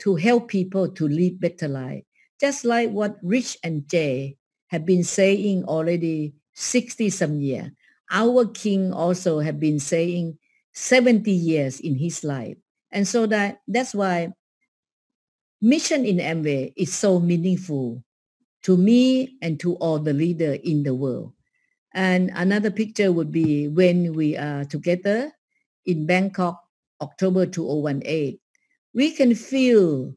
to 0.00 0.16
help 0.16 0.48
people 0.48 0.88
to 0.88 1.08
live 1.08 1.40
better 1.40 1.68
life. 1.68 2.04
Just 2.40 2.64
like 2.64 2.90
what 2.90 3.16
Rich 3.22 3.58
and 3.62 3.88
Jay 3.88 4.36
have 4.68 4.84
been 4.84 5.04
saying 5.04 5.64
already 5.64 6.34
60 6.54 7.10
some 7.10 7.40
year. 7.40 7.72
Our 8.10 8.46
king 8.46 8.92
also 8.92 9.40
have 9.40 9.60
been 9.60 9.78
saying 9.78 10.38
70 10.72 11.30
years 11.30 11.80
in 11.80 11.96
his 11.96 12.24
life. 12.24 12.56
And 12.90 13.06
so 13.06 13.26
that 13.26 13.60
that's 13.68 13.94
why 13.94 14.32
mission 15.60 16.04
in 16.04 16.16
Amway 16.16 16.72
is 16.76 16.92
so 16.92 17.20
meaningful 17.20 18.02
to 18.62 18.76
me 18.76 19.36
and 19.42 19.58
to 19.60 19.74
all 19.76 19.98
the 19.98 20.12
leader 20.12 20.56
in 20.64 20.82
the 20.82 20.94
world. 20.94 21.32
And 21.92 22.30
another 22.34 22.70
picture 22.70 23.10
would 23.12 23.32
be 23.32 23.68
when 23.68 24.14
we 24.14 24.36
are 24.36 24.64
together 24.64 25.32
in 25.86 26.06
Bangkok, 26.06 26.62
October 27.00 27.46
2018. 27.46 28.38
We 28.94 29.12
can 29.12 29.34
feel 29.34 30.14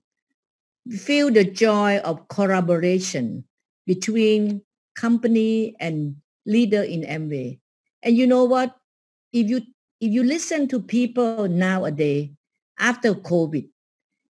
feel 0.90 1.32
the 1.32 1.46
joy 1.46 1.98
of 2.00 2.28
collaboration 2.28 3.46
between 3.88 4.62
company 4.96 5.76
and 5.80 6.18
leader 6.46 6.84
in 6.84 7.02
Amway. 7.02 7.60
And 8.04 8.18
you 8.18 8.28
know 8.28 8.44
what? 8.44 8.76
If 9.32 9.50
you 9.50 9.62
if 10.00 10.12
you 10.12 10.24
listen 10.24 10.68
to 10.68 10.82
people 10.82 11.48
nowadays 11.48 12.30
after 12.78 13.14
COVID, 13.14 13.70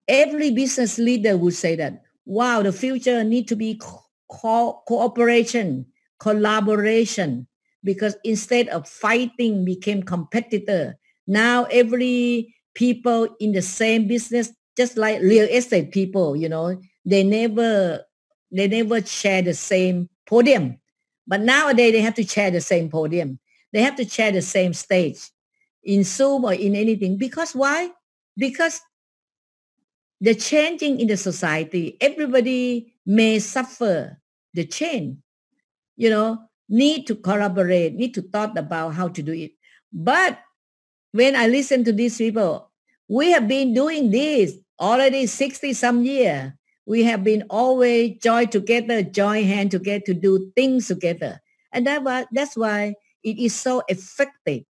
every 0.10 0.51
business 0.51 0.97
leader 0.97 1.38
would 1.38 1.53
say 1.53 1.76
that, 1.78 2.01
wow, 2.26 2.62
the 2.64 2.74
future 2.74 3.24
need 3.24 3.47
to 3.47 3.55
be 3.55 3.80
co- 3.80 4.82
cooperation, 4.88 5.86
collaboration, 6.20 7.47
because 7.84 8.18
instead 8.26 8.68
of 8.70 8.89
fighting 8.89 9.64
became 9.64 10.03
competitor. 10.03 10.97
Now 11.28 11.66
every 11.66 12.55
people 12.74 13.30
in 13.39 13.53
the 13.53 13.62
same 13.62 14.07
business, 14.07 14.51
just 14.76 14.97
like 14.97 15.22
real 15.22 15.47
estate 15.47 15.91
people, 15.91 16.36
you 16.36 16.49
know, 16.49 16.82
they 17.05 17.24
never 17.24 18.03
they 18.51 18.68
never 18.68 19.01
share 19.05 19.43
the 19.43 19.53
same 19.53 20.10
podium. 20.28 20.80
But 21.28 21.41
nowadays 21.41 21.93
they 21.93 22.01
have 22.01 22.16
to 22.16 22.24
share 22.26 22.49
the 22.51 22.62
same 22.62 22.89
podium. 22.89 23.39
They 23.72 23.82
have 23.82 23.95
to 23.97 24.10
share 24.10 24.32
the 24.32 24.41
same 24.41 24.74
stage 24.74 25.30
in 25.84 26.03
Zoom 26.03 26.45
or 26.45 26.53
in 26.53 26.76
anything. 26.76 27.18
Because 27.18 27.53
why? 27.53 27.91
Because 28.36 28.82
the 30.22 30.36
changing 30.36 30.99
in 30.99 31.07
the 31.07 31.17
society, 31.17 31.97
everybody 32.01 32.93
may 33.05 33.39
suffer 33.39 34.20
the 34.53 34.65
change. 34.65 35.17
You 35.95 36.09
know, 36.09 36.39
need 36.70 37.07
to 37.07 37.15
collaborate, 37.15 37.95
need 37.95 38.13
to 38.13 38.22
thought 38.22 38.57
about 38.57 38.93
how 38.93 39.07
to 39.09 39.22
do 39.22 39.34
it. 39.34 39.51
But 39.91 40.39
when 41.11 41.36
I 41.36 41.47
listen 41.47 41.84
to 41.86 41.91
these 41.91 42.17
people, 42.17 42.72
we 43.07 43.32
have 43.32 43.47
been 43.47 43.74
doing 43.74 44.11
this 44.11 44.53
already 44.80 45.26
60 45.26 45.74
some 45.74 46.03
year. 46.03 46.55
We 46.86 47.03
have 47.03 47.24
been 47.24 47.43
always 47.49 48.17
join 48.22 48.47
together, 48.47 49.03
join 49.03 49.43
hand 49.43 49.72
together 49.72 50.03
to 50.05 50.13
do 50.13 50.51
things 50.55 50.88
together. 50.88 51.41
And 51.72 51.86
that 51.88 52.03
was, 52.03 52.26
that's 52.32 52.55
why 52.55 52.95
it 53.24 53.38
is 53.38 53.55
so 53.55 53.84
effective 53.88 54.63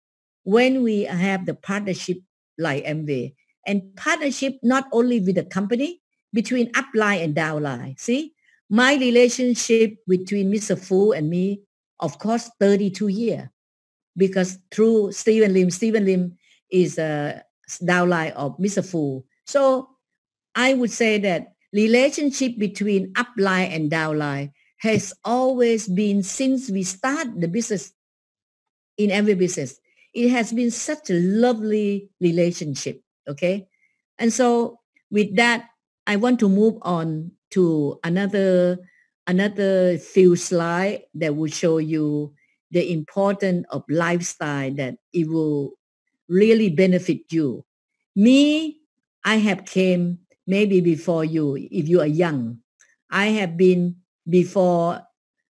when 0.45 0.83
we 0.83 1.05
have 1.05 1.47
the 1.47 1.55
partnership 1.55 2.19
like 2.57 2.85
Amway. 2.85 3.35
And 3.69 3.95
partnership 3.95 4.59
not 4.65 4.87
only 4.93 5.21
with 5.21 5.37
the 5.37 5.45
company, 5.45 6.01
between 6.33 6.73
upline 6.73 7.25
and 7.25 7.35
downline. 7.35 7.99
See, 7.99 8.35
my 8.69 8.95
relationship 8.97 9.97
between 10.07 10.53
Mr. 10.53 10.79
Fu 10.79 11.13
and 11.13 11.31
me, 11.31 11.63
of 12.01 12.19
course, 12.19 12.51
32 12.61 13.09
years. 13.09 13.49
Because 14.17 14.59
through 14.71 15.13
Stephen 15.13 15.55
Lim, 15.55 15.71
Stephen 15.71 16.05
Lim 16.05 16.37
is 16.71 16.99
uh, 16.99 17.41
a 17.41 17.85
downline 17.85 18.33
of 18.33 18.59
Mr. 18.59 18.85
Fu. 18.85 19.25
So 19.47 19.89
I 20.55 20.75
would 20.75 20.91
say 20.91 21.19
that 21.19 21.55
relationship 21.73 22.59
between 22.59 23.13
upline 23.15 23.75
and 23.75 23.91
downline 23.91 24.53
has 24.79 25.15
always 25.25 25.89
been 25.89 26.23
since 26.23 26.71
we 26.71 26.83
start 26.83 27.29
the 27.41 27.49
business 27.49 27.93
in 28.97 29.11
every 29.11 29.35
business. 29.35 29.79
It 30.15 30.31
has 30.31 30.53
been 30.53 30.71
such 30.71 31.11
a 31.11 31.15
lovely 31.15 32.11
relationship. 32.21 33.03
Okay. 33.29 33.69
And 34.19 34.33
so 34.33 34.81
with 35.11 35.37
that, 35.37 35.69
I 36.07 36.17
want 36.17 36.41
to 36.41 36.49
move 36.49 36.79
on 36.83 37.33
to 37.51 37.99
another 38.03 38.79
another 39.27 39.99
few 39.99 40.37
slide 40.37 41.05
that 41.15 41.37
will 41.37 41.51
show 41.53 41.77
you 41.77 42.33
the 42.71 42.93
importance 42.93 43.67
of 43.71 43.85
lifestyle 43.89 44.73
that 44.75 44.97
it 45.13 45.29
will 45.29 45.77
really 46.29 46.71
benefit 46.71 47.29
you. 47.31 47.65
Me, 48.17 48.81
I 49.25 49.37
have 49.37 49.65
came 49.65 50.19
maybe 50.47 50.81
before 50.81 51.25
you 51.25 51.57
if 51.57 51.89
you 51.89 52.01
are 52.01 52.09
young. 52.09 52.59
I 53.11 53.27
have 53.37 53.57
been 53.57 53.97
before 54.29 55.03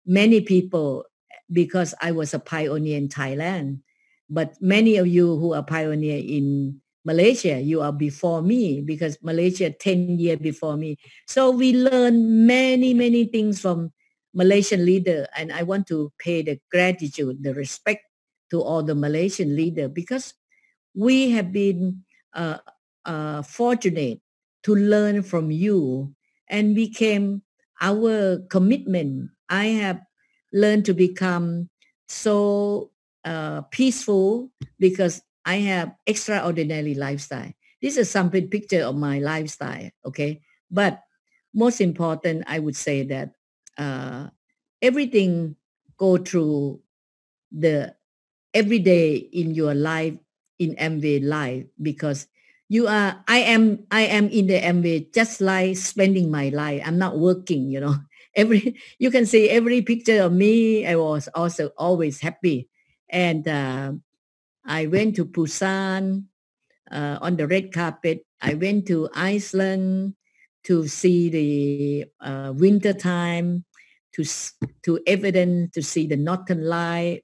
many 0.05 0.41
people 0.41 1.05
because 1.51 1.93
I 2.01 2.11
was 2.11 2.34
a 2.34 2.39
pioneer 2.39 2.97
in 2.97 3.09
Thailand. 3.09 3.82
But 4.30 4.53
many 4.61 4.97
of 4.97 5.07
you 5.07 5.38
who 5.38 5.53
are 5.53 5.63
pioneer 5.63 6.21
in 6.21 6.82
Malaysia, 7.06 7.60
you 7.60 7.82
are 7.82 7.91
before 7.91 8.41
me 8.41 8.82
because 8.82 9.18
Malaysia 9.22 9.70
10 9.70 10.20
years 10.20 10.39
before 10.39 10.78
me. 10.78 10.97
So 11.28 11.51
we 11.51 11.74
learn 11.74 12.45
many, 12.47 12.93
many 12.93 13.26
things 13.26 13.60
from 13.60 13.91
Malaysian 14.34 14.86
leader. 14.86 15.28
And 15.36 15.51
I 15.51 15.64
want 15.64 15.88
to 15.88 16.12
pay 16.18 16.41
the 16.41 16.60
gratitude, 16.72 17.43
the 17.43 17.54
respect 17.54 18.04
to 18.51 18.62
all 18.62 18.84
the 18.84 18.95
Malaysian 18.95 19.56
leader 19.56 19.89
because 19.89 20.34
we 20.95 21.32
have 21.32 21.51
been 21.51 22.04
uh, 22.34 22.60
uh, 23.06 23.41
fortunate 23.41 24.22
to 24.64 24.76
learn 24.76 25.24
from 25.24 25.51
you 25.51 26.14
and 26.47 26.76
became 26.76 27.41
our 27.82 28.39
commitment. 28.49 29.30
I 29.49 29.66
have 29.84 29.99
learned 30.54 30.86
to 30.86 30.93
become 30.93 31.70
so 32.08 32.91
uh, 33.26 33.62
peaceful 33.72 34.51
because 34.80 35.22
I 35.45 35.57
have 35.67 35.95
extraordinary 36.07 36.95
lifestyle. 36.95 37.53
This 37.81 37.97
is 37.97 38.09
some 38.09 38.31
picture 38.31 38.83
of 38.83 38.95
my 38.95 39.19
lifestyle, 39.19 39.89
okay? 40.05 40.41
But 40.71 41.03
most 41.53 41.81
important, 41.81 42.43
I 42.47 42.59
would 42.59 42.75
say 42.75 43.03
that 43.03 43.35
uh, 43.77 44.29
everything 44.81 45.55
go 45.97 46.17
through 46.17 46.81
the 47.51 47.95
every 48.53 48.79
day 48.79 49.15
in 49.17 49.53
your 49.55 49.73
life 49.75 50.15
in 50.59 50.75
Amway 50.75 51.23
life 51.23 51.65
because 51.81 52.27
you 52.69 52.87
are 52.87 53.23
I 53.27 53.39
am 53.53 53.85
I 53.91 54.03
am 54.13 54.29
in 54.29 54.47
the 54.47 54.59
Amway 54.59 55.13
just 55.13 55.41
like 55.41 55.77
spending 55.77 56.31
my 56.31 56.49
life. 56.49 56.81
I'm 56.85 56.97
not 56.97 57.19
working, 57.19 57.69
you 57.69 57.81
know. 57.81 57.95
Every 58.35 58.77
you 58.97 59.11
can 59.11 59.27
see 59.27 59.47
every 59.49 59.83
picture 59.83 60.21
of 60.23 60.33
me. 60.33 60.87
I 60.87 60.95
was 60.97 61.29
also 61.35 61.69
always 61.77 62.19
happy, 62.19 62.67
and 63.07 63.45
uh, 63.47 63.93
I 64.66 64.88
went 64.88 65.16
to 65.18 65.26
Busan 65.26 66.26
uh, 66.91 67.18
on 67.22 67.36
the 67.36 67.47
red 67.47 67.72
carpet. 67.72 68.26
I 68.41 68.53
went 68.55 68.88
to 68.88 69.09
Iceland 69.14 70.16
to 70.64 70.88
see 70.88 71.30
the 71.30 72.05
uh, 72.22 72.53
winter 72.55 72.93
time, 72.93 73.66
to 74.14 74.24
to 74.84 74.99
evidence 75.05 75.74
to 75.74 75.82
see 75.82 76.07
the 76.07 76.16
northern 76.16 76.64
light. 76.64 77.24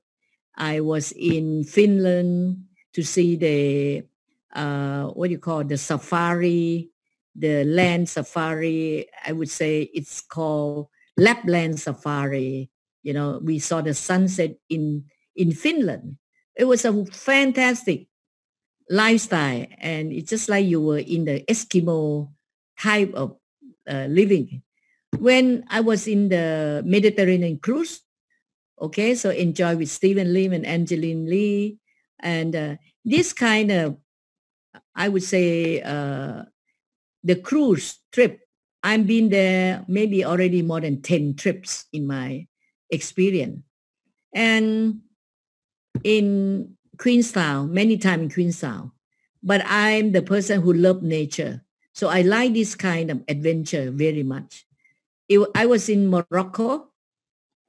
I 0.58 0.82
was 0.82 1.14
in 1.14 1.64
Finland 1.64 2.68
to 2.94 3.04
see 3.04 3.38
the 3.38 4.04
uh, 4.52 5.08
what 5.16 5.28
do 5.28 5.32
you 5.32 5.40
call 5.40 5.64
the 5.64 5.78
safari, 5.78 6.90
the 7.36 7.64
land 7.64 8.10
safari. 8.10 9.08
I 9.26 9.32
would 9.32 9.50
say 9.50 9.90
it's 9.94 10.20
called 10.20 10.88
Lapland 11.16 11.80
Safari. 11.80 12.70
You 13.04 13.14
know, 13.14 13.40
we 13.42 13.60
saw 13.60 13.80
the 13.80 13.94
sunset 13.94 14.60
in 14.68 15.06
in 15.36 15.54
Finland 15.56 16.19
it 16.60 16.68
was 16.68 16.84
a 16.84 17.06
fantastic 17.06 18.08
lifestyle 18.90 19.66
and 19.80 20.12
it's 20.12 20.30
just 20.30 20.50
like 20.50 20.66
you 20.66 20.82
were 20.82 21.00
in 21.00 21.24
the 21.24 21.42
Eskimo 21.48 22.30
type 22.78 23.14
of 23.14 23.38
uh, 23.90 24.08
living. 24.10 24.62
When 25.18 25.64
I 25.70 25.80
was 25.80 26.06
in 26.06 26.28
the 26.28 26.84
Mediterranean 26.86 27.60
cruise, 27.60 28.02
okay, 28.80 29.16
so 29.16 29.30
enjoy 29.30 29.78
with 29.78 29.90
Stephen 29.90 30.34
Lim 30.34 30.52
and 30.52 30.66
Angeline 30.66 31.26
Lee, 31.30 31.80
and 32.20 32.56
uh, 32.56 32.76
this 33.06 33.32
kind 33.32 33.72
of, 33.72 33.98
I 34.94 35.08
would 35.08 35.24
say, 35.24 35.82
uh, 35.82 36.44
the 37.24 37.36
cruise 37.36 38.00
trip. 38.12 38.42
I've 38.84 39.08
been 39.08 39.30
there 39.30 39.84
maybe 39.88 40.24
already 40.24 40.62
more 40.62 40.80
than 40.80 41.02
10 41.02 41.36
trips 41.36 41.86
in 41.92 42.08
my 42.08 42.48
experience. 42.90 43.62
And 44.34 45.02
in 46.04 46.76
Queenstown, 46.98 47.74
many 47.74 47.98
times 47.98 48.24
in 48.24 48.30
Queenstown. 48.30 48.92
But 49.42 49.62
I'm 49.66 50.12
the 50.12 50.22
person 50.22 50.62
who 50.62 50.74
love 50.74 51.02
nature. 51.02 51.64
So 51.94 52.10
I 52.10 52.22
like 52.22 52.54
this 52.54 52.76
kind 52.76 53.12
of 53.12 53.24
adventure 53.28 53.92
very 53.92 54.24
much. 54.24 54.66
It, 55.28 55.40
I 55.56 55.66
was 55.66 55.90
in 55.90 56.10
Morocco 56.10 56.90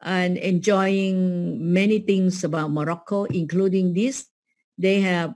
and 0.03 0.37
enjoying 0.39 1.73
many 1.73 2.01
things 2.01 2.43
about 2.43 2.71
Morocco, 2.71 3.25
including 3.25 3.95
this. 3.95 4.27
They 4.79 5.01
have 5.01 5.35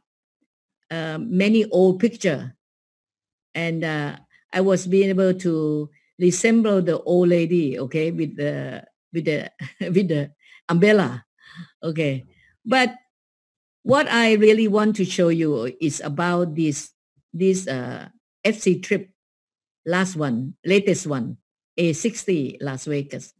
uh, 0.91 1.18
many 1.20 1.66
old 1.70 2.01
picture. 2.01 2.55
And 3.55 3.85
uh, 3.85 4.16
I 4.53 4.61
was 4.61 4.87
being 4.87 5.11
able 5.11 5.35
to 5.35 5.91
resemble 6.18 6.82
the 6.82 7.01
old 7.03 7.28
lady, 7.28 7.78
okay, 7.78 8.11
with 8.11 8.37
the 8.37 8.85
with 9.12 9.24
the 9.26 9.51
with 9.80 10.09
the 10.09 10.32
umbrella. 10.68 11.24
Okay. 11.82 12.26
But 12.64 12.94
what 13.82 14.08
I 14.08 14.34
really 14.34 14.68
want 14.68 14.96
to 14.96 15.04
show 15.04 15.28
you 15.28 15.72
is 15.80 16.00
about 16.00 16.54
this 16.56 16.90
this 17.32 17.68
uh, 17.68 18.08
FC 18.44 18.82
trip, 18.82 19.10
last 19.84 20.16
one, 20.16 20.54
latest 20.64 21.06
one, 21.06 21.36
A60 21.78 22.58
Las 22.60 22.86
Vegas. 22.86 23.34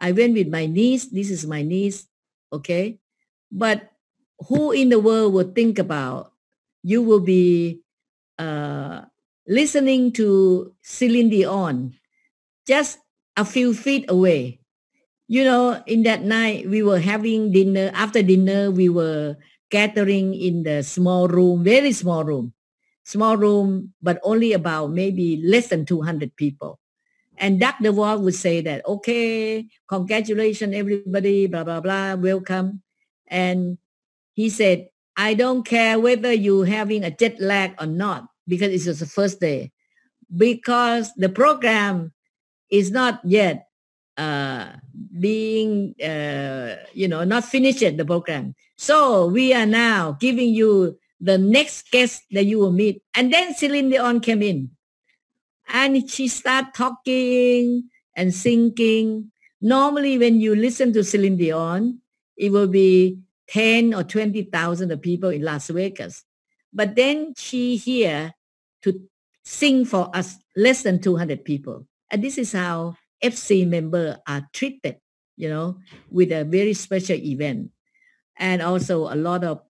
I 0.00 0.12
went 0.12 0.34
with 0.34 0.48
my 0.48 0.66
niece. 0.66 1.06
This 1.06 1.30
is 1.30 1.46
my 1.46 1.62
niece. 1.62 2.06
Okay. 2.52 2.98
But 3.50 3.90
who 4.48 4.72
in 4.72 4.88
the 4.88 5.00
world 5.00 5.34
would 5.34 5.54
think 5.54 5.78
about 5.78 6.32
you 6.82 7.02
will 7.02 7.20
be 7.20 7.82
uh, 8.38 9.02
listening 9.46 10.12
to 10.12 10.72
Celine 10.82 11.28
Dion 11.28 11.94
just 12.66 12.98
a 13.36 13.44
few 13.44 13.74
feet 13.74 14.06
away. 14.08 14.60
You 15.28 15.44
know, 15.44 15.82
in 15.86 16.04
that 16.04 16.24
night, 16.24 16.68
we 16.68 16.82
were 16.82 16.98
having 16.98 17.52
dinner. 17.52 17.90
After 17.92 18.22
dinner, 18.22 18.70
we 18.70 18.88
were 18.88 19.36
gathering 19.70 20.32
in 20.32 20.62
the 20.62 20.82
small 20.82 21.28
room, 21.28 21.62
very 21.62 21.92
small 21.92 22.24
room, 22.24 22.54
small 23.04 23.36
room, 23.36 23.92
but 24.00 24.18
only 24.22 24.54
about 24.54 24.90
maybe 24.90 25.42
less 25.44 25.68
than 25.68 25.84
200 25.84 26.34
people. 26.34 26.80
And 27.36 27.60
Dr. 27.60 27.92
Wall 27.92 28.18
would 28.20 28.34
say 28.34 28.62
that, 28.62 28.84
okay, 28.86 29.68
congratulations, 29.86 30.74
everybody, 30.74 31.46
blah, 31.46 31.62
blah, 31.62 31.80
blah, 31.80 32.14
welcome. 32.14 32.82
And 33.28 33.76
he 34.32 34.48
said, 34.48 34.88
I 35.14 35.34
don't 35.34 35.62
care 35.62 36.00
whether 36.00 36.32
you're 36.32 36.64
having 36.64 37.04
a 37.04 37.10
jet 37.10 37.38
lag 37.38 37.74
or 37.78 37.86
not, 37.86 38.28
because 38.48 38.72
it's 38.72 38.86
just 38.86 39.00
the 39.00 39.06
first 39.06 39.40
day. 39.40 39.72
Because 40.34 41.12
the 41.14 41.28
program 41.28 42.12
is 42.70 42.90
not 42.90 43.20
yet 43.24 43.67
uh, 44.18 44.66
being, 45.18 45.94
uh, 46.02 46.76
you 46.92 47.06
know, 47.06 47.22
not 47.24 47.44
finished 47.44 47.80
the 47.80 48.04
program. 48.04 48.54
So 48.76 49.26
we 49.26 49.54
are 49.54 49.66
now 49.66 50.18
giving 50.18 50.50
you 50.50 50.98
the 51.20 51.38
next 51.38 51.90
guest 51.90 52.22
that 52.32 52.44
you 52.44 52.58
will 52.58 52.72
meet. 52.72 53.02
And 53.14 53.32
then 53.32 53.54
Celine 53.54 53.90
Dion 53.90 54.20
came 54.20 54.42
in 54.42 54.70
and 55.68 56.10
she 56.10 56.28
started 56.28 56.74
talking 56.74 57.88
and 58.16 58.34
singing. 58.34 59.30
Normally, 59.60 60.18
when 60.18 60.40
you 60.40 60.54
listen 60.54 60.92
to 60.94 61.04
Celine 61.04 61.36
Dion, 61.36 62.00
it 62.36 62.50
will 62.50 62.68
be 62.68 63.18
10 63.48 63.94
or 63.94 64.02
20,000 64.02 64.90
of 64.90 65.00
people 65.00 65.30
in 65.30 65.42
Las 65.42 65.68
Vegas. 65.68 66.24
But 66.72 66.96
then 66.96 67.34
she 67.36 67.76
here 67.76 68.34
to 68.82 69.00
sing 69.44 69.84
for 69.84 70.14
us 70.14 70.38
less 70.56 70.82
than 70.82 71.00
200 71.00 71.44
people. 71.44 71.86
And 72.10 72.22
this 72.22 72.38
is 72.38 72.52
how 72.52 72.96
FC 73.22 73.66
members 73.66 74.16
are 74.26 74.48
treated, 74.52 74.96
you 75.36 75.48
know, 75.48 75.78
with 76.10 76.32
a 76.32 76.44
very 76.44 76.74
special 76.74 77.16
event. 77.16 77.70
And 78.36 78.62
also 78.62 79.12
a 79.12 79.16
lot 79.16 79.44
of 79.44 79.62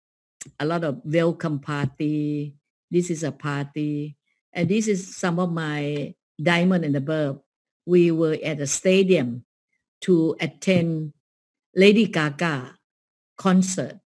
a 0.61 0.65
lot 0.65 0.85
of 0.85 1.01
welcome 1.05 1.59
party. 1.59 2.55
This 2.91 3.11
is 3.11 3.23
a 3.23 3.33
party. 3.33 4.17
And 4.53 4.69
this 4.69 4.89
is 4.89 5.17
some 5.17 5.39
of 5.39 5.53
my 5.53 6.15
diamond 6.41 6.85
and 6.85 6.97
above. 6.97 7.41
We 7.87 8.11
were 8.11 8.37
at 8.45 8.61
a 8.61 8.67
stadium 8.67 9.45
to 10.03 10.37
attend 10.41 11.13
Lady 11.75 12.07
Gaga 12.07 12.77
concert, 13.37 13.99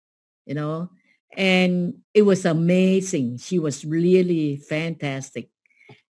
you 0.47 0.55
know, 0.55 0.91
and 1.37 1.95
it 2.15 2.23
was 2.23 2.45
amazing. 2.45 3.39
She 3.39 3.59
was 3.59 3.85
really 3.85 4.57
fantastic. 4.57 5.49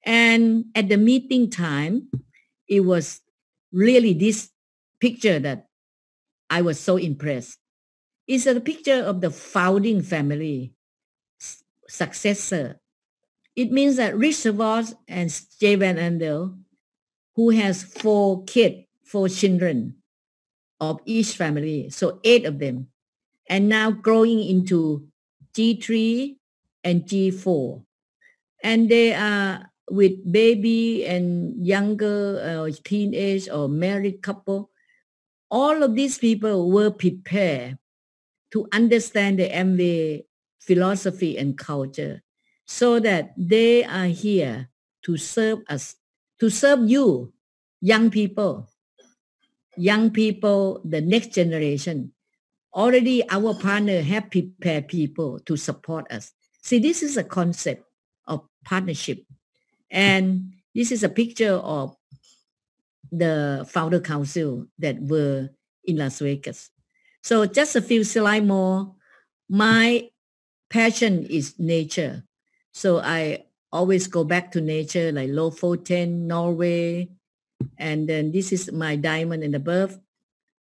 And 0.04 0.66
at 0.76 0.90
the 0.90 0.98
meeting 0.98 1.50
time, 1.50 2.10
it 2.68 2.82
was 2.82 3.22
really 3.72 4.14
this 4.14 4.50
picture 5.00 5.40
that 5.40 5.68
I 6.50 6.62
was 6.62 6.80
so 6.80 6.98
impressed. 6.98 7.60
It's 8.28 8.46
a 8.46 8.60
picture 8.60 9.04
of 9.04 9.22
the 9.22 9.32
founding 9.32 10.02
family 10.02 10.74
successor 11.88 12.80
it 13.56 13.72
means 13.72 13.96
that 13.96 14.18
Rich 14.18 14.44
DeVos 14.44 14.96
and 15.08 15.32
Jay 15.60 15.76
Van 15.76 15.96
Andel, 15.96 16.60
who 17.36 17.50
has 17.52 17.84
four 17.84 18.44
kids, 18.44 18.86
four 19.04 19.30
children 19.30 19.96
of 20.80 21.00
each 21.06 21.38
family, 21.38 21.90
so 21.90 22.20
eight 22.24 22.46
of 22.46 22.60
them, 22.60 22.88
and 23.48 23.70
now 23.70 23.92
growing 23.92 24.44
into 24.44 25.08
G3 25.54 26.36
and 26.84 27.04
G4. 27.04 27.84
And 28.62 28.90
they 28.90 29.14
are 29.14 29.72
with 29.90 30.14
baby 30.32 31.06
and 31.06 31.66
younger 31.66 32.42
uh, 32.42 32.72
teenage 32.84 33.50
or 33.50 33.70
married 33.70 34.22
couple. 34.22 34.72
All 35.52 35.84
of 35.84 35.96
these 35.96 36.18
people 36.18 36.72
were 36.72 36.92
prepared 36.92 37.78
to 38.52 38.68
understand 38.72 39.40
the 39.40 39.50
Amway 39.50 40.26
philosophy 40.60 41.38
and 41.38 41.58
culture 41.58 42.24
so 42.66 43.00
that 43.00 43.34
they 43.38 43.84
are 43.84 44.08
here 44.08 44.70
to 45.04 45.18
serve 45.18 45.60
us, 45.70 45.96
to 46.40 46.50
serve 46.50 46.90
you, 46.90 47.32
young 47.80 48.10
people, 48.10 48.68
young 49.78 50.10
people, 50.10 50.82
the 50.84 51.02
next 51.02 51.34
generation. 51.34 52.12
Already 52.74 53.28
our 53.30 53.54
partner 53.54 54.02
have 54.02 54.32
prepared 54.32 54.88
people 54.88 55.40
to 55.46 55.56
support 55.56 56.12
us. 56.12 56.34
See, 56.62 56.80
this 56.80 57.04
is 57.04 57.16
a 57.16 57.24
concept 57.24 57.84
of 58.28 58.42
partnership. 58.66 59.20
And 59.90 60.54
this 60.74 60.92
is 60.92 61.04
a 61.04 61.10
picture 61.10 61.54
of 61.54 61.96
the 63.12 63.66
founder 63.70 64.00
council 64.00 64.68
that 64.80 65.02
were 65.02 65.50
in 65.84 65.98
Las 65.98 66.20
Vegas. 66.20 66.70
So 67.24 67.46
just 67.46 67.76
a 67.76 67.82
few 67.82 68.04
slides 68.04 68.46
more. 68.46 68.94
My 69.50 70.10
passion 70.70 71.26
is 71.26 71.56
nature. 71.60 72.24
So 72.74 73.00
I 73.00 73.46
always 73.72 74.08
go 74.08 74.24
back 74.24 74.52
to 74.52 74.62
nature 74.62 75.12
like 75.12 75.30
Lofoten, 75.30 76.28
Norway. 76.28 77.10
And 77.78 78.08
then 78.08 78.32
this 78.32 78.52
is 78.52 78.72
my 78.72 78.96
diamond 78.96 79.44
and 79.44 79.56
above. 79.56 79.98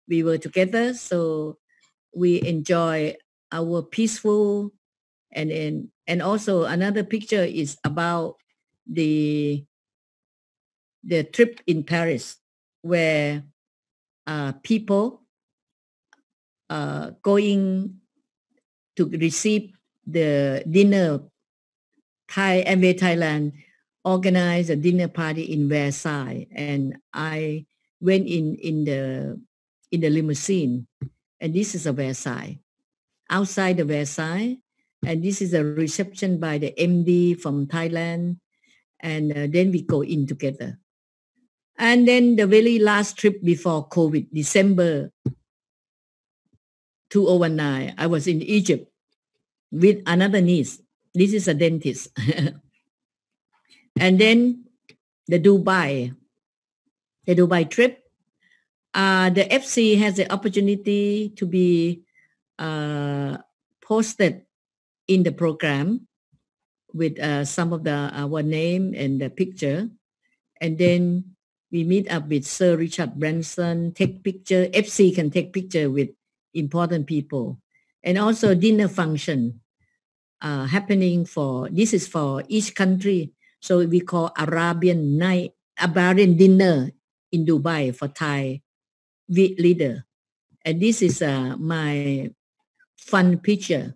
We 0.08 0.24
were 0.24 0.38
together. 0.38 0.94
So 0.94 1.58
we 2.16 2.42
enjoy 2.42 3.16
our 3.52 3.82
peaceful 3.82 4.72
and 5.32 5.52
and, 5.52 5.90
and 6.08 6.22
also 6.22 6.64
another 6.64 7.04
picture 7.04 7.44
is 7.44 7.78
about 7.84 8.36
the 8.90 9.64
the 11.04 11.24
trip 11.24 11.62
in 11.68 11.84
Paris 11.84 12.38
where 12.82 13.44
uh, 14.26 14.54
people 14.64 15.24
uh, 16.70 17.12
going 17.22 17.96
to 18.96 19.06
receive 19.06 19.72
the 20.06 20.64
dinner 20.70 21.20
Thai 22.28 22.64
Amway 22.68 23.00
Thailand 23.00 23.54
organized 24.04 24.70
a 24.70 24.76
dinner 24.76 25.08
party 25.08 25.44
in 25.44 25.70
Versailles, 25.70 26.48
and 26.52 26.98
I 27.14 27.66
went 28.00 28.28
in 28.28 28.56
in 28.56 28.84
the 28.84 29.40
in 29.92 30.02
the 30.02 30.10
limousine, 30.10 30.88
and 31.40 31.54
this 31.54 31.76
is 31.76 31.86
a 31.86 31.94
Versailles. 31.94 32.60
Outside 33.30 33.78
the 33.78 33.86
Versailles, 33.86 34.58
and 35.06 35.24
this 35.24 35.42
is 35.42 35.54
a 35.54 35.64
reception 35.64 36.40
by 36.40 36.58
the 36.58 36.74
MD 36.78 37.40
from 37.40 37.68
Thailand, 37.68 38.40
and 39.00 39.32
uh, 39.32 39.48
then 39.50 39.72
we 39.72 39.82
go 39.82 40.02
in 40.02 40.28
together. 40.28 40.80
And 41.78 42.08
then 42.08 42.36
the 42.36 42.48
very 42.48 42.80
last 42.80 43.18
trip 43.18 43.44
before 43.44 43.88
COVID, 43.90 44.28
December 44.34 45.12
2019, 47.10 47.96
I 47.98 48.08
was 48.08 48.28
in 48.28 48.42
Egypt 48.42 48.90
with 49.72 50.02
another 50.08 50.42
niece 50.42 50.82
this 51.18 51.34
is 51.34 51.48
a 51.48 51.54
dentist. 51.58 52.14
and 54.00 54.20
then 54.22 54.66
the 55.28 55.40
Dubai, 55.40 56.14
the 57.26 57.36
Dubai 57.36 57.70
trip. 57.70 58.04
Uh, 58.94 59.30
the 59.30 59.46
FC 59.46 59.98
has 60.00 60.16
the 60.16 60.32
opportunity 60.32 61.30
to 61.36 61.46
be 61.46 62.02
uh, 62.58 63.38
posted 63.82 64.42
in 65.08 65.24
the 65.24 65.32
program 65.32 66.07
with 66.98 67.20
uh, 67.20 67.46
some 67.46 67.72
of 67.72 67.86
the 67.86 68.10
our 68.12 68.42
name 68.42 68.94
and 68.98 69.22
the 69.22 69.30
picture, 69.30 69.88
and 70.60 70.78
then 70.78 71.38
we 71.72 71.84
meet 71.84 72.10
up 72.10 72.28
with 72.28 72.46
Sir 72.46 72.76
Richard 72.76 73.16
Branson, 73.16 73.94
take 73.94 74.24
picture. 74.24 74.68
FC 74.74 75.14
can 75.14 75.30
take 75.30 75.54
picture 75.54 75.90
with 75.90 76.10
important 76.54 77.06
people, 77.06 77.62
and 78.02 78.18
also 78.18 78.58
dinner 78.58 78.90
function 78.90 79.62
uh, 80.42 80.66
happening 80.66 81.26
for 81.26 81.70
this 81.70 81.94
is 81.94 82.08
for 82.08 82.44
each 82.48 82.76
country. 82.76 83.32
So 83.62 83.86
we 83.86 84.02
call 84.02 84.34
Arabian 84.38 85.18
night, 85.18 85.54
Arabian 85.80 86.38
dinner 86.38 86.92
in 87.32 87.46
Dubai 87.46 87.96
for 87.96 88.08
Thai 88.08 88.62
leader. 89.30 90.06
And 90.64 90.82
this 90.82 91.02
is 91.02 91.22
uh, 91.22 91.56
my 91.58 92.30
fun 92.98 93.40
picture. 93.40 93.96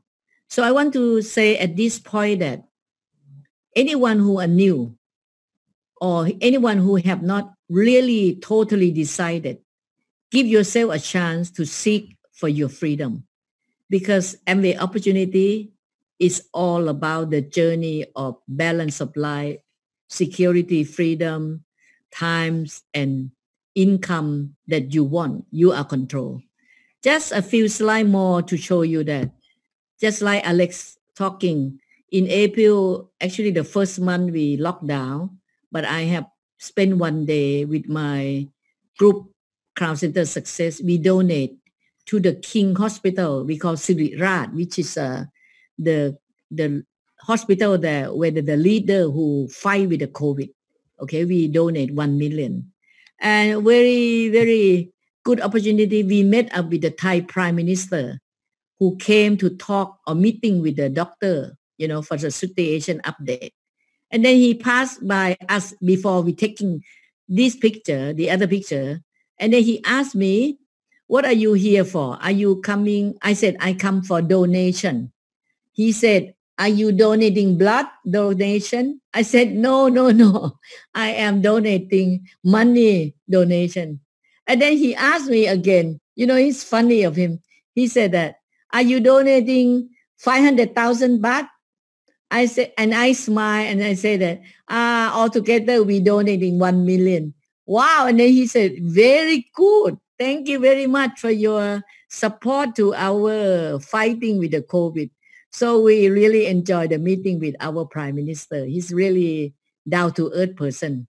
So 0.50 0.64
I 0.64 0.72
want 0.72 0.94
to 0.94 1.22
say 1.22 1.58
at 1.58 1.76
this 1.76 2.00
point 2.00 2.40
that 2.40 2.64
anyone 3.76 4.20
who 4.20 4.40
are 4.40 4.48
new 4.48 4.96
or 6.00 6.30
anyone 6.42 6.78
who 6.78 6.96
have 6.96 7.22
not 7.22 7.54
really 7.70 8.36
totally 8.42 8.92
decided, 8.92 9.60
give 10.32 10.48
yourself 10.48 10.94
a 10.94 11.00
chance 11.00 11.52
to 11.52 11.66
seek 11.66 12.18
for 12.34 12.50
your 12.50 12.70
freedom 12.70 13.24
because 13.90 14.38
every 14.48 14.78
opportunity 14.78 15.72
is 16.18 16.48
all 16.54 16.88
about 16.88 17.30
the 17.30 17.42
journey 17.42 18.06
of 18.16 18.38
balance 18.48 19.02
of 19.02 19.16
life, 19.18 19.60
security, 20.08 20.84
freedom, 20.84 21.64
times, 22.14 22.84
and 22.94 23.32
income 23.76 24.56
that 24.68 24.94
you 24.94 25.04
want. 25.04 25.46
You 25.52 25.72
are 25.72 25.84
control. 25.84 26.42
Just 27.04 27.32
a 27.32 27.42
few 27.42 27.68
slides 27.68 28.08
more 28.08 28.42
to 28.44 28.56
show 28.58 28.84
you 28.84 29.04
that. 29.04 29.32
Just 30.00 30.22
like 30.22 30.46
Alex 30.48 30.98
talking, 31.16 31.81
in 32.12 32.28
April, 32.28 33.10
actually 33.20 33.52
the 33.52 33.64
first 33.64 34.00
month 34.00 34.32
we 34.32 34.58
locked 34.58 34.86
down, 34.86 35.40
but 35.72 35.86
I 35.86 36.02
have 36.12 36.28
spent 36.60 36.98
one 36.98 37.26
day 37.26 37.66
with 37.66 37.88
my 37.88 38.48
group 39.00 39.32
Crown 39.76 39.96
Center 39.96 40.26
Success. 40.26 40.82
We 40.84 40.98
donate 40.98 41.56
to 42.08 42.20
the 42.20 42.36
King 42.36 42.76
Hospital. 42.76 43.46
We 43.46 43.58
call 43.58 43.76
Siriraj, 43.76 44.54
which 44.54 44.78
is 44.78 44.98
uh, 44.98 45.26
the 45.80 46.18
the 46.52 46.84
hospital 47.22 47.78
there 47.78 48.14
where 48.14 48.32
the, 48.32 48.42
the 48.42 48.58
leader 48.58 49.10
who 49.10 49.48
fight 49.48 49.88
with 49.88 50.02
the 50.02 50.08
COVID. 50.08 50.52
Okay, 51.02 51.24
we 51.24 51.48
donate 51.48 51.96
one 51.96 52.18
million, 52.20 52.72
and 53.20 53.64
very 53.64 54.28
very 54.30 54.92
good 55.24 55.40
opportunity. 55.40 56.04
We 56.04 56.24
met 56.24 56.52
up 56.52 56.70
with 56.70 56.82
the 56.82 56.92
Thai 56.92 57.22
Prime 57.22 57.56
Minister, 57.56 58.20
who 58.80 58.98
came 58.98 59.38
to 59.38 59.50
talk 59.50 60.00
or 60.06 60.14
meeting 60.14 60.62
with 60.62 60.76
the 60.76 60.90
doctor, 60.90 61.58
you 61.78 61.88
know, 61.88 62.02
for 62.02 62.18
the 62.18 62.32
situation 62.32 63.02
update. 63.06 63.52
And 64.12 64.26
then 64.26 64.36
he 64.36 64.54
passed 64.54 65.06
by 65.08 65.38
us 65.50 65.74
before 65.84 66.22
we 66.22 66.34
taking 66.34 66.84
this 67.28 67.56
picture, 67.56 68.14
the 68.14 68.30
other 68.30 68.48
picture, 68.48 69.02
and 69.40 69.54
then 69.54 69.64
he 69.64 69.84
asked 69.86 70.16
me, 70.16 70.60
"What 71.08 71.26
are 71.26 71.34
you 71.34 71.54
here 71.54 71.86
for? 71.86 72.18
Are 72.22 72.32
you 72.32 72.62
coming?" 72.62 73.16
I 73.22 73.34
said, 73.34 73.56
"I 73.60 73.74
come 73.74 74.04
for 74.04 74.22
donation." 74.22 75.12
He 75.72 75.92
said, 75.94 76.36
are 76.62 76.70
you 76.70 76.92
donating 76.92 77.58
blood 77.58 77.88
donation? 78.06 79.02
I 79.16 79.24
said, 79.24 79.56
no, 79.56 79.88
no, 79.88 80.12
no. 80.12 80.60
I 80.94 81.10
am 81.10 81.42
donating 81.42 82.28
money 82.44 83.16
donation. 83.28 84.00
And 84.46 84.62
then 84.62 84.78
he 84.78 84.94
asked 84.94 85.26
me 85.26 85.48
again, 85.48 86.00
you 86.16 86.28
know, 86.28 86.36
it's 86.36 86.64
funny 86.64 87.02
of 87.02 87.16
him. 87.16 87.42
He 87.74 87.88
said 87.88 88.12
that, 88.12 88.36
are 88.74 88.84
you 88.84 89.00
donating 89.00 89.90
500,000 90.18 91.18
baht? 91.18 91.50
I 92.32 92.46
said, 92.46 92.72
and 92.78 92.96
I 92.96 93.12
smile 93.12 93.68
and 93.68 93.84
I 93.84 93.94
say 93.94 94.16
that, 94.18 94.42
ah, 94.70 95.12
altogether 95.14 95.84
we 95.84 96.00
donating 96.00 96.58
1 96.60 96.86
million. 96.86 97.34
Wow. 97.66 98.08
And 98.08 98.20
then 98.20 98.30
he 98.30 98.48
said, 98.48 98.80
very 98.80 99.52
good. 99.54 99.98
Thank 100.18 100.48
you 100.48 100.60
very 100.60 100.88
much 100.88 101.20
for 101.20 101.30
your 101.30 101.84
support 102.08 102.76
to 102.78 102.94
our 102.96 103.80
fighting 103.80 104.40
with 104.40 104.52
the 104.52 104.62
COVID. 104.62 105.10
So 105.52 105.82
we 105.82 106.08
really 106.10 106.48
enjoy 106.48 106.88
the 106.88 106.98
meeting 106.98 107.40
with 107.40 107.56
our 107.60 107.86
prime 107.86 108.16
minister. 108.16 108.64
He's 108.64 108.94
really 108.94 109.54
down 109.88 110.14
to 110.14 110.32
earth 110.34 110.56
person. 110.56 111.08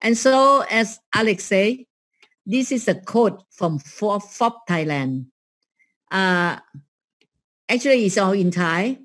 And 0.00 0.16
so 0.16 0.64
as 0.70 0.98
Alex 1.14 1.44
say, 1.44 1.86
this 2.46 2.72
is 2.72 2.88
a 2.88 2.94
quote 2.94 3.44
from 3.50 3.78
FOP 3.78 4.66
Thailand. 4.68 5.26
Uh, 6.10 6.58
actually, 7.68 8.06
it's 8.06 8.18
all 8.18 8.32
in 8.32 8.50
Thai. 8.50 8.98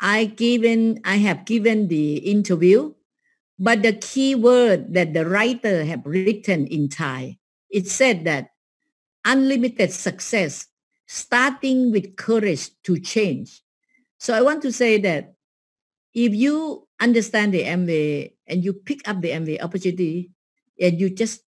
I 0.00 0.26
given 0.26 1.00
I 1.04 1.16
have 1.16 1.44
given 1.44 1.88
the 1.88 2.18
interview, 2.18 2.92
but 3.58 3.82
the 3.82 3.94
key 3.94 4.34
word 4.34 4.92
that 4.94 5.14
the 5.14 5.26
writer 5.26 5.84
have 5.84 6.04
written 6.04 6.66
in 6.66 6.88
Thai, 6.88 7.38
it 7.70 7.88
said 7.88 8.24
that 8.24 8.50
unlimited 9.24 9.92
success, 9.92 10.66
starting 11.06 11.90
with 11.90 12.16
courage 12.16 12.70
to 12.84 12.98
change. 13.00 13.62
So 14.18 14.34
I 14.34 14.42
want 14.42 14.62
to 14.62 14.72
say 14.72 14.98
that 15.00 15.34
if 16.14 16.34
you 16.34 16.86
understand 17.00 17.52
the 17.52 17.64
Amway 17.64 18.32
and 18.46 18.64
you 18.64 18.72
pick 18.72 19.06
up 19.08 19.20
the 19.20 19.30
Amway 19.30 19.62
opportunity 19.62 20.30
and 20.80 21.00
you 21.00 21.10
just 21.10 21.42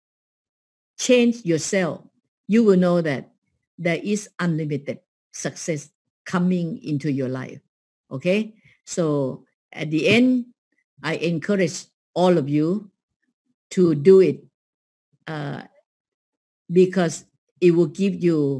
change 0.98 1.44
yourself, 1.44 2.02
you 2.48 2.64
will 2.64 2.76
know 2.78 3.00
that 3.00 3.30
there 3.78 4.00
is 4.02 4.28
unlimited 4.38 5.00
success 5.32 5.90
coming 6.24 6.82
into 6.82 7.10
your 7.12 7.28
life. 7.28 7.60
Okay. 8.10 8.54
So 8.84 9.44
at 9.72 9.90
the 9.90 10.08
end, 10.08 10.46
I 11.02 11.16
encourage 11.16 11.86
all 12.14 12.38
of 12.38 12.48
you 12.48 12.90
to 13.70 13.94
do 13.94 14.20
it 14.20 14.44
uh, 15.26 15.62
because 16.70 17.24
it 17.60 17.72
will 17.72 17.90
give 17.90 18.14
you 18.22 18.54